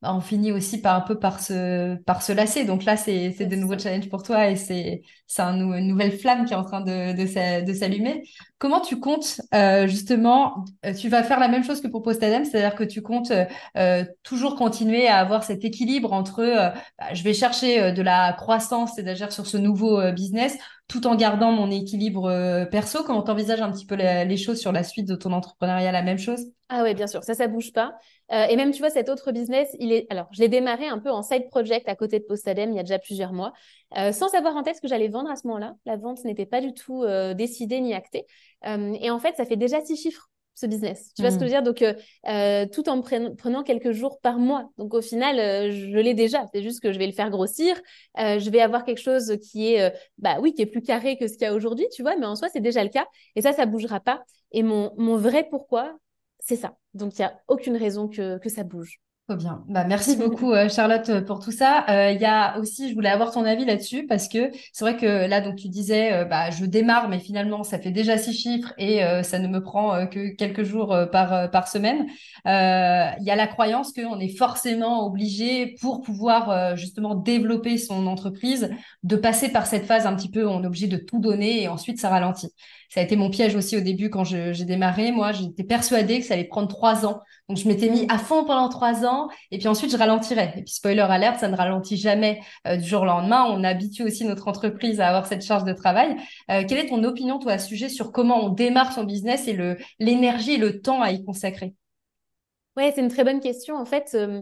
on 0.04 0.20
finit 0.20 0.52
aussi 0.52 0.80
par 0.80 0.96
un 0.96 1.00
peu 1.00 1.18
par 1.18 1.40
se 1.40 1.96
par 2.04 2.22
se 2.22 2.32
lasser. 2.32 2.64
Donc 2.64 2.84
là, 2.84 2.96
c'est 2.96 3.34
c'est 3.36 3.46
de 3.46 3.56
nouveaux 3.56 3.78
challenges 3.78 4.08
pour 4.08 4.22
toi 4.22 4.48
et 4.48 4.56
c'est 4.56 5.02
c'est 5.26 5.42
un, 5.42 5.58
une 5.72 5.88
nouvelle 5.88 6.12
flamme 6.12 6.44
qui 6.44 6.52
est 6.52 6.56
en 6.56 6.64
train 6.64 6.80
de 6.80 7.12
de, 7.12 7.64
de 7.64 7.72
s'allumer. 7.72 8.22
Comment 8.58 8.80
tu 8.80 9.00
comptes 9.00 9.40
euh, 9.54 9.86
justement 9.86 10.64
euh, 10.86 10.94
Tu 10.94 11.08
vas 11.08 11.22
faire 11.22 11.40
la 11.40 11.48
même 11.48 11.64
chose 11.64 11.80
que 11.80 11.88
pour 11.88 12.02
Postadem, 12.02 12.44
c'est-à-dire 12.44 12.74
que 12.74 12.84
tu 12.84 13.02
comptes 13.02 13.32
euh, 13.76 14.04
toujours 14.22 14.56
continuer 14.56 15.08
à 15.08 15.18
avoir 15.18 15.44
cet 15.44 15.64
équilibre 15.64 16.12
entre 16.12 16.42
bah, 16.42 17.14
je 17.14 17.22
vais 17.22 17.34
chercher 17.34 17.92
de 17.92 18.02
la 18.02 18.32
croissance 18.32 18.98
et 18.98 19.02
d'agir 19.02 19.32
sur 19.32 19.46
ce 19.46 19.56
nouveau 19.56 20.00
business 20.12 20.56
tout 20.88 21.06
en 21.06 21.14
gardant 21.14 21.50
mon 21.52 21.70
équilibre 21.70 22.66
perso. 22.70 23.02
Comment 23.04 23.22
tu 23.22 23.30
envisages 23.30 23.62
un 23.62 23.70
petit 23.70 23.86
peu 23.86 23.94
les, 23.94 24.36
choses 24.36 24.60
sur 24.60 24.70
la 24.72 24.82
suite 24.82 25.08
de 25.08 25.14
ton 25.14 25.32
entrepreneuriat 25.32 25.92
La 25.92 26.02
même 26.02 26.18
chose? 26.18 26.44
Ah 26.68 26.82
oui, 26.82 26.94
bien 26.94 27.06
sûr, 27.06 27.22
ça, 27.24 27.34
ça 27.34 27.46
bouge 27.46 27.72
pas. 27.72 27.94
et 28.30 28.54
même, 28.56 28.70
tu 28.70 28.80
vois, 28.80 28.90
cet 28.90 29.08
autre 29.08 29.32
business, 29.32 29.68
il 29.78 29.92
est. 29.92 30.06
Alors, 30.10 30.26
je 30.32 30.40
l'ai 30.40 30.48
démarré 30.48 30.86
un 30.86 30.98
peu 30.98 31.10
en 31.10 31.22
side 31.22 31.48
project 31.48 31.88
à 31.88 31.94
côté 31.94 32.18
de 32.18 32.24
Postadem 32.24 32.70
il 32.70 32.76
y 32.76 32.78
a 32.78 32.82
déjà 32.82 32.98
plusieurs 32.98 33.32
mois, 33.32 33.52
sans 33.94 34.28
savoir 34.28 34.56
en 34.56 34.62
tête 34.62 34.76
ce 34.76 34.80
que 34.80 34.88
j'allais 34.88 35.08
vendre 35.08 35.30
à 35.30 35.36
ce 35.36 35.46
moment-là. 35.46 35.74
La 35.86 35.96
vente 35.96 36.22
n'était 36.24 36.46
pas 36.46 36.60
du 36.60 36.74
tout 36.74 37.04
décidée 37.34 37.80
ni 37.80 37.94
actée. 37.94 38.26
Euh, 38.66 38.96
et 39.00 39.10
en 39.10 39.18
fait, 39.18 39.36
ça 39.36 39.44
fait 39.44 39.56
déjà 39.56 39.80
six 39.84 39.96
chiffres 39.96 40.30
ce 40.54 40.66
business. 40.66 41.10
Tu 41.14 41.22
vois 41.22 41.30
ce 41.30 41.38
que 41.38 41.46
je 41.46 41.50
veux 41.50 41.60
mm. 41.60 41.62
dire? 41.62 41.62
Donc, 41.62 41.82
euh, 41.82 41.94
euh, 42.28 42.66
tout 42.66 42.88
en 42.88 43.00
prenant 43.00 43.62
quelques 43.62 43.92
jours 43.92 44.20
par 44.20 44.38
mois. 44.38 44.70
Donc, 44.78 44.94
au 44.94 45.02
final, 45.02 45.36
je 45.70 45.98
l'ai 45.98 46.14
déjà. 46.14 46.46
C'est 46.52 46.62
juste 46.62 46.80
que 46.80 46.92
je 46.92 46.98
vais 46.98 47.06
le 47.06 47.12
faire 47.12 47.30
grossir. 47.30 47.74
je 48.16 48.50
vais 48.50 48.60
avoir 48.60 48.84
quelque 48.84 49.00
chose 49.00 49.36
qui 49.42 49.74
est, 49.74 49.92
bah 50.18 50.38
oui, 50.40 50.54
qui 50.54 50.62
est 50.62 50.66
plus 50.66 50.82
carré 50.82 51.16
que 51.16 51.26
ce 51.26 51.32
qu'il 51.34 51.42
y 51.42 51.46
a 51.46 51.54
aujourd'hui, 51.54 51.86
tu 51.92 52.02
vois. 52.02 52.16
Mais 52.16 52.26
en 52.26 52.36
soi, 52.36 52.48
c'est 52.52 52.60
déjà 52.60 52.82
le 52.82 52.90
cas. 52.90 53.06
Et 53.36 53.42
ça, 53.42 53.52
ça 53.52 53.66
bougera 53.66 54.00
pas. 54.00 54.22
Et 54.52 54.62
mon, 54.62 54.92
mon 54.96 55.16
vrai 55.16 55.46
pourquoi, 55.50 55.96
c'est 56.38 56.56
ça. 56.56 56.76
Donc, 56.94 57.18
il 57.18 57.22
n'y 57.22 57.26
a 57.26 57.40
aucune 57.48 57.76
raison 57.76 58.08
que, 58.08 58.38
que 58.38 58.48
ça 58.48 58.64
bouge. 58.64 59.00
Trop 59.26 59.38
bien. 59.38 59.64
Bah, 59.68 59.84
merci 59.84 60.16
beaucoup, 60.16 60.52
euh, 60.52 60.68
Charlotte, 60.68 61.08
euh, 61.08 61.22
pour 61.22 61.40
tout 61.40 61.50
ça. 61.50 61.86
Euh, 61.88 62.10
il 62.10 62.20
y 62.20 62.26
a 62.26 62.58
aussi, 62.58 62.90
je 62.90 62.94
voulais 62.94 63.08
avoir 63.08 63.30
ton 63.30 63.46
avis 63.46 63.64
là-dessus 63.64 64.06
parce 64.06 64.28
que 64.28 64.50
c'est 64.74 64.84
vrai 64.84 64.98
que 64.98 65.26
là, 65.26 65.40
donc 65.40 65.56
tu 65.56 65.70
disais, 65.70 66.26
bah, 66.26 66.50
je 66.50 66.66
démarre, 66.66 67.08
mais 67.08 67.18
finalement, 67.18 67.62
ça 67.62 67.78
fait 67.78 67.90
déjà 67.90 68.18
six 68.18 68.34
chiffres 68.34 68.74
et 68.76 69.00
ça 69.22 69.38
ne 69.38 69.48
me 69.48 69.62
prend 69.62 70.06
que 70.06 70.34
quelques 70.34 70.64
jours 70.64 70.94
par, 71.10 71.50
par 71.50 71.68
semaine. 71.68 72.06
Il 72.44 73.24
y 73.24 73.30
a 73.30 73.36
la 73.36 73.46
croyance 73.46 73.92
qu'on 73.92 74.20
est 74.20 74.36
forcément 74.36 75.06
obligé 75.06 75.74
pour 75.80 76.02
pouvoir 76.02 76.76
justement 76.76 77.14
développer 77.14 77.78
son 77.78 78.06
entreprise 78.06 78.70
de 79.04 79.16
passer 79.16 79.48
par 79.48 79.66
cette 79.66 79.86
phase 79.86 80.06
un 80.06 80.14
petit 80.14 80.30
peu 80.30 80.44
où 80.44 80.48
on 80.48 80.62
est 80.62 80.66
obligé 80.66 80.86
de 80.86 80.98
tout 80.98 81.18
donner 81.18 81.62
et 81.62 81.68
ensuite 81.68 81.98
ça 81.98 82.10
ralentit. 82.10 82.50
Ça 82.94 83.00
a 83.00 83.02
été 83.02 83.16
mon 83.16 83.28
piège 83.28 83.56
aussi 83.56 83.76
au 83.76 83.80
début 83.80 84.08
quand 84.08 84.22
j'ai 84.22 84.64
démarré. 84.64 85.10
Moi, 85.10 85.32
j'étais 85.32 85.64
persuadée 85.64 86.20
que 86.20 86.26
ça 86.26 86.34
allait 86.34 86.44
prendre 86.44 86.68
trois 86.68 87.04
ans. 87.04 87.22
Donc, 87.48 87.58
je 87.58 87.66
m'étais 87.66 87.88
mis 87.88 88.06
à 88.08 88.18
fond 88.18 88.44
pendant 88.44 88.68
trois 88.68 89.04
ans 89.04 89.28
et 89.50 89.58
puis 89.58 89.66
ensuite, 89.66 89.90
je 89.90 89.96
ralentirais. 89.96 90.54
Et 90.56 90.62
puis, 90.62 90.74
spoiler 90.74 91.00
alerte, 91.00 91.40
ça 91.40 91.48
ne 91.48 91.56
ralentit 91.56 91.96
jamais 91.96 92.40
euh, 92.68 92.76
du 92.76 92.84
jour 92.84 93.02
au 93.02 93.04
lendemain. 93.04 93.46
On 93.48 93.64
habitue 93.64 94.04
aussi 94.04 94.24
notre 94.24 94.46
entreprise 94.46 95.00
à 95.00 95.08
avoir 95.08 95.26
cette 95.26 95.42
charge 95.42 95.64
de 95.64 95.72
travail. 95.72 96.14
Euh, 96.52 96.62
quelle 96.68 96.78
est 96.78 96.86
ton 96.86 97.02
opinion, 97.02 97.40
toi, 97.40 97.54
à 97.54 97.58
ce 97.58 97.66
sujet 97.66 97.88
sur 97.88 98.12
comment 98.12 98.44
on 98.44 98.50
démarre 98.50 98.92
son 98.92 99.02
business 99.02 99.48
et 99.48 99.58
l'énergie 99.98 100.52
et 100.52 100.58
le 100.58 100.80
temps 100.80 101.02
à 101.02 101.10
y 101.10 101.24
consacrer? 101.24 101.74
Ouais, 102.76 102.92
c'est 102.94 103.00
une 103.00 103.08
très 103.08 103.24
bonne 103.24 103.40
question. 103.40 103.74
En 103.74 103.86
fait, 103.86 104.12
euh, 104.14 104.40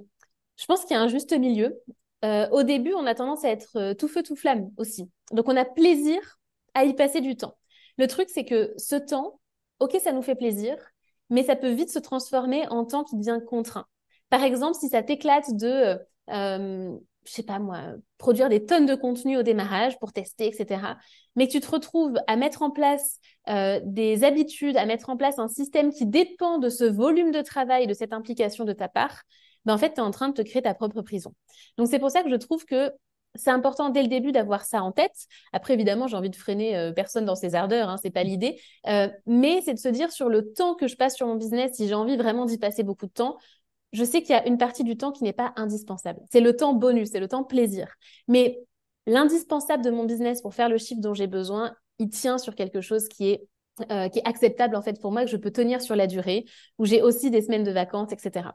je 0.61 0.67
pense 0.67 0.85
qu'il 0.85 0.95
y 0.95 1.01
a 1.01 1.03
un 1.03 1.09
juste 1.09 1.33
milieu. 1.33 1.81
au 2.23 2.65
début, 2.65 2.93
on 2.93 3.07
a 3.07 3.15
tendance 3.15 3.47
à 3.47 3.49
être 3.49 3.95
tout 3.95 4.09
feu, 4.09 4.23
tout 4.23 4.37
flamme 4.37 4.69
aussi. 4.77 5.09
Donc, 5.33 5.49
on 5.49 5.57
a 5.57 5.65
plaisir 5.65 6.19
à 6.75 6.85
y 6.85 6.93
passer 6.93 7.23
du 7.23 7.35
temps. 7.35 7.57
Le 7.99 8.07
truc, 8.07 8.29
c'est 8.31 8.45
que 8.45 8.73
ce 8.77 8.97
temps, 8.97 9.41
ok, 9.81 9.97
ça 10.03 10.13
nous 10.13 10.23
fait 10.23 10.35
plaisir, 10.35 10.77
mais 11.31 11.43
ça 11.43 11.57
peut 11.57 11.71
vite 11.71 11.91
se 11.91 11.99
transformer 11.99 12.67
en 12.69 12.85
temps 12.85 13.05
qui 13.05 13.17
devient 13.17 13.41
contraint. 13.47 13.87
Par 14.31 14.43
exemple, 14.45 14.79
si 14.79 14.89
ça 14.89 15.03
t'éclate 15.03 15.55
de, 15.55 15.67
euh, 15.67 15.99
euh, 16.31 16.97
je 17.25 17.33
sais 17.33 17.43
pas 17.43 17.59
moi, 17.59 17.81
produire 18.19 18.49
des 18.49 18.65
tonnes 18.65 18.87
de 18.87 18.95
contenu 18.95 19.37
au 19.37 19.43
démarrage 19.43 19.99
pour 19.99 20.13
tester, 20.13 20.47
etc., 20.47 20.97
mais 21.37 21.47
que 21.47 21.53
tu 21.53 21.61
te 21.61 21.71
retrouves 21.71 22.15
à 22.27 22.37
mettre 22.37 22.63
en 22.63 22.71
place 22.71 23.19
euh, 23.49 23.81
des 23.85 24.25
habitudes, 24.25 24.77
à 24.77 24.87
mettre 24.87 25.11
en 25.11 25.17
place 25.17 25.39
un 25.39 25.49
système 25.49 25.93
qui 25.93 26.07
dépend 26.07 26.59
de 26.59 26.69
ce 26.69 26.85
volume 26.85 27.31
de 27.31 27.43
travail, 27.43 27.87
de 27.87 27.95
cette 27.95 28.13
implication 28.13 28.65
de 28.65 28.73
ta 28.73 28.89
part, 28.89 29.23
ben 29.65 29.75
en 29.75 29.79
fait, 29.79 29.95
tu 29.95 29.97
es 29.97 30.01
en 30.01 30.11
train 30.11 30.29
de 30.29 30.35
te 30.35 30.43
créer 30.43 30.63
ta 30.63 30.75
propre 30.75 31.03
prison. 31.03 31.33
Donc, 31.79 31.89
c'est 31.89 31.99
pour 31.99 32.11
ça 32.11 32.23
que 32.23 32.31
je 32.31 32.37
trouve 32.37 32.65
que 32.65 32.91
c'est 33.35 33.51
important 33.51 33.89
dès 33.89 34.03
le 34.03 34.09
début 34.09 34.33
d'avoir 34.33 34.65
ça 34.65 34.83
en 34.83 34.93
tête. 34.93 35.27
Après, 35.53 35.75
évidemment, 35.75 36.07
j'ai 36.07 36.17
envie 36.17 36.31
de 36.31 36.37
freiner 36.37 36.77
euh, 36.77 36.93
personne 36.93 37.25
dans 37.25 37.35
ses 37.35 37.55
ardeurs, 37.55 37.89
hein, 37.89 37.97
c'est 38.03 38.11
pas 38.11 38.25
l'idée. 38.25 38.61
Euh, 38.87 39.09
mais 39.27 39.63
c'est 39.65 39.75
de 39.75 39.79
se 39.79 39.89
dire 39.89 40.11
sur 40.11 40.29
le 40.29 40.53
temps 40.53 40.75
que 40.75 40.87
je 40.87 40.97
passe 40.97 41.17
sur 41.17 41.27
mon 41.27 41.37
business, 41.37 41.73
si 41.75 41.89
j'ai 41.89 41.95
envie 41.95 42.17
vraiment 42.17 42.45
d'y 42.45 42.59
passer 42.59 42.83
beaucoup 42.83 43.07
de 43.07 43.13
temps, 43.13 43.39
je 43.93 44.05
sais 44.05 44.23
qu'il 44.23 44.31
y 44.31 44.39
a 44.39 44.47
une 44.47 44.59
partie 44.59 44.85
du 44.85 44.97
temps 44.97 45.13
qui 45.13 45.25
n'est 45.25 45.33
pas 45.33 45.53
indispensable. 45.57 46.21
C'est 46.31 46.41
le 46.41 46.57
temps 46.57 46.75
bonus, 46.75 47.11
c'est 47.11 47.21
le 47.21 47.29
temps 47.29 47.45
plaisir. 47.45 47.89
Mais 48.29 48.59
l'indispensable 49.07 49.85
de 49.85 49.91
mon 49.91 50.05
business 50.05 50.41
pour 50.41 50.55
faire 50.55 50.69
le 50.69 50.79
chiffre 50.79 51.01
dont 51.01 51.15
j'ai 51.15 51.27
besoin, 51.27 51.75
il 51.99 52.09
tient 52.09 52.39
sur 52.39 52.55
quelque 52.55 52.81
chose 52.81 53.09
qui 53.09 53.29
est 53.31 53.47
euh, 53.91 54.11
qui 54.11 54.19
est 54.19 54.29
acceptable 54.29 54.77
en 54.77 54.83
fait 54.83 55.01
pour 55.01 55.13
moi, 55.13 55.25
que 55.25 55.31
je 55.31 55.37
peux 55.39 55.51
tenir 55.51 55.81
sur 55.81 55.97
la 55.97 56.07
durée, 56.07 56.45
où 56.79 56.85
j'ai 56.85 57.01
aussi 57.01 57.31
des 57.31 57.41
semaines 57.41 57.65
de 57.65 57.71
vacances, 57.71 58.13
etc. 58.13 58.51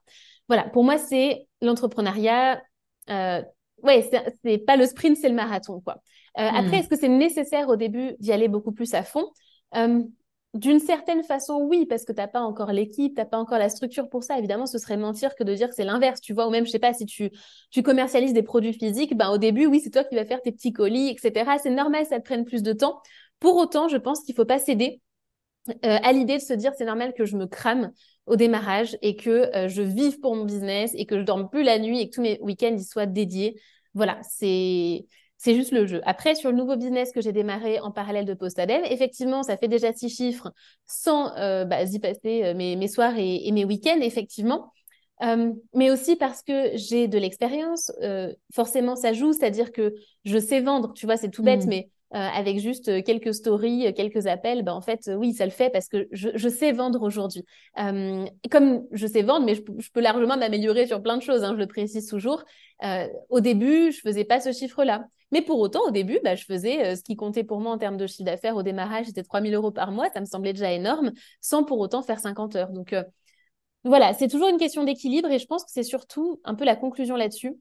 Voilà, 0.47 0.69
pour 0.69 0.83
moi, 0.83 0.99
c'est 0.99 1.47
l'entrepreneuriat. 1.61 2.61
Euh, 3.09 3.41
ouais, 3.83 4.09
c'est 4.43 4.57
pas 4.59 4.75
le 4.75 4.85
sprint, 4.85 5.17
c'est 5.17 5.29
le 5.29 5.35
marathon, 5.35 5.81
quoi. 5.81 6.01
Euh, 6.37 6.41
après, 6.43 6.69
hmm. 6.69 6.73
est-ce 6.75 6.87
que 6.87 6.97
c'est 6.97 7.07
nécessaire 7.07 7.69
au 7.69 7.75
début 7.75 8.15
d'y 8.19 8.31
aller 8.31 8.47
beaucoup 8.47 8.71
plus 8.71 8.93
à 8.93 9.03
fond? 9.03 9.25
Euh, 9.75 10.03
D'une 10.53 10.79
certaine 10.79 11.23
façon, 11.23 11.61
oui, 11.61 11.85
parce 11.85 12.05
que 12.05 12.11
t'as 12.11 12.27
pas 12.27 12.41
encore 12.41 12.71
l'équipe, 12.71 13.15
t'as 13.15 13.25
pas 13.25 13.37
encore 13.37 13.57
la 13.57 13.69
structure 13.69 14.07
pour 14.09 14.23
ça. 14.23 14.37
Évidemment, 14.37 14.65
ce 14.65 14.77
serait 14.77 14.97
mentir 14.97 15.35
que 15.35 15.43
de 15.43 15.53
dire 15.53 15.69
que 15.69 15.75
c'est 15.75 15.83
l'inverse, 15.83 16.21
tu 16.21 16.33
vois. 16.33 16.47
Ou 16.47 16.51
même, 16.51 16.65
je 16.65 16.71
sais 16.71 16.79
pas, 16.79 16.93
si 16.93 17.05
tu, 17.05 17.31
tu 17.71 17.83
commercialises 17.83 18.33
des 18.33 18.43
produits 18.43 18.73
physiques, 18.73 19.15
ben 19.15 19.29
au 19.29 19.37
début, 19.37 19.65
oui, 19.65 19.79
c'est 19.83 19.89
toi 19.89 20.03
qui 20.03 20.15
vas 20.15 20.25
faire 20.25 20.41
tes 20.41 20.51
petits 20.51 20.73
colis, 20.73 21.09
etc. 21.09 21.57
C'est 21.61 21.69
normal, 21.69 22.05
ça 22.05 22.19
te 22.19 22.25
prenne 22.25 22.45
plus 22.45 22.63
de 22.63 22.73
temps. 22.73 23.01
Pour 23.39 23.57
autant, 23.57 23.87
je 23.87 23.97
pense 23.97 24.21
qu'il 24.21 24.35
faut 24.35 24.45
pas 24.45 24.59
céder 24.59 25.01
euh, 25.69 25.73
à 26.03 26.11
l'idée 26.13 26.37
de 26.37 26.41
se 26.41 26.53
dire 26.53 26.71
c'est 26.77 26.85
normal 26.85 27.13
que 27.13 27.25
je 27.25 27.35
me 27.35 27.45
crame 27.45 27.91
au 28.27 28.35
démarrage 28.35 28.97
et 29.01 29.15
que 29.15 29.55
euh, 29.55 29.67
je 29.69 29.81
vive 29.81 30.19
pour 30.19 30.35
mon 30.35 30.45
business 30.45 30.91
et 30.95 31.05
que 31.05 31.17
je 31.17 31.23
dorme 31.23 31.49
plus 31.49 31.63
la 31.63 31.79
nuit 31.79 32.01
et 32.01 32.09
que 32.09 32.15
tous 32.15 32.21
mes 32.21 32.37
week-ends 32.41 32.75
y 32.75 32.83
soient 32.83 33.05
dédiés. 33.05 33.59
Voilà, 33.93 34.19
c'est 34.21 35.05
c'est 35.39 35.53
juste 35.53 35.71
le 35.71 35.85
jeu. 35.85 36.01
Après, 36.03 36.33
sur 36.33 36.49
le 36.49 36.57
nouveau 36.57 36.75
business 36.75 37.11
que 37.11 37.21
j'ai 37.21 37.31
démarré 37.31 37.79
en 37.79 37.91
parallèle 37.91 38.25
de 38.25 38.33
Postadem, 38.33 38.81
effectivement, 38.85 39.43
ça 39.43 39.55
fait 39.55 39.67
déjà 39.67 39.93
six 39.93 40.09
chiffres 40.09 40.51
sans 40.87 41.35
euh, 41.37 41.63
bah, 41.63 41.83
y 41.83 41.99
passer 41.99 42.43
euh, 42.43 42.53
mes, 42.55 42.75
mes 42.75 42.87
soirs 42.87 43.13
et, 43.17 43.51
mes 43.51 43.63
week-ends, 43.63 44.01
effectivement. 44.01 44.73
mais 45.75 45.91
aussi 45.91 46.15
parce 46.15 46.41
que 46.41 46.71
j'ai 46.75 47.07
de 47.07 47.17
l'expérience, 47.17 47.91
forcément 48.53 48.95
ça 48.95 49.13
joue, 49.13 49.31
c'est-à-dire 49.31 49.71
que 49.71 49.93
je 50.25 50.37
sais 50.37 50.59
vendre, 50.59 50.93
tu 50.93 51.05
vois, 51.05 51.17
c'est 51.17 51.29
tout 51.29 51.43
bête, 51.43 51.65
mmh. 51.65 51.69
mais 51.69 51.89
euh, 52.13 52.17
avec 52.19 52.59
juste 52.59 52.87
euh, 52.87 53.01
quelques 53.01 53.33
stories, 53.33 53.87
euh, 53.87 53.91
quelques 53.91 54.27
appels, 54.27 54.63
ben 54.63 54.71
en 54.71 54.79
fait, 54.79 55.11
oui, 55.17 55.33
ça 55.33 55.43
le 55.43 55.51
fait 55.51 55.69
parce 55.69 55.89
que 55.89 56.07
je, 56.13 56.47
sais 56.47 56.71
vendre 56.71 57.01
aujourd'hui. 57.01 57.43
Comme 57.75 58.87
je 58.91 59.07
sais 59.07 59.23
vendre, 59.23 59.45
mais 59.45 59.55
je, 59.55 59.91
peux 59.91 59.99
largement 59.99 60.37
m'améliorer 60.37 60.87
sur 60.87 61.01
plein 61.01 61.17
de 61.17 61.21
choses, 61.21 61.43
hein, 61.43 61.53
je 61.53 61.59
le 61.59 61.67
précise 61.67 62.07
toujours. 62.07 62.43
Au 63.29 63.39
début, 63.41 63.91
je 63.91 63.99
faisais 63.99 64.23
pas 64.23 64.39
ce 64.39 64.53
chiffre-là. 64.53 65.05
Mais 65.31 65.41
pour 65.41 65.59
autant, 65.59 65.81
au 65.85 65.91
début, 65.91 66.19
bah, 66.23 66.35
je 66.35 66.45
faisais 66.45 66.95
ce 66.95 67.03
qui 67.03 67.17
comptait 67.17 67.43
pour 67.43 67.59
moi 67.59 67.73
en 67.73 67.77
termes 67.77 67.97
de 67.97 68.07
chiffre 68.07 68.23
d'affaires 68.23 68.55
au 68.55 68.63
démarrage, 68.63 69.07
c'était 69.07 69.23
3000 69.23 69.53
euros 69.53 69.71
par 69.71 69.91
mois. 69.91 70.09
Ça 70.13 70.21
me 70.21 70.25
semblait 70.25 70.53
déjà 70.53 70.71
énorme, 70.71 71.11
sans 71.41 71.65
pour 71.65 71.79
autant 71.79 72.01
faire 72.03 72.19
50 72.19 72.55
heures. 72.55 72.69
Donc 72.69 72.95
voilà, 73.83 74.13
c'est 74.13 74.29
toujours 74.29 74.47
une 74.47 74.57
question 74.57 74.85
d'équilibre 74.85 75.29
et 75.29 75.39
je 75.39 75.45
pense 75.45 75.65
que 75.65 75.71
c'est 75.71 75.83
surtout 75.83 76.39
un 76.45 76.55
peu 76.55 76.63
la 76.63 76.77
conclusion 76.77 77.17
là-dessus 77.17 77.57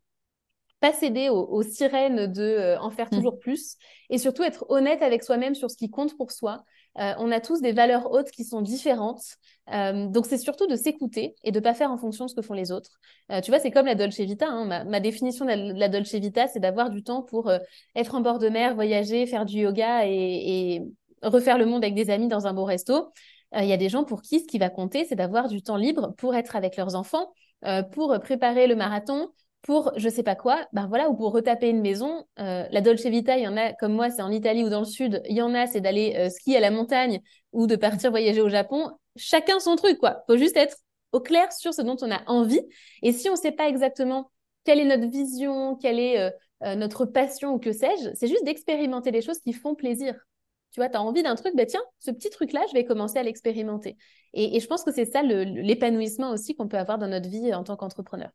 pas 0.81 0.93
céder 0.93 1.31
aux, 1.31 1.63
sirènes 1.63 2.27
de 2.27 2.43
euh, 2.43 2.79
en 2.81 2.91
faire 2.91 3.07
mmh. 3.07 3.17
toujours 3.17 3.39
plus 3.39 3.77
et 4.11 4.19
surtout 4.19 4.43
être 4.43 4.67
honnête 4.69 5.03
avec 5.03 5.23
soi-même 5.23 5.55
sur 5.55 5.71
ce 5.71 5.77
qui 5.77 5.91
compte 5.91 6.17
pour 6.17 6.33
soi. 6.33 6.65
Euh, 6.99 7.13
on 7.19 7.31
a 7.31 7.41
tous 7.41 7.61
des 7.61 7.73
valeurs 7.73 8.11
hautes 8.11 8.31
qui 8.31 8.45
sont 8.45 8.61
différentes. 8.61 9.23
Euh, 9.73 10.07
donc, 10.07 10.27
c'est 10.27 10.39
surtout 10.39 10.67
de 10.67 10.77
s'écouter 10.77 11.35
et 11.45 11.51
de 11.51 11.61
pas 11.61 11.75
faire 11.75 11.91
en 11.91 11.99
fonction 11.99 12.27
de 12.27 12.31
ce 12.31 12.35
que 12.35 12.43
font 12.43 12.55
les 12.55 12.73
autres. 12.73 12.99
tu 13.43 13.51
vois, 13.51 13.59
c'est 13.59 13.71
comme 13.71 13.87
la 13.87 13.95
Dolce 13.95 14.21
Vita. 14.21 14.47
Hein. 14.49 14.85
Ma, 14.85 15.01
définition 15.01 15.45
de 15.45 15.79
la, 15.79 15.89
Dolce 15.89 16.15
Vita, 16.15 16.47
c'est 16.47 16.61
d'avoir 16.61 16.91
du 16.91 17.03
temps 17.03 17.23
pour 17.23 17.51
être 17.95 18.15
en 18.15 18.21
bord 18.21 18.39
de 18.39 18.49
mer, 18.49 18.75
voyager, 18.75 19.27
faire 19.27 19.45
du 19.45 19.59
yoga 19.59 20.07
et, 20.07 20.83
refaire 21.23 21.59
le 21.59 21.67
monde 21.67 21.83
avec 21.83 21.95
des 21.95 22.11
amis 22.11 22.29
dans 22.29 22.47
un 22.47 22.53
beau 22.53 22.65
resto. 22.65 23.11
Il 23.57 23.67
y 23.67 23.73
a 23.73 23.77
des 23.77 23.89
gens 23.89 24.05
pour 24.05 24.23
qui 24.23 24.41
ce 24.41 24.47
qui 24.47 24.59
va 24.59 24.71
compter, 24.71 25.05
c'est 25.05 25.17
d'avoir 25.17 25.49
du 25.49 25.63
temps 25.63 25.77
libre 25.77 26.15
pour 26.19 26.35
être 26.35 26.57
avec 26.57 26.77
leurs 26.77 26.95
enfants, 26.95 27.33
pour 27.93 28.19
préparer 28.21 28.67
le 28.67 28.77
marathon, 28.77 29.31
pour 29.63 29.93
je 29.97 30.09
sais 30.09 30.23
pas 30.23 30.37
quoi, 30.37 30.67
ben 30.73 30.87
voilà, 30.87 31.11
ou 31.11 31.17
pour 31.17 31.33
retaper 31.33 31.69
une 31.69 31.81
maison. 31.81 32.25
Euh, 32.39 32.67
la 32.71 32.81
Dolce 32.81 33.07
Vita, 33.07 33.37
il 33.37 33.45
y 33.45 33.49
en 33.49 33.57
a, 33.57 33.73
comme 33.73 33.93
moi, 33.93 34.11
c'est 34.11 34.23
en 34.23 34.31
Italie 34.31 34.65
ou 34.65 34.69
dans 34.69 34.81
le 34.81 34.87
sud, 34.87 35.23
il 35.29 35.37
y 35.37 35.43
en 35.43 35.55
a, 35.55 35.67
c'est 35.67 35.81
d'aller 35.81 36.15
euh, 36.17 36.31
skier 36.31 36.57
à 36.57 36.61
la 36.61 36.71
montagne 36.71 37.21
ou 37.53 37.67
de 37.67 37.77
partir 37.77 38.11
voyager 38.11 38.41
au 38.41 38.49
Japon. 38.49 38.91
Chacun 39.17 39.59
son 39.59 39.77
truc, 39.77 39.99
quoi. 39.99 40.23
Faut 40.27 40.37
juste 40.37 40.57
être 40.57 40.77
au 41.13 41.21
clair 41.21 41.53
sur 41.53 41.75
ce 41.75 41.83
dont 41.83 41.97
on 42.01 42.11
a 42.11 42.23
envie. 42.27 42.61
Et 43.03 43.13
si 43.13 43.29
on 43.29 43.33
ne 43.33 43.39
sait 43.39 43.53
pas 43.53 43.69
exactement 43.69 44.31
quelle 44.65 44.81
est 44.81 44.85
notre 44.85 45.11
vision, 45.11 45.77
quelle 45.77 45.99
est 45.99 46.33
euh, 46.63 46.75
notre 46.75 47.05
passion 47.05 47.55
ou 47.55 47.59
que 47.59 47.73
sais-je, 47.73 48.11
c'est 48.15 48.29
juste 48.29 48.45
d'expérimenter 48.45 49.11
des 49.11 49.23
choses 49.23 49.39
qui 49.41 49.53
font 49.53 49.75
plaisir. 49.75 50.15
Tu 50.73 50.81
vois, 50.81 50.89
tu 50.89 50.97
as 50.97 51.03
envie 51.03 51.23
d'un 51.23 51.35
truc, 51.35 51.55
bah 51.57 51.67
tiens, 51.67 51.83
ce 51.99 52.11
petit 52.11 52.31
truc-là, 52.31 52.65
je 52.69 52.75
vais 52.75 52.85
commencer 52.85 53.19
à 53.19 53.23
l'expérimenter. 53.23 53.97
Et, 54.35 54.61
je 54.61 54.67
pense 54.67 54.85
que 54.85 54.93
c'est 54.93 55.07
ça 55.07 55.23
l'épanouissement 55.23 56.31
aussi 56.31 56.55
qu'on 56.55 56.69
peut 56.69 56.79
avoir 56.79 56.99
dans 56.99 57.09
notre 57.09 57.29
vie 57.29 57.55
en 57.55 57.65
tant 57.65 57.77
qu'entrepreneur 57.77 58.31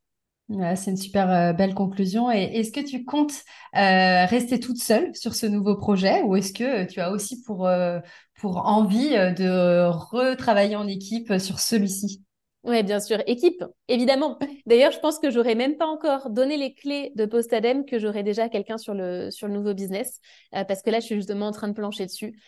c'est 0.76 0.92
une 0.92 0.98
super 0.98 1.30
euh, 1.30 1.54
belle 1.54 1.74
conclusion. 1.74 2.32
Et 2.32 2.44
est-ce 2.44 2.72
que 2.72 2.80
tu 2.80 3.06
comptes 3.06 3.44
euh, 3.76 4.26
rester 4.26 4.60
toute 4.60 4.78
seule 4.78 5.16
sur 5.16 5.36
ce 5.36 5.46
nouveau 5.46 5.76
projet 5.76 6.22
ou 6.24 6.36
est-ce 6.36 6.54
que 6.54 6.86
tu 6.86 7.00
as 7.00 7.12
aussi 7.12 7.42
pour, 7.44 7.68
euh, 7.68 8.00
pour 8.40 8.66
envie 8.68 9.12
de 9.12 9.88
retravailler 9.88 10.76
en 10.76 10.88
équipe 10.88 11.38
sur 11.40 11.60
celui-ci? 11.60 12.24
Oui, 12.64 12.84
bien 12.84 13.00
sûr. 13.00 13.18
Équipe, 13.26 13.64
évidemment. 13.88 14.38
D'ailleurs, 14.68 14.92
je 14.92 15.00
pense 15.00 15.18
que 15.18 15.32
j'aurais 15.32 15.56
même 15.56 15.78
pas 15.78 15.88
encore 15.88 16.30
donné 16.30 16.58
les 16.58 16.76
clés 16.76 17.12
de 17.16 17.26
Postadem 17.26 17.86
que 17.86 17.98
j'aurais 17.98 18.22
déjà 18.22 18.50
quelqu'un 18.50 18.78
sur 18.78 18.94
le, 18.94 19.32
sur 19.32 19.48
le 19.48 19.54
nouveau 19.54 19.74
business. 19.74 20.20
parce 20.52 20.84
que 20.84 20.92
là, 20.92 21.00
je 21.00 21.06
suis 21.06 21.16
justement 21.16 21.48
en 21.48 21.52
train 21.52 21.70
de 21.70 21.74
plancher 21.74 22.06
dessus. 22.06 22.40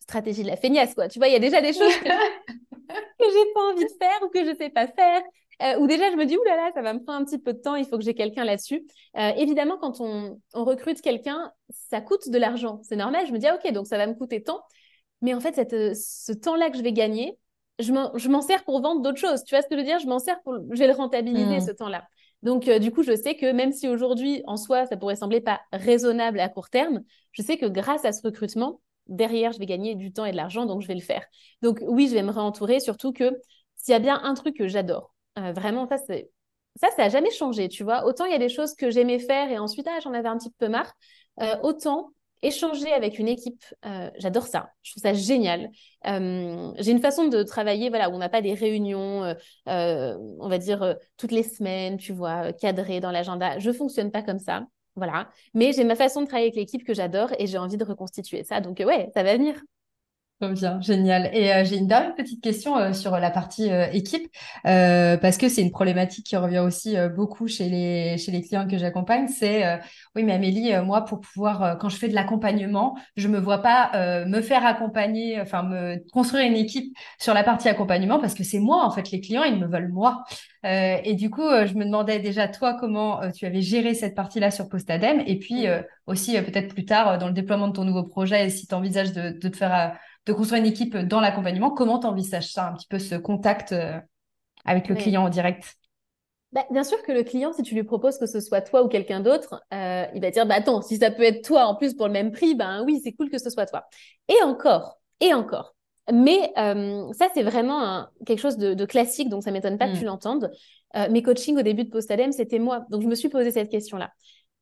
stratégie 0.00 0.42
de 0.42 0.48
la 0.48 0.56
feignasse, 0.56 0.94
quoi. 0.94 1.06
Tu 1.06 1.20
vois, 1.20 1.28
il 1.28 1.32
y 1.32 1.36
a 1.36 1.40
déjà 1.40 1.60
des 1.60 1.72
choses 1.72 1.94
que, 1.98 2.08
que 2.88 3.24
j'ai 3.24 3.52
pas 3.54 3.60
envie 3.72 3.84
de 3.84 3.98
faire 4.00 4.20
ou 4.24 4.28
que 4.30 4.44
je 4.44 4.56
sais 4.56 4.70
pas 4.70 4.88
faire. 4.88 5.22
Euh, 5.62 5.78
ou 5.78 5.86
déjà 5.86 6.10
je 6.10 6.16
me 6.16 6.24
dis, 6.24 6.36
oulala, 6.36 6.56
là 6.56 6.66
là, 6.66 6.72
ça 6.74 6.82
va 6.82 6.94
me 6.94 7.02
prendre 7.02 7.20
un 7.20 7.24
petit 7.24 7.38
peu 7.38 7.52
de 7.52 7.58
temps, 7.58 7.74
il 7.74 7.84
faut 7.84 7.98
que 7.98 8.04
j'ai 8.04 8.14
quelqu'un 8.14 8.44
là-dessus. 8.44 8.86
Euh, 9.16 9.30
évidemment, 9.36 9.76
quand 9.78 10.00
on, 10.00 10.40
recrute 10.54 11.00
quelqu'un, 11.02 11.52
ça 11.68 12.00
coûte 12.00 12.30
de 12.30 12.38
l'argent. 12.38 12.80
C'est 12.82 12.96
normal, 12.96 13.26
je 13.26 13.32
me 13.32 13.38
dis, 13.38 13.46
ah, 13.46 13.56
ok, 13.56 13.72
donc 13.72 13.86
ça 13.86 13.98
va 13.98 14.06
me 14.06 14.14
coûter 14.14 14.42
tant. 14.42 14.62
Mais 15.22 15.34
en 15.34 15.40
fait, 15.40 15.54
cette, 15.54 15.74
euh, 15.74 15.92
ce 15.94 16.32
temps-là 16.32 16.70
que 16.70 16.78
je 16.78 16.82
vais 16.82 16.92
gagner, 16.92 17.38
je 17.78 17.92
m'en 17.92 18.42
sers 18.42 18.64
pour 18.64 18.80
vendre 18.80 19.02
d'autres 19.02 19.18
choses. 19.18 19.44
Tu 19.44 19.54
vois 19.54 19.62
ce 19.62 19.68
que 19.68 19.74
je 19.74 19.80
veux 19.80 19.86
dire? 19.86 19.98
Je 19.98 20.06
m'en 20.06 20.18
sers 20.18 20.40
pour, 20.42 20.54
je 20.70 20.78
vais 20.78 20.86
le 20.86 20.92
rentabiliser 20.92 21.58
mmh. 21.58 21.66
ce 21.66 21.72
temps-là. 21.72 22.04
Donc, 22.42 22.68
du 22.70 22.90
coup, 22.90 23.02
je 23.02 23.14
sais 23.14 23.36
que 23.36 23.52
même 23.52 23.72
si 23.72 23.88
aujourd'hui, 23.88 24.42
en 24.46 24.56
soi, 24.56 24.86
ça 24.86 24.96
pourrait 24.96 25.16
sembler 25.16 25.40
pas 25.40 25.60
raisonnable 25.72 26.40
à 26.40 26.48
court 26.48 26.70
terme, 26.70 27.02
je 27.32 27.42
sais 27.42 27.58
que 27.58 27.66
grâce 27.66 28.04
à 28.06 28.12
ce 28.12 28.22
recrutement, 28.22 28.80
derrière, 29.08 29.52
je 29.52 29.58
vais 29.58 29.66
gagner 29.66 29.94
du 29.94 30.12
temps 30.12 30.24
et 30.24 30.32
de 30.32 30.36
l'argent, 30.36 30.64
donc 30.64 30.80
je 30.80 30.86
vais 30.86 30.94
le 30.94 31.00
faire. 31.00 31.24
Donc, 31.62 31.80
oui, 31.82 32.08
je 32.08 32.14
vais 32.14 32.22
me 32.22 32.30
réentourer, 32.30 32.80
surtout 32.80 33.12
que 33.12 33.30
s'il 33.76 33.92
y 33.92 33.94
a 33.94 33.98
bien 33.98 34.20
un 34.22 34.34
truc 34.34 34.56
que 34.56 34.68
j'adore, 34.68 35.14
euh, 35.38 35.52
vraiment, 35.52 35.86
ça, 35.86 35.98
c'est... 35.98 36.30
ça, 36.76 36.88
ça 36.90 37.04
n'a 37.04 37.08
jamais 37.08 37.30
changé, 37.30 37.68
tu 37.68 37.84
vois. 37.84 38.04
Autant 38.04 38.24
il 38.24 38.32
y 38.32 38.34
a 38.34 38.38
des 38.38 38.48
choses 38.48 38.74
que 38.74 38.90
j'aimais 38.90 39.18
faire 39.18 39.50
et 39.50 39.58
ensuite, 39.58 39.86
ah, 39.88 39.98
j'en 40.02 40.12
avais 40.12 40.28
un 40.28 40.38
petit 40.38 40.52
peu 40.58 40.68
marre. 40.68 40.92
Euh, 41.40 41.56
autant 41.62 42.10
échanger 42.42 42.90
avec 42.92 43.18
une 43.18 43.28
équipe, 43.28 43.62
euh, 43.84 44.10
j'adore 44.16 44.46
ça. 44.46 44.70
Je 44.82 44.92
trouve 44.92 45.02
ça 45.02 45.12
génial. 45.12 45.70
j'ai 46.04 46.90
une 46.90 47.00
façon 47.00 47.28
de 47.28 47.42
travailler, 47.42 47.90
voilà, 47.90 48.08
où 48.08 48.14
on 48.14 48.18
n'a 48.18 48.30
pas 48.30 48.40
des 48.40 48.54
réunions, 48.54 49.34
on 49.66 50.48
va 50.48 50.58
dire 50.58 50.96
toutes 51.18 51.32
les 51.32 51.42
semaines, 51.42 51.98
tu 51.98 52.12
vois, 52.12 52.52
cadrées 52.54 53.00
dans 53.00 53.10
l'agenda. 53.10 53.58
Je 53.58 53.70
fonctionne 53.72 54.10
pas 54.10 54.22
comme 54.22 54.38
ça. 54.38 54.64
Voilà. 54.96 55.30
Mais 55.54 55.72
j'ai 55.72 55.84
ma 55.84 55.96
façon 55.96 56.22
de 56.22 56.26
travailler 56.26 56.48
avec 56.48 56.56
l'équipe 56.56 56.84
que 56.84 56.94
j'adore 56.94 57.30
et 57.38 57.46
j'ai 57.46 57.58
envie 57.58 57.76
de 57.76 57.84
reconstituer 57.84 58.42
ça. 58.42 58.60
Donc, 58.60 58.80
ouais, 58.80 59.10
ça 59.14 59.22
va 59.22 59.36
venir. 59.36 59.60
Bien, 60.40 60.80
génial. 60.80 61.28
Et 61.34 61.52
euh, 61.52 61.64
j'ai 61.66 61.76
une 61.76 61.86
dernière 61.86 62.14
petite 62.14 62.42
question 62.42 62.78
euh, 62.78 62.94
sur 62.94 63.10
la 63.18 63.30
partie 63.30 63.70
euh, 63.70 63.88
équipe, 63.92 64.26
parce 64.64 65.36
que 65.36 65.50
c'est 65.50 65.60
une 65.60 65.70
problématique 65.70 66.24
qui 66.24 66.36
revient 66.36 66.60
aussi 66.60 66.96
beaucoup 67.14 67.46
chez 67.46 67.68
les, 67.68 68.16
chez 68.16 68.32
les 68.32 68.40
clients 68.40 68.66
que 68.66 68.78
j'accompagne. 68.78 69.28
C'est, 69.28 69.78
oui, 70.14 70.24
mais 70.24 70.32
Amélie, 70.32 70.72
moi, 70.82 71.04
pour 71.04 71.20
pouvoir, 71.20 71.76
quand 71.78 71.90
je 71.90 71.96
fais 71.96 72.08
de 72.08 72.14
l'accompagnement, 72.14 72.96
je 73.16 73.28
me 73.28 73.38
vois 73.38 73.58
pas 73.58 74.24
me 74.24 74.40
faire 74.40 74.64
accompagner, 74.64 75.38
enfin, 75.40 75.62
me 75.62 76.02
construire 76.10 76.46
une 76.46 76.56
équipe 76.56 76.96
sur 77.18 77.34
la 77.34 77.44
partie 77.44 77.68
accompagnement, 77.68 78.18
parce 78.18 78.34
que 78.34 78.44
c'est 78.44 78.60
moi, 78.60 78.84
en 78.84 78.90
fait, 78.90 79.10
les 79.10 79.20
clients, 79.20 79.44
ils 79.44 79.58
me 79.58 79.66
veulent 79.66 79.92
moi. 79.92 80.24
et 80.64 81.14
du 81.14 81.28
coup, 81.30 81.48
je 81.66 81.74
me 81.74 81.84
demandais 81.84 82.18
déjà, 82.18 82.48
toi, 82.48 82.76
comment 82.78 83.20
tu 83.32 83.44
avais 83.46 83.60
géré 83.62 83.94
cette 83.94 84.14
partie-là 84.14 84.50
sur 84.50 84.68
Postadem, 84.68 85.22
et 85.26 85.38
puis 85.38 85.66
aussi, 86.06 86.40
peut-être 86.40 86.72
plus 86.72 86.84
tard, 86.86 87.18
dans 87.18 87.26
le 87.26 87.34
déploiement 87.34 87.68
de 87.68 87.72
ton 87.72 87.84
nouveau 87.84 88.04
projet, 88.04 88.48
si 88.50 88.66
tu 88.66 88.74
envisages 88.74 89.12
de, 89.12 89.30
de 89.38 89.48
te 89.48 89.56
faire 89.56 89.98
de 90.30 90.36
construire 90.36 90.62
une 90.62 90.68
équipe 90.68 90.96
dans 90.96 91.20
l'accompagnement. 91.20 91.70
Comment 91.70 91.98
tu 91.98 92.06
envisages 92.06 92.52
ça, 92.52 92.68
un 92.68 92.74
petit 92.74 92.86
peu 92.86 92.98
ce 92.98 93.16
contact 93.16 93.72
euh, 93.72 93.98
avec 94.64 94.88
le 94.88 94.94
client 94.94 95.24
en 95.24 95.28
direct? 95.28 95.76
Bah, 96.52 96.64
bien 96.70 96.84
sûr 96.84 97.00
que 97.02 97.12
le 97.12 97.22
client, 97.22 97.52
si 97.52 97.62
tu 97.62 97.74
lui 97.74 97.84
proposes 97.84 98.18
que 98.18 98.26
ce 98.26 98.40
soit 98.40 98.60
toi 98.60 98.82
ou 98.82 98.88
quelqu'un 98.88 99.20
d'autre, 99.20 99.62
euh, 99.72 100.04
il 100.14 100.20
va 100.20 100.30
dire 100.30 100.46
bah 100.46 100.56
attends, 100.56 100.82
si 100.82 100.96
ça 100.96 101.10
peut 101.10 101.22
être 101.22 101.44
toi 101.44 101.66
en 101.66 101.76
plus 101.76 101.94
pour 101.94 102.06
le 102.06 102.12
même 102.12 102.32
prix, 102.32 102.54
ben 102.54 102.82
oui, 102.84 103.00
c'est 103.02 103.12
cool 103.12 103.30
que 103.30 103.38
ce 103.38 103.50
soit 103.50 103.66
toi. 103.66 103.84
Et 104.28 104.42
encore, 104.44 104.98
et 105.20 105.32
encore. 105.34 105.74
Mais 106.12 106.52
euh, 106.58 107.12
ça, 107.12 107.28
c'est 107.34 107.44
vraiment 107.44 108.06
quelque 108.26 108.40
chose 108.40 108.56
de, 108.56 108.84
classique, 108.84 109.28
donc 109.28 109.44
ça 109.44 109.52
m'étonne 109.52 109.78
pas 109.78 109.88
que 109.88 109.96
tu 109.96 110.02
mm. 110.02 110.06
l'entendes. 110.06 110.50
mes 111.10 111.22
coachings 111.22 111.56
au 111.56 111.62
début 111.62 111.84
de 111.84 111.90
Postadem, 111.90 112.32
c'était 112.32 112.58
moi. 112.58 112.84
Donc 112.90 113.02
je 113.02 113.06
me 113.06 113.14
suis 113.14 113.28
posé 113.28 113.52
cette 113.52 113.70
question-là. 113.70 114.10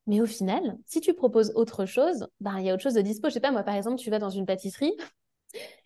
Mais 0.05 0.21
au 0.21 0.25
final, 0.25 0.77
si 0.85 1.01
tu 1.01 1.13
proposes 1.13 1.51
autre 1.55 1.85
chose, 1.85 2.27
ben, 2.39 2.57
il 2.59 2.65
y 2.65 2.69
a 2.71 2.73
autre 2.73 2.81
chose 2.81 2.95
de 2.95 3.01
dispo. 3.01 3.29
Je 3.29 3.35
sais 3.35 3.39
pas, 3.39 3.51
moi, 3.51 3.63
par 3.63 3.75
exemple, 3.75 3.97
tu 3.97 4.09
vas 4.09 4.17
dans 4.17 4.31
une 4.31 4.47
pâtisserie, 4.47 4.95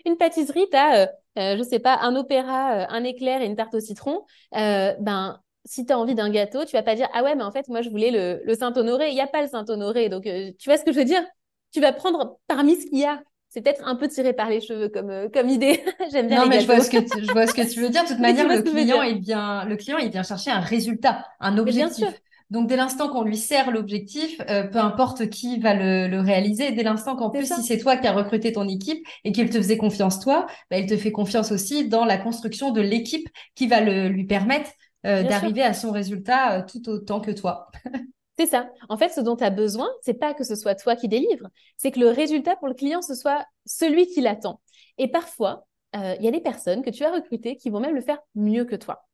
une 0.05 0.17
pâtisserie, 0.17 0.65
tu 0.69 0.77
as, 0.77 1.03
euh, 1.03 1.07
euh, 1.37 1.57
je 1.57 1.63
sais 1.63 1.79
pas, 1.79 1.97
un 2.01 2.15
opéra, 2.15 2.73
euh, 2.73 2.85
un 2.89 3.03
éclair 3.03 3.41
et 3.41 3.45
une 3.45 3.55
tarte 3.55 3.73
au 3.73 3.79
citron. 3.79 4.25
ben, 4.51 5.39
si 5.65 5.85
tu 5.85 5.93
as 5.93 5.99
envie 5.99 6.15
d'un 6.15 6.29
gâteau, 6.29 6.65
tu 6.65 6.75
vas 6.75 6.83
pas 6.83 6.95
dire 6.95 7.07
Ah 7.13 7.23
ouais, 7.23 7.35
mais 7.35 7.43
en 7.43 7.51
fait, 7.51 7.69
moi, 7.69 7.81
je 7.81 7.89
voulais 7.89 8.11
le, 8.11 8.53
Saint-Honoré. 8.53 9.09
Il 9.09 9.15
n'y 9.15 9.21
a 9.21 9.27
pas 9.27 9.41
le 9.41 9.47
Saint-Honoré. 9.47 10.09
Donc, 10.09 10.23
tu 10.23 10.69
vois 10.69 10.77
ce 10.77 10.83
que 10.83 10.91
je 10.91 10.99
veux 10.99 11.05
dire? 11.05 11.23
Tu 11.71 11.79
vas 11.79 11.93
prendre 11.93 12.37
parmi 12.47 12.75
ce 12.75 12.85
qu'il 12.85 12.99
y 12.99 13.05
a. 13.05 13.21
C'est 13.47 13.61
peut-être 13.61 13.87
un 13.87 13.95
peu 13.95 14.07
tiré 14.07 14.33
par 14.33 14.49
les 14.49 14.61
cheveux 14.61 14.89
comme, 14.89 15.29
comme 15.31 15.47
idée. 15.47 15.81
J'aime 16.11 16.27
bien. 16.27 16.41
Non, 16.41 16.49
mais 16.49 16.59
je 16.59 16.65
vois, 16.65 16.81
ce 16.81 16.89
que 16.89 16.97
tu, 16.97 17.23
je 17.23 17.31
vois 17.31 17.47
ce 17.47 17.53
que 17.53 17.71
tu 17.71 17.79
veux 17.79 17.89
dire. 17.89 18.03
De 18.03 18.09
toute 18.09 18.19
manière, 18.19 18.47
le 18.47 18.61
client, 18.61 19.03
il 19.03 19.19
vient, 19.19 19.63
le 19.63 19.77
client, 19.77 19.99
il 19.99 20.09
vient 20.09 20.23
chercher 20.23 20.51
un 20.51 20.59
résultat, 20.59 21.25
un 21.39 21.57
objectif. 21.57 22.09
Donc, 22.53 22.67
dès 22.67 22.75
l'instant 22.75 23.09
qu'on 23.09 23.23
lui 23.23 23.35
sert 23.35 23.71
l'objectif, 23.71 24.39
euh, 24.47 24.67
peu 24.67 24.77
importe 24.77 25.27
qui 25.27 25.59
va 25.59 25.73
le, 25.73 26.19
réaliser, 26.19 26.71
dès 26.71 26.83
l'instant 26.83 27.15
qu'en 27.15 27.31
plus, 27.31 27.51
si 27.51 27.63
c'est 27.63 27.79
toi 27.79 27.97
qui 27.97 28.05
as 28.05 28.13
recruté 28.13 28.51
ton 28.51 28.67
équipe 28.67 29.03
et 29.23 29.31
qu'il 29.31 29.49
te 29.49 29.57
faisait 29.57 29.75
confiance 29.75 30.19
toi, 30.19 30.45
bah, 30.69 30.77
il 30.77 30.85
te 30.85 30.95
fait 30.95 31.11
confiance 31.11 31.51
aussi 31.51 31.89
dans 31.89 32.05
la 32.05 32.19
construction 32.19 32.69
de 32.69 32.79
l'équipe 32.79 33.27
qui 33.55 33.65
va 33.65 33.81
le, 33.81 34.07
lui 34.07 34.25
permettre 34.25 34.69
euh, 35.07 35.23
d'arriver 35.23 35.63
à 35.63 35.73
son 35.73 35.89
résultat 35.89 36.59
euh, 36.59 36.61
tout 36.63 36.87
autant 36.89 37.21
que 37.21 37.31
toi. 37.31 37.71
C'est 38.37 38.45
ça. 38.45 38.69
En 38.87 38.97
fait, 38.97 39.09
ce 39.09 39.21
dont 39.21 39.35
tu 39.35 39.43
as 39.43 39.49
besoin, 39.49 39.89
c'est 40.01 40.19
pas 40.19 40.33
que 40.35 40.43
ce 40.43 40.55
soit 40.55 40.73
toi 40.73 40.95
qui 40.95 41.07
délivre, 41.07 41.49
c'est 41.77 41.91
que 41.91 41.99
le 41.99 42.09
résultat 42.09 42.55
pour 42.55 42.67
le 42.67 42.73
client, 42.73 43.03
ce 43.03 43.13
soit 43.13 43.45
celui 43.67 44.07
qui 44.07 44.21
l'attend. 44.21 44.59
Et 44.97 45.07
parfois, 45.07 45.67
il 45.93 46.17
y 46.19 46.27
a 46.27 46.31
des 46.31 46.41
personnes 46.41 46.81
que 46.81 46.89
tu 46.89 47.03
as 47.03 47.11
recrutées 47.11 47.57
qui 47.57 47.69
vont 47.69 47.79
même 47.79 47.93
le 47.93 48.01
faire 48.01 48.17
mieux 48.33 48.65
que 48.65 48.75
toi 48.75 49.05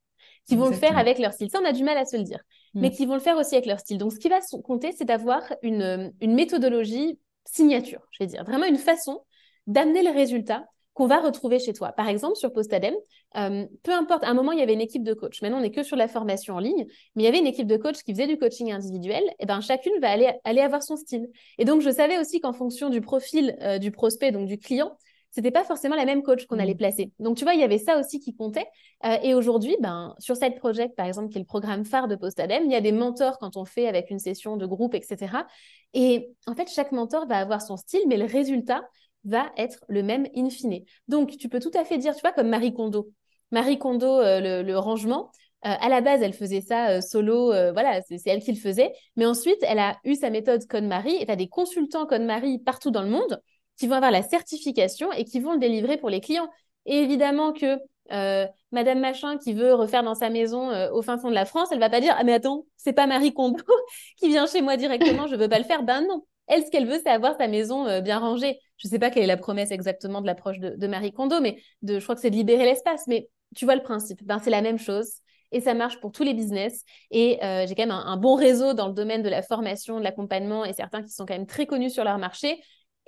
qui 0.48 0.56
vont 0.56 0.70
le 0.70 0.76
faire 0.76 0.98
avec 0.98 1.20
leur 1.20 1.34
style. 1.34 1.50
Ça, 1.50 1.60
on 1.62 1.66
a 1.66 1.72
du 1.72 1.84
mal 1.84 1.98
à 1.98 2.06
se 2.06 2.18
le 2.18 2.24
dire, 2.24 2.40
mm. 2.74 2.82
mais 2.82 2.92
qui 2.92 3.06
vont 3.06 3.16
le 3.16 3.20
faire 3.20 3.38
aussi 3.38 3.56
avec 3.56 3.66
leur 3.66 3.80
style. 3.80 3.98
Donc, 3.98 4.14
ce 4.14 4.20
qui 4.20 4.30
va 4.30 4.40
compter, 4.64 4.92
c'est 4.92 5.06
d'avoir 5.06 5.42
une, 5.62 6.14
une 6.22 6.34
méthodologie 6.34 7.20
signature, 7.46 8.02
je 8.12 8.24
vais 8.24 8.28
dire, 8.28 8.44
vraiment 8.44 8.66
une 8.66 8.78
façon 8.78 9.22
d'amener 9.68 10.04
le 10.04 10.12
résultat 10.12 10.66
qu'on 11.00 11.08
va 11.08 11.22
retrouver 11.22 11.60
chez 11.60 11.72
toi. 11.72 11.94
Par 11.94 12.10
exemple, 12.10 12.36
sur 12.36 12.52
Postadem, 12.52 12.94
euh, 13.38 13.66
peu 13.84 13.94
importe, 13.94 14.26
à 14.26 14.28
un 14.28 14.34
moment, 14.34 14.52
il 14.52 14.60
y 14.60 14.62
avait 14.62 14.74
une 14.74 14.82
équipe 14.82 15.04
de 15.04 15.14
coach. 15.14 15.42
Maintenant, 15.42 15.60
on 15.60 15.62
n'est 15.62 15.72
que 15.72 15.82
sur 15.82 15.96
la 15.96 16.10
formation 16.10 16.56
en 16.56 16.60
ligne, 16.60 16.86
mais 17.16 17.24
il 17.24 17.26
y 17.26 17.30
avait 17.30 17.40
une 17.40 17.48
équipe 17.48 17.68
de 17.68 17.78
coach 17.78 18.04
qui 18.04 18.12
faisait 18.12 18.28
du 18.28 18.38
coaching 18.38 18.74
individuel. 18.74 19.24
Et 19.40 19.46
ben, 19.46 19.62
chacune 19.62 19.94
va 20.02 20.10
aller, 20.10 20.34
aller 20.44 20.60
avoir 20.60 20.84
son 20.84 20.98
style. 20.98 21.30
Et 21.58 21.64
donc, 21.64 21.80
je 21.80 21.90
savais 21.90 22.20
aussi 22.20 22.42
qu'en 22.42 22.52
fonction 22.52 22.90
du 22.90 23.00
profil 23.00 23.56
euh, 23.62 23.78
du 23.78 23.92
prospect, 23.92 24.34
donc 24.34 24.48
du 24.48 24.58
client, 24.58 24.98
c'était 25.32 25.52
pas 25.52 25.64
forcément 25.64 25.96
la 25.96 26.06
même 26.06 26.24
coach 26.24 26.46
qu'on 26.46 26.60
allait 26.60 26.74
mm. 26.74 26.78
placer. 26.78 27.12
Donc, 27.20 27.38
tu 27.38 27.44
vois, 27.44 27.54
il 27.54 27.60
y 27.60 27.64
avait 27.64 27.78
ça 27.78 28.00
aussi 28.00 28.20
qui 28.20 28.36
comptait. 28.36 28.66
Euh, 29.06 29.18
et 29.24 29.34
aujourd'hui, 29.34 29.76
ben, 29.80 30.16
sur 30.20 30.36
Side 30.36 30.56
Project, 30.56 30.96
par 30.96 31.06
exemple, 31.06 31.30
qui 31.30 31.38
est 31.38 31.42
le 31.42 31.46
programme 31.46 31.86
phare 31.86 32.08
de 32.08 32.16
Postadem, 32.16 32.64
il 32.66 32.72
y 32.72 32.76
a 32.76 32.82
des 32.82 32.92
mentors 32.92 33.38
quand 33.38 33.58
on 33.58 33.66
fait 33.66 33.88
avec 33.88 34.10
une 34.10 34.20
session 34.20 34.58
de 34.58 34.66
groupe, 34.66 34.96
etc. 34.96 35.46
Et 35.94 36.30
en 36.48 36.56
fait, 36.56 36.70
chaque 36.70 36.92
mentor 36.92 37.28
va 37.28 37.38
avoir 37.38 37.62
son 37.62 37.78
style, 37.78 38.02
mais 38.08 38.18
le 38.18 38.26
résultat 38.26 38.82
va 39.26 39.52
être 39.58 39.80
le 39.88 40.02
même 40.02 40.28
in 40.36 40.50
fine. 40.50 40.84
Donc, 41.08 41.38
tu 41.38 41.50
peux 41.50 41.60
tout 41.60 41.72
à 41.74 41.86
fait 41.86 41.98
dire, 41.98 42.16
tu 42.16 42.22
vois, 42.22 42.32
comme 42.32 42.50
Marie 42.50 42.74
Kondo. 42.74 43.12
Marie 43.52 43.78
Kondo, 43.78 44.20
euh, 44.20 44.64
le, 44.64 44.78
rangement, 44.78 45.32
euh, 45.66 45.74
à 45.80 45.90
la 45.90 46.02
base, 46.02 46.22
elle 46.22 46.34
faisait 46.34 46.62
ça 46.62 47.02
solo, 47.02 47.48
voilà, 47.74 48.02
c'est 48.02 48.22
elle 48.26 48.42
qui 48.42 48.52
le 48.52 48.60
faisait. 48.60 48.94
Mais 49.16 49.26
ensuite, 49.26 49.58
elle 49.62 49.80
a 49.80 49.98
eu 50.06 50.16
sa 50.16 50.30
méthode 50.30 50.64
Marie 50.82 51.16
et 51.20 51.26
tu 51.26 51.32
as 51.32 51.36
des 51.36 51.50
consultants 51.50 52.08
Marie 52.20 52.60
partout 52.60 52.92
dans 52.92 53.04
le 53.04 53.10
monde 53.10 53.42
qui 53.80 53.88
vont 53.88 53.96
avoir 53.96 54.12
la 54.12 54.22
certification 54.22 55.12
et 55.14 55.24
qui 55.24 55.40
vont 55.40 55.54
le 55.54 55.60
délivrer 55.60 55.98
pour 55.98 56.10
les 56.10 56.20
clients. 56.20 56.50
Et 56.86 56.98
évidemment 56.98 57.54
que 57.54 57.80
euh, 58.12 58.46
Madame 58.72 59.00
Machin 59.00 59.38
qui 59.38 59.54
veut 59.54 59.74
refaire 59.74 60.04
dans 60.04 60.16
sa 60.16 60.30
maison 60.30 60.70
euh, 60.70 60.92
au 60.92 61.02
fin 61.02 61.18
fond 61.18 61.30
de 61.30 61.36
la 61.36 61.46
France, 61.46 61.70
elle 61.72 61.80
va 61.80 61.90
pas 61.90 62.02
dire 62.02 62.16
ah 62.18 62.24
mais 62.24 62.34
attends 62.34 62.66
c'est 62.76 62.94
pas 62.94 63.08
Marie 63.08 63.34
Kondo 63.34 63.64
qui 64.18 64.30
vient 64.30 64.48
chez 64.48 64.62
moi 64.62 64.78
directement, 64.78 65.28
je 65.28 65.36
veux 65.36 65.48
pas 65.48 65.60
le 65.60 65.64
faire. 65.64 65.84
Ben 65.84 66.02
non, 66.02 66.24
elle 66.48 66.66
ce 66.66 66.72
qu'elle 66.72 66.88
veut 66.88 67.00
c'est 67.04 67.10
avoir 67.10 67.38
sa 67.38 67.48
maison 67.48 67.88
euh, 67.88 68.02
bien 68.02 68.20
rangée. 68.20 68.60
Je 68.78 68.88
sais 68.88 69.00
pas 69.00 69.10
quelle 69.12 69.24
est 69.24 69.28
la 69.28 69.38
promesse 69.38 69.72
exactement 69.72 70.22
de 70.22 70.28
l'approche 70.28 70.60
de, 70.60 70.88
Marie 70.88 71.12
Kondo, 71.12 71.40
mais 71.42 71.58
de, 71.82 72.00
je 72.00 72.04
crois 72.04 72.16
que 72.16 72.22
c'est 72.22 72.30
de 72.30 72.36
libérer 72.36 72.66
l'espace. 72.66 73.08
Mais 73.08 73.30
tu 73.56 73.66
vois 73.66 73.76
le 73.76 73.84
principe. 73.84 74.24
Ben 74.24 74.40
c'est 74.44 74.50
la 74.50 74.62
même 74.62 74.80
chose. 74.80 75.12
et 75.52 75.62
ça 75.62 75.74
marche 75.74 76.00
pour 76.00 76.12
tous 76.12 76.24
les 76.24 76.34
business. 76.34 76.84
Et 77.12 77.40
j'ai 77.42 77.76
quand 77.76 77.84
même 77.84 77.92
un, 77.92 78.18
bon 78.18 78.36
réseau 78.36 78.74
dans 78.74 78.88
le 78.88 78.94
domaine 78.94 79.22
de 79.22 79.30
la 79.30 79.42
formation, 79.42 80.00
de 80.00 80.04
l'accompagnement 80.04 80.64
et 80.64 80.74
certains 80.74 81.04
qui 81.04 81.10
sont 81.10 81.26
quand 81.26 81.34
même 81.34 81.48
très 81.48 81.66
connus 81.66 81.90
sur 81.90 82.04
leur 82.04 82.18
marché. 82.18 82.62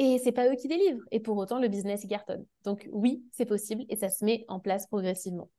Et 0.04 0.18
c'est 0.18 0.32
pas 0.32 0.52
eux 0.52 0.56
qui 0.56 0.68
délivrent. 0.68 1.04
Et 1.12 1.20
pour 1.20 1.38
autant, 1.38 1.60
le 1.60 1.68
business, 1.68 2.04
il 2.04 2.08
cartonne. 2.08 2.44
Donc 2.64 2.90
oui, 2.92 3.24
c'est 3.32 3.46
possible 3.46 3.86
et 3.88 3.96
ça 3.96 4.10
se 4.10 4.26
met 4.26 4.46
en 4.48 4.60
place 4.60 4.88
progressivement. 4.88 5.52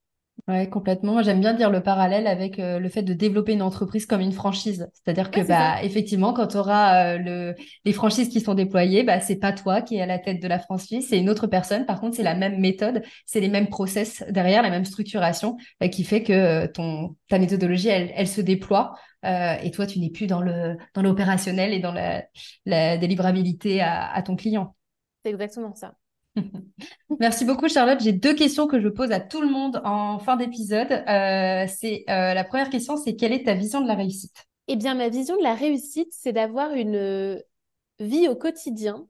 Ouais, 0.48 0.68
complètement. 0.68 1.12
Moi, 1.12 1.22
j'aime 1.22 1.40
bien 1.40 1.54
dire 1.54 1.70
le 1.70 1.82
parallèle 1.84 2.26
avec 2.26 2.58
euh, 2.58 2.80
le 2.80 2.88
fait 2.88 3.02
de 3.04 3.12
développer 3.14 3.52
une 3.52 3.62
entreprise 3.62 4.06
comme 4.06 4.20
une 4.20 4.32
franchise. 4.32 4.88
C'est-à-dire 4.92 5.30
que, 5.30 5.40
bah, 5.40 5.80
effectivement, 5.84 6.32
quand 6.32 6.48
tu 6.48 6.56
auras 6.56 7.14
euh, 7.14 7.18
le, 7.18 7.54
les 7.84 7.92
franchises 7.92 8.28
qui 8.28 8.40
sont 8.40 8.54
déployées, 8.54 9.04
bah, 9.04 9.20
c'est 9.20 9.36
pas 9.36 9.52
toi 9.52 9.82
qui 9.82 9.96
es 9.96 10.00
à 10.00 10.06
la 10.06 10.18
tête 10.18 10.42
de 10.42 10.48
la 10.48 10.58
franchise, 10.58 11.06
c'est 11.08 11.18
une 11.18 11.30
autre 11.30 11.46
personne. 11.46 11.86
Par 11.86 12.00
contre, 12.00 12.16
c'est 12.16 12.24
la 12.24 12.34
même 12.34 12.58
méthode, 12.58 13.02
c'est 13.24 13.38
les 13.38 13.48
mêmes 13.48 13.68
process 13.68 14.24
derrière, 14.30 14.62
la 14.62 14.70
même 14.70 14.84
structuration 14.84 15.58
bah, 15.80 15.88
qui 15.88 16.02
fait 16.02 16.24
que 16.24 16.32
euh, 16.32 16.66
ton, 16.66 17.14
ta 17.28 17.38
méthodologie, 17.38 17.88
elle, 17.88 18.10
elle 18.16 18.28
se 18.28 18.40
déploie. 18.40 18.94
et 19.24 19.70
toi, 19.70 19.86
tu 19.86 20.00
n'es 20.00 20.10
plus 20.10 20.26
dans 20.26 20.40
le 20.40 20.76
dans 20.94 21.02
l'opérationnel 21.02 21.72
et 21.72 21.78
dans 21.78 21.92
la, 21.92 22.24
la 22.66 22.96
délivrabilité 22.98 23.80
à, 23.80 24.12
à 24.12 24.22
ton 24.22 24.34
client. 24.34 24.74
C'est 25.24 25.30
exactement 25.30 25.74
ça. 25.74 25.94
Merci 27.20 27.44
beaucoup 27.44 27.68
Charlotte. 27.68 28.00
J'ai 28.00 28.12
deux 28.12 28.34
questions 28.34 28.66
que 28.66 28.80
je 28.80 28.88
pose 28.88 29.12
à 29.12 29.20
tout 29.20 29.40
le 29.40 29.48
monde 29.48 29.80
en 29.84 30.18
fin 30.18 30.36
d'épisode. 30.36 30.90
Euh, 30.90 31.66
euh, 31.66 32.34
la 32.34 32.44
première 32.44 32.70
question, 32.70 32.96
c'est 32.96 33.16
quelle 33.16 33.32
est 33.32 33.44
ta 33.44 33.54
vision 33.54 33.80
de 33.80 33.88
la 33.88 33.94
réussite? 33.94 34.34
Eh 34.68 34.76
bien, 34.76 34.94
ma 34.94 35.08
vision 35.08 35.36
de 35.36 35.42
la 35.42 35.54
réussite, 35.54 36.08
c'est 36.12 36.32
d'avoir 36.32 36.72
une 36.72 37.42
vie 37.98 38.28
au 38.28 38.36
quotidien 38.36 39.06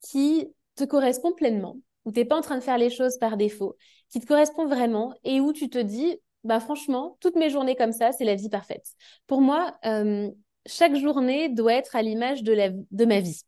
qui 0.00 0.48
te 0.76 0.84
correspond 0.84 1.32
pleinement, 1.32 1.76
où 2.04 2.12
tu 2.12 2.20
n'es 2.20 2.24
pas 2.24 2.36
en 2.36 2.42
train 2.42 2.56
de 2.56 2.62
faire 2.62 2.78
les 2.78 2.90
choses 2.90 3.18
par 3.18 3.36
défaut, 3.36 3.76
qui 4.10 4.20
te 4.20 4.26
correspond 4.26 4.66
vraiment 4.66 5.14
et 5.24 5.40
où 5.40 5.52
tu 5.52 5.68
te 5.68 5.78
dis, 5.78 6.18
bah 6.44 6.60
franchement, 6.60 7.16
toutes 7.20 7.36
mes 7.36 7.50
journées 7.50 7.76
comme 7.76 7.92
ça, 7.92 8.12
c'est 8.12 8.24
la 8.24 8.34
vie 8.34 8.48
parfaite. 8.48 8.86
Pour 9.26 9.40
moi, 9.40 9.74
euh, 9.84 10.30
chaque 10.66 10.94
journée 10.96 11.48
doit 11.48 11.74
être 11.74 11.96
à 11.96 12.02
l'image 12.02 12.42
de 12.42 13.04
ma 13.04 13.20
vie. 13.20 13.42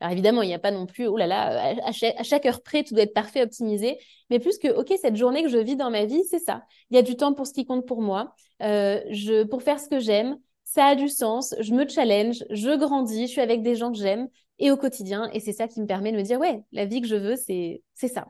Alors 0.00 0.12
évidemment, 0.12 0.42
il 0.42 0.48
n'y 0.48 0.54
a 0.54 0.58
pas 0.58 0.70
non 0.70 0.86
plus, 0.86 1.06
oh 1.06 1.16
là 1.16 1.26
là, 1.26 1.74
à 1.84 1.92
chaque, 1.92 2.46
heure 2.46 2.62
près, 2.62 2.84
tout 2.84 2.94
doit 2.94 3.04
être 3.04 3.14
parfait, 3.14 3.42
optimisé, 3.42 3.98
mais 4.30 4.38
plus 4.38 4.58
que, 4.58 4.68
OK, 4.68 4.92
cette 5.00 5.16
journée 5.16 5.42
que 5.42 5.48
je 5.48 5.58
vis 5.58 5.76
dans 5.76 5.90
ma 5.90 6.04
vie, 6.04 6.22
c'est 6.30 6.38
ça. 6.38 6.62
Il 6.90 6.96
y 6.96 6.98
a 6.98 7.02
du 7.02 7.16
temps 7.16 7.34
pour 7.34 7.46
ce 7.46 7.52
qui 7.52 7.64
compte 7.64 7.86
pour 7.86 8.02
moi, 8.02 8.34
euh, 8.62 9.00
je, 9.10 9.44
pour 9.44 9.62
faire 9.62 9.80
ce 9.80 9.88
que 9.88 9.98
j'aime, 9.98 10.36
ça 10.64 10.86
a 10.86 10.94
du 10.94 11.08
sens, 11.08 11.54
je 11.60 11.72
me 11.72 11.88
challenge, 11.88 12.44
je 12.50 12.76
grandis, 12.76 13.26
je 13.26 13.32
suis 13.32 13.40
avec 13.40 13.62
des 13.62 13.76
gens 13.76 13.92
que 13.92 13.98
j'aime 13.98 14.28
et 14.58 14.70
au 14.70 14.76
quotidien, 14.76 15.30
et 15.32 15.40
c'est 15.40 15.52
ça 15.52 15.68
qui 15.68 15.80
me 15.80 15.86
permet 15.86 16.12
de 16.12 16.16
me 16.16 16.22
dire, 16.22 16.38
ouais, 16.38 16.62
la 16.72 16.86
vie 16.86 17.00
que 17.00 17.08
je 17.08 17.16
veux, 17.16 17.36
c'est 17.36 17.82
ça. 18.08 18.26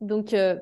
Donc, 0.00 0.34
euh, 0.34 0.56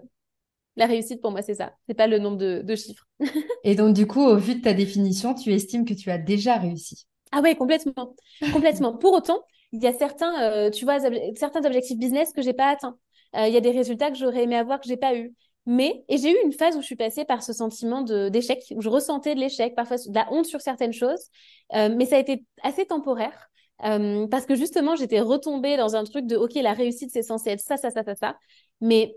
la 0.76 0.86
réussite 0.86 1.22
pour 1.22 1.30
moi, 1.30 1.42
c'est 1.42 1.54
ça. 1.54 1.72
C'est 1.88 1.94
pas 1.94 2.06
le 2.06 2.18
nombre 2.18 2.36
de, 2.36 2.60
de 2.62 2.76
chiffres. 2.76 3.06
et 3.64 3.74
donc, 3.74 3.94
du 3.94 4.06
coup, 4.06 4.22
au 4.22 4.36
vu 4.36 4.56
de 4.56 4.60
ta 4.60 4.74
définition, 4.74 5.34
tu 5.34 5.52
estimes 5.52 5.86
que 5.86 5.94
tu 5.94 6.10
as 6.10 6.18
déjà 6.18 6.56
réussi 6.56 7.06
ah 7.32 7.40
ouais, 7.40 7.56
complètement, 7.56 8.14
complètement. 8.52 8.96
Pour 8.96 9.12
autant, 9.12 9.42
il 9.76 9.82
y 9.82 9.86
a 9.86 9.92
certains, 9.92 10.42
euh, 10.42 10.70
tu 10.70 10.84
vois, 10.84 10.98
certains 11.36 11.64
objectifs 11.64 11.98
business 11.98 12.32
que 12.32 12.42
j'ai 12.42 12.54
pas 12.54 12.70
atteints. 12.70 12.96
Euh, 13.36 13.46
il 13.46 13.54
y 13.54 13.56
a 13.56 13.60
des 13.60 13.70
résultats 13.70 14.10
que 14.10 14.16
j'aurais 14.16 14.44
aimé 14.44 14.56
avoir 14.56 14.80
que 14.80 14.88
j'ai 14.88 14.96
pas 14.96 15.14
eu. 15.14 15.34
Mais, 15.66 16.04
et 16.08 16.16
j'ai 16.16 16.30
eu 16.30 16.36
une 16.44 16.52
phase 16.52 16.76
où 16.76 16.80
je 16.80 16.86
suis 16.86 16.96
passée 16.96 17.24
par 17.24 17.42
ce 17.42 17.52
sentiment 17.52 18.02
d'échec, 18.02 18.62
où 18.74 18.80
je 18.80 18.88
ressentais 18.88 19.34
de 19.34 19.40
l'échec, 19.40 19.74
parfois 19.74 19.96
de 19.96 20.14
la 20.14 20.32
honte 20.32 20.46
sur 20.46 20.60
certaines 20.60 20.92
choses. 20.92 21.28
Euh, 21.74 21.92
mais 21.94 22.06
ça 22.06 22.16
a 22.16 22.20
été 22.20 22.44
assez 22.62 22.86
temporaire. 22.86 23.50
parce 23.78 24.46
que 24.46 24.54
justement, 24.54 24.96
j'étais 24.96 25.20
retombée 25.20 25.76
dans 25.76 25.96
un 25.96 26.04
truc 26.04 26.26
de 26.26 26.36
OK, 26.36 26.54
la 26.54 26.72
réussite, 26.72 27.10
c'est 27.12 27.22
censé 27.22 27.50
être 27.50 27.60
ça, 27.60 27.76
ça, 27.76 27.90
ça, 27.90 28.04
ça, 28.04 28.14
ça. 28.14 28.36
Mais 28.80 29.16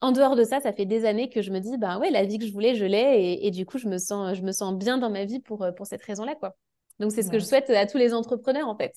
en 0.00 0.12
dehors 0.12 0.34
de 0.34 0.44
ça, 0.44 0.60
ça 0.60 0.72
fait 0.72 0.86
des 0.86 1.04
années 1.04 1.28
que 1.28 1.42
je 1.42 1.52
me 1.52 1.60
dis, 1.60 1.76
ben 1.76 1.98
ouais, 2.00 2.10
la 2.10 2.24
vie 2.24 2.38
que 2.38 2.46
je 2.46 2.52
voulais, 2.52 2.74
je 2.74 2.86
l'ai. 2.86 3.38
Et, 3.42 3.50
du 3.50 3.66
coup, 3.66 3.78
je 3.78 3.86
me, 3.86 3.98
sens, 3.98 4.34
je 4.36 4.42
me 4.42 4.52
sens 4.52 4.74
bien 4.74 4.98
dans 4.98 5.10
ma 5.10 5.26
vie 5.26 5.40
pour, 5.40 5.66
pour 5.76 5.86
cette 5.86 6.02
raison-là, 6.02 6.34
quoi. 6.34 6.56
Donc, 6.98 7.12
c'est 7.12 7.22
ce 7.22 7.30
que 7.30 7.38
je 7.38 7.44
souhaite 7.44 7.68
à 7.70 7.86
tous 7.86 7.98
les 7.98 8.14
entrepreneurs, 8.14 8.68
en 8.68 8.76
fait. 8.76 8.94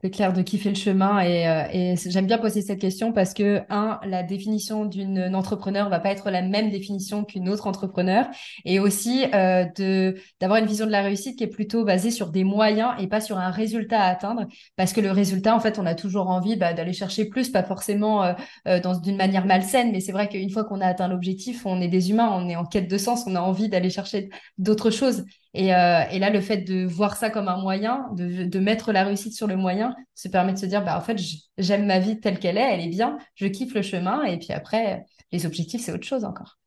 C'est 0.00 0.10
clair 0.10 0.32
de 0.32 0.42
kiffer 0.42 0.68
le 0.68 0.76
chemin 0.76 1.18
et, 1.18 1.48
euh, 1.48 1.64
et 1.72 1.94
j'aime 1.96 2.28
bien 2.28 2.38
poser 2.38 2.62
cette 2.62 2.78
question 2.78 3.12
parce 3.12 3.34
que 3.34 3.62
un, 3.68 3.98
la 4.06 4.22
définition 4.22 4.84
d'une 4.84 5.34
entrepreneur 5.34 5.88
va 5.88 5.98
pas 5.98 6.10
être 6.10 6.30
la 6.30 6.40
même 6.40 6.70
définition 6.70 7.24
qu'une 7.24 7.48
autre 7.48 7.66
entrepreneur 7.66 8.28
et 8.64 8.78
aussi 8.78 9.24
euh, 9.34 9.64
de 9.76 10.14
d'avoir 10.40 10.60
une 10.60 10.66
vision 10.66 10.86
de 10.86 10.92
la 10.92 11.02
réussite 11.02 11.36
qui 11.36 11.42
est 11.42 11.48
plutôt 11.48 11.84
basée 11.84 12.12
sur 12.12 12.30
des 12.30 12.44
moyens 12.44 12.92
et 13.00 13.08
pas 13.08 13.20
sur 13.20 13.38
un 13.38 13.50
résultat 13.50 14.00
à 14.00 14.08
atteindre 14.10 14.46
parce 14.76 14.92
que 14.92 15.00
le 15.00 15.10
résultat 15.10 15.52
en 15.52 15.58
fait 15.58 15.80
on 15.80 15.86
a 15.86 15.96
toujours 15.96 16.30
envie 16.30 16.54
bah, 16.54 16.74
d'aller 16.74 16.92
chercher 16.92 17.24
plus 17.24 17.48
pas 17.48 17.64
forcément 17.64 18.22
euh, 18.22 18.34
euh 18.68 18.78
dans 18.78 18.96
d'une 19.00 19.16
manière 19.16 19.46
malsaine 19.46 19.90
mais 19.90 19.98
c'est 19.98 20.12
vrai 20.12 20.28
qu'une 20.28 20.50
fois 20.50 20.62
qu'on 20.62 20.80
a 20.80 20.86
atteint 20.86 21.08
l'objectif 21.08 21.66
on 21.66 21.80
est 21.80 21.88
des 21.88 22.10
humains 22.10 22.30
on 22.32 22.48
est 22.48 22.54
en 22.54 22.64
quête 22.64 22.88
de 22.88 22.98
sens 22.98 23.24
on 23.26 23.34
a 23.34 23.40
envie 23.40 23.68
d'aller 23.68 23.90
chercher 23.90 24.28
d'autres 24.58 24.90
choses 24.90 25.24
et, 25.54 25.74
euh, 25.74 26.02
et, 26.10 26.18
là, 26.18 26.30
le 26.30 26.40
fait 26.40 26.58
de 26.58 26.84
voir 26.84 27.16
ça 27.16 27.30
comme 27.30 27.48
un 27.48 27.56
moyen, 27.56 28.08
de, 28.12 28.44
de, 28.44 28.58
mettre 28.58 28.92
la 28.92 29.04
réussite 29.04 29.34
sur 29.34 29.46
le 29.46 29.56
moyen, 29.56 29.94
se 30.14 30.28
permet 30.28 30.52
de 30.52 30.58
se 30.58 30.66
dire, 30.66 30.84
bah, 30.84 30.96
en 30.96 31.00
fait, 31.00 31.18
j'aime 31.56 31.86
ma 31.86 31.98
vie 31.98 32.20
telle 32.20 32.38
qu'elle 32.38 32.58
est, 32.58 32.74
elle 32.74 32.80
est 32.80 32.88
bien, 32.88 33.18
je 33.34 33.46
kiffe 33.46 33.74
le 33.74 33.82
chemin, 33.82 34.24
et 34.24 34.38
puis 34.38 34.52
après, 34.52 35.04
les 35.32 35.46
objectifs, 35.46 35.82
c'est 35.82 35.92
autre 35.92 36.06
chose 36.06 36.24
encore. 36.24 36.58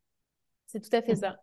C'est 0.66 0.80
tout 0.80 0.96
à 0.96 1.02
fait 1.02 1.16
ça. 1.16 1.36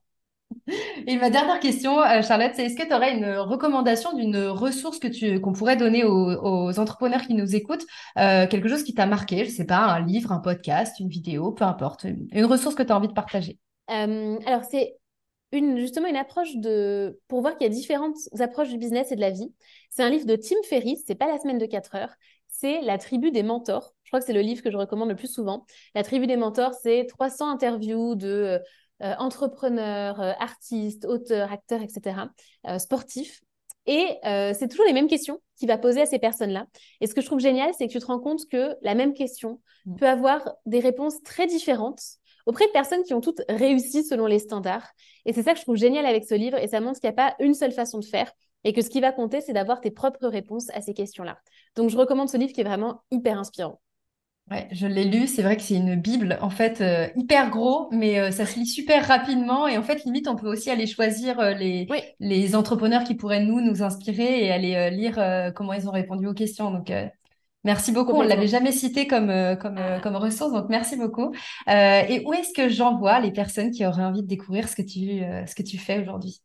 Et 1.08 1.18
ma 1.18 1.30
dernière 1.30 1.60
question, 1.60 2.02
euh, 2.02 2.22
Charlotte, 2.22 2.52
c'est 2.56 2.66
est-ce 2.66 2.76
que 2.76 2.88
tu 2.88 2.94
aurais 2.94 3.16
une 3.16 3.38
recommandation 3.38 4.16
d'une 4.16 4.38
ressource 4.48 5.00
que 5.00 5.08
tu 5.08 5.40
qu'on 5.40 5.54
pourrait 5.54 5.78
donner 5.78 6.04
aux, 6.04 6.32
aux, 6.42 6.80
entrepreneurs 6.80 7.22
qui 7.22 7.34
nous 7.34 7.56
écoutent, 7.56 7.86
euh, 8.18 8.48
quelque 8.48 8.68
chose 8.68 8.84
qui 8.84 8.94
t'a 8.94 9.06
marqué, 9.06 9.46
je 9.46 9.52
sais 9.52 9.66
pas, 9.66 9.80
un 9.80 10.00
livre, 10.06 10.32
un 10.32 10.40
podcast, 10.40 11.00
une 11.00 11.10
vidéo, 11.10 11.52
peu 11.52 11.66
importe, 11.66 12.06
une, 12.06 12.46
ressource 12.46 12.76
que 12.76 12.84
tu 12.84 12.92
as 12.92 12.98
envie 12.98 13.08
de 13.08 13.14
partager? 13.14 13.58
Euh, 13.92 14.38
alors 14.46 14.64
c'est 14.70 14.99
une, 15.52 15.78
justement 15.78 16.08
une 16.08 16.16
approche 16.16 16.56
de 16.56 17.20
pour 17.28 17.42
voir 17.42 17.58
qu'il 17.58 17.68
y 17.68 17.70
a 17.70 17.74
différentes 17.74 18.18
approches 18.40 18.70
du 18.70 18.78
business 18.78 19.12
et 19.12 19.16
de 19.16 19.22
la 19.22 19.32
vie. 19.32 19.54
C'est 19.90 20.04
un 20.04 20.10
livre 20.10 20.26
de 20.26 20.36
Tim 20.36 20.56
Ferriss, 20.68 21.04
c'est 21.08 21.16
pas 21.16 21.28
la 21.28 21.40
semaine 21.40 21.58
de 21.58 21.66
4 21.66 21.96
heures, 21.96 22.14
c'est 22.48 22.82
La 22.82 22.98
tribu 22.98 23.32
des 23.32 23.44
mentors. 23.44 23.94
Je 24.04 24.10
crois 24.10 24.20
que 24.20 24.26
c'est 24.26 24.34
le 24.34 24.42
livre 24.42 24.62
que 24.62 24.72
je 24.72 24.78
recommande 24.78 25.10
le 25.10 25.16
plus 25.16 25.32
souvent. 25.32 25.66
La 25.96 26.04
tribu 26.04 26.28
des 26.28 26.38
mentors, 26.38 26.74
c'est 26.74 27.06
300 27.06 27.50
interviews 27.50 28.16
de 28.16 28.60
euh, 29.02 29.16
entrepreneurs, 29.18 30.20
euh, 30.20 30.34
artistes, 30.40 31.06
auteurs, 31.06 31.52
acteurs, 31.54 31.82
etc., 31.82 32.18
euh, 32.68 32.80
sportifs. 32.80 33.42
Et 33.86 34.20
c'est 34.24 34.68
toujours 34.68 34.86
les 34.86 34.94
mêmes 34.94 35.08
questions 35.08 35.40
qu'il 35.58 35.68
va 35.68 35.80
poser 35.80 36.02
à 36.02 36.06
ces 36.06 36.20
personnes-là. 36.20 36.68
Et 37.02 37.08
ce 37.08 37.16
que 37.16 37.22
je 37.22 37.26
trouve 37.26 37.40
génial, 37.40 37.72
c'est 37.76 37.88
que 37.88 37.92
tu 37.92 37.98
te 37.98 38.06
rends 38.06 38.20
compte 38.20 38.42
que 38.48 38.76
la 38.84 38.94
même 38.94 39.16
question 39.16 39.62
mmh. 39.88 39.96
peut 39.96 40.08
avoir 40.08 40.54
des 40.68 40.80
réponses 40.80 41.24
très 41.24 41.48
différentes 41.48 42.19
auprès 42.50 42.66
de 42.66 42.72
personnes 42.72 43.04
qui 43.04 43.14
ont 43.14 43.22
toutes 43.22 43.44
réussi 43.48 44.04
selon 44.04 44.26
les 44.26 44.40
standards. 44.40 44.88
Et 45.26 45.34
c'est 45.34 45.44
ça 45.44 45.54
que 45.54 45.60
je 45.60 45.64
trouve 45.64 45.76
génial 45.76 46.08
avec 46.08 46.26
ce 46.26 46.34
livre, 46.34 46.58
et 46.58 46.68
ça 46.68 46.82
montre 46.82 47.00
qu'il 47.00 47.08
n'y 47.08 47.14
a 47.14 47.30
pas 47.30 47.36
une 47.40 47.54
seule 47.54 47.72
façon 47.72 48.00
de 48.00 48.06
faire, 48.06 48.32
et 48.64 48.74
que 48.74 48.82
ce 48.82 48.90
qui 48.90 49.02
va 49.02 49.12
compter, 49.12 49.40
c'est 49.40 49.54
d'avoir 49.54 49.82
tes 49.82 49.92
propres 49.92 50.28
réponses 50.28 50.72
à 50.74 50.82
ces 50.82 50.96
questions-là. 50.96 51.38
Donc 51.76 51.92
je 51.92 51.98
recommande 51.98 52.28
ce 52.28 52.38
livre 52.38 52.52
qui 52.52 52.62
est 52.62 52.64
vraiment 52.64 53.04
hyper 53.12 53.38
inspirant. 53.38 53.80
Ouais, 54.50 54.68
je 54.72 54.88
l'ai 54.88 55.04
lu, 55.04 55.28
c'est 55.28 55.44
vrai 55.44 55.58
que 55.58 55.62
c'est 55.62 55.76
une 55.76 55.96
bible 55.96 56.40
en 56.42 56.50
fait 56.50 56.82
euh, 56.82 57.08
hyper 57.16 57.52
gros, 57.52 57.88
mais 57.92 58.20
euh, 58.20 58.32
ça 58.32 58.48
se 58.48 58.58
lit 58.58 58.66
super 58.66 59.08
rapidement 59.08 59.68
et 59.68 59.78
en 59.78 59.84
fait 59.84 60.04
limite 60.06 60.28
on 60.28 60.36
peut 60.36 60.50
aussi 60.50 60.72
aller 60.72 60.88
choisir 60.88 61.40
euh, 61.40 61.54
les, 61.54 61.88
les 62.20 62.56
entrepreneurs 62.56 63.04
qui 63.04 63.14
pourraient 63.14 63.44
nous 63.44 63.62
nous 63.62 63.84
inspirer 63.84 64.44
et 64.44 64.52
aller 64.52 64.90
lire 64.90 65.54
comment 65.54 65.74
ils 65.74 65.88
ont 65.88 65.92
répondu 65.92 66.26
aux 66.26 66.34
questions. 66.34 66.72
Donc 66.72 66.92
Merci 67.66 67.92
beaucoup. 67.92 68.14
On 68.14 68.24
ne 68.24 68.28
l'avait 68.28 68.48
jamais 68.48 68.72
cité 68.72 69.06
comme, 69.06 69.30
euh, 69.30 69.56
comme, 69.56 69.78
euh, 69.78 70.00
comme 70.00 70.16
ressource, 70.16 70.54
donc 70.54 70.70
merci 70.70 70.96
beaucoup. 70.96 71.34
Euh, 71.68 72.02
et 72.08 72.24
où 72.26 72.34
est-ce 72.34 72.54
que 72.54 72.70
j'envoie 72.70 73.20
les 73.20 73.32
personnes 73.32 73.72
qui 73.72 73.86
auraient 73.86 74.06
envie 74.06 74.22
de 74.22 74.28
découvrir 74.28 74.70
ce 74.70 74.76
que 74.76 74.82
tu, 74.82 75.22
ce 75.48 75.56
que 75.56 75.64
tu 75.64 75.78
fais 75.78 76.00
aujourd'hui? 76.00 76.42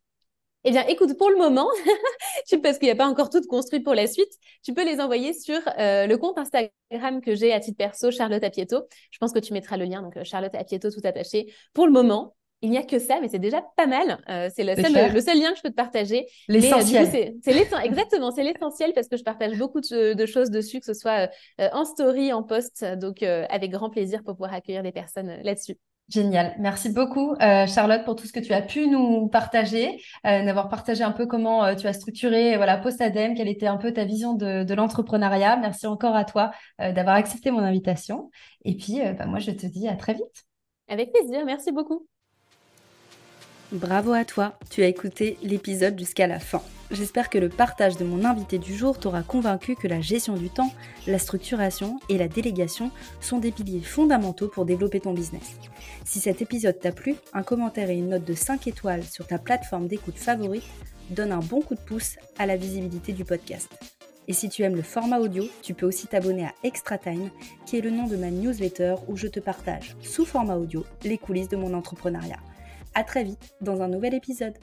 Eh 0.65 0.71
bien, 0.71 0.85
écoute, 0.87 1.15
pour 1.17 1.29
le 1.29 1.37
moment, 1.37 1.67
parce 2.63 2.79
qu'il 2.79 2.87
n'y 2.87 2.91
a 2.91 2.95
pas 2.95 3.07
encore 3.07 3.29
tout 3.29 3.41
construit 3.47 3.79
pour 3.79 3.93
la 3.93 4.07
suite, 4.07 4.31
tu 4.63 4.73
peux 4.73 4.83
les 4.83 4.99
envoyer 4.99 5.31
sur 5.33 5.59
le 5.77 6.15
compte 6.15 6.37
Instagram 6.37 7.21
que 7.21 7.35
j'ai 7.35 7.53
à 7.53 7.59
titre 7.59 7.77
perso, 7.77 8.09
Charlotte 8.09 8.43
Apieto. 8.43 8.81
Je 9.11 9.17
pense 9.19 9.31
que 9.31 9.39
tu 9.39 9.53
mettras 9.53 9.77
le 9.77 9.85
lien, 9.85 10.01
donc 10.01 10.21
Charlotte 10.23 10.55
Apieto 10.55 10.89
tout 10.89 11.01
attaché. 11.03 11.53
Pour 11.73 11.85
le 11.85 11.91
moment, 11.93 12.35
il 12.65 12.71
n'y 12.71 12.77
a 12.79 12.83
que 12.83 12.97
ça, 12.97 13.19
mais 13.21 13.27
c'est 13.27 13.39
déjà 13.39 13.61
pas 13.77 13.85
mal. 13.85 14.17
Euh, 14.27 14.49
c'est 14.53 14.63
le 14.63 14.75
seul, 14.75 15.13
le 15.13 15.21
seul 15.21 15.39
lien 15.39 15.51
que 15.51 15.57
je 15.57 15.61
peux 15.61 15.69
te 15.69 15.75
partager. 15.75 16.25
L'essentiel. 16.47 17.07
C'est 17.43 17.55
exactement, 17.83 18.31
c'est 18.31 18.43
l'essentiel 18.43 18.91
parce 18.93 19.07
que 19.07 19.17
je 19.17 19.23
partage 19.23 19.55
beaucoup 19.57 19.81
de, 19.81 20.25
choses 20.25 20.49
dessus, 20.49 20.79
que 20.79 20.85
ce 20.85 20.95
soit 20.95 21.29
euh, 21.61 21.69
en 21.73 21.85
story, 21.85 22.33
en 22.33 22.41
post. 22.41 22.83
Donc, 22.99 23.21
euh, 23.21 23.45
avec 23.49 23.69
grand 23.69 23.91
plaisir 23.91 24.23
pour 24.23 24.33
pouvoir 24.33 24.53
accueillir 24.53 24.81
des 24.81 24.91
personnes 24.91 25.37
là-dessus. 25.43 25.75
Génial. 26.09 26.55
Merci 26.59 26.89
beaucoup, 26.89 27.35
Charlotte, 27.39 28.03
pour 28.05 28.15
tout 28.15 28.27
ce 28.27 28.33
que 28.33 28.39
tu 28.39 28.53
as 28.53 28.61
pu 28.61 28.87
nous 28.87 29.27
partager, 29.27 29.99
d'avoir 30.23 30.69
partagé 30.69 31.03
un 31.03 31.11
peu 31.11 31.25
comment 31.25 31.75
tu 31.75 31.87
as 31.87 31.93
structuré 31.93 32.57
voilà, 32.57 32.77
Postadem, 32.77 33.33
quelle 33.33 33.47
était 33.47 33.65
un 33.65 33.77
peu 33.77 33.91
ta 33.91 34.05
vision 34.05 34.33
de, 34.33 34.71
l'entrepreneuriat. 34.73 35.57
Merci 35.57 35.87
encore 35.87 36.15
à 36.15 36.23
toi 36.23 36.51
d'avoir 36.79 37.15
accepté 37.15 37.49
mon 37.49 37.59
invitation. 37.59 38.29
Et 38.65 38.75
puis, 38.75 38.99
bah, 39.17 39.25
moi, 39.25 39.39
je 39.39 39.49
te 39.49 39.65
dis 39.65 39.87
à 39.87 39.95
très 39.95 40.13
vite. 40.13 40.45
Avec 40.87 41.11
plaisir. 41.11 41.43
Merci 41.43 41.71
beaucoup. 41.71 42.07
Bravo 43.71 44.13
à 44.13 44.25
toi, 44.25 44.53
tu 44.69 44.83
as 44.83 44.87
écouté 44.87 45.37
l'épisode 45.41 45.97
jusqu'à 45.97 46.27
la 46.27 46.39
fin. 46.39 46.61
J'espère 46.91 47.31
que 47.31 47.39
le 47.39 47.49
partage 47.49 47.97
de 47.97 48.05
mon 48.05 48.23
invité 48.23 48.59
du 48.59 48.75
jour 48.75 48.99
t'aura 48.99 49.23
convaincu 49.23 49.75
que 49.75 49.87
la 49.87 50.01
gestion 50.01 50.35
du 50.35 50.51
temps, 50.51 50.71
la 51.07 51.17
structuration 51.17 51.99
et 52.07 52.19
la 52.19 52.27
délégation 52.27 52.91
sont 53.21 53.39
des 53.39 53.51
piliers 53.51 53.81
fondamentaux 53.81 54.49
pour 54.49 54.65
développer 54.65 54.99
ton 54.99 55.13
business. 55.13 55.57
Si 56.03 56.19
cet 56.19 56.43
épisode 56.43 56.79
t'a 56.79 56.91
plu, 56.91 57.15
un 57.33 57.41
commentaire 57.41 57.89
et 57.89 57.97
une 57.97 58.09
note 58.09 58.23
de 58.23 58.35
5 58.35 58.67
étoiles 58.67 59.03
sur 59.03 59.25
ta 59.25 59.39
plateforme 59.39 59.87
d'écoute 59.87 60.17
favorite 60.17 60.63
donne 61.09 61.31
un 61.31 61.39
bon 61.39 61.61
coup 61.61 61.73
de 61.73 61.79
pouce 61.79 62.17
à 62.37 62.45
la 62.45 62.57
visibilité 62.57 63.13
du 63.13 63.25
podcast. 63.25 63.69
Et 64.27 64.33
si 64.33 64.47
tu 64.47 64.61
aimes 64.61 64.75
le 64.75 64.83
format 64.83 65.19
audio, 65.19 65.43
tu 65.63 65.73
peux 65.73 65.87
aussi 65.87 66.05
t'abonner 66.05 66.45
à 66.45 66.53
Extra 66.63 66.99
Time, 66.99 67.29
qui 67.65 67.77
est 67.77 67.81
le 67.81 67.91
nom 67.91 68.05
de 68.05 68.15
ma 68.15 68.29
newsletter 68.29 68.95
où 69.07 69.17
je 69.17 69.27
te 69.27 69.39
partage, 69.39 69.95
sous 70.01 70.25
format 70.25 70.55
audio, 70.55 70.85
les 71.03 71.17
coulisses 71.17 71.49
de 71.49 71.57
mon 71.57 71.73
entrepreneuriat. 71.73 72.39
À 72.95 73.03
très 73.03 73.23
vite 73.25 73.53
dans 73.61 73.81
un 73.81 73.89
nouvel 73.89 74.13
épisode. 74.13 74.53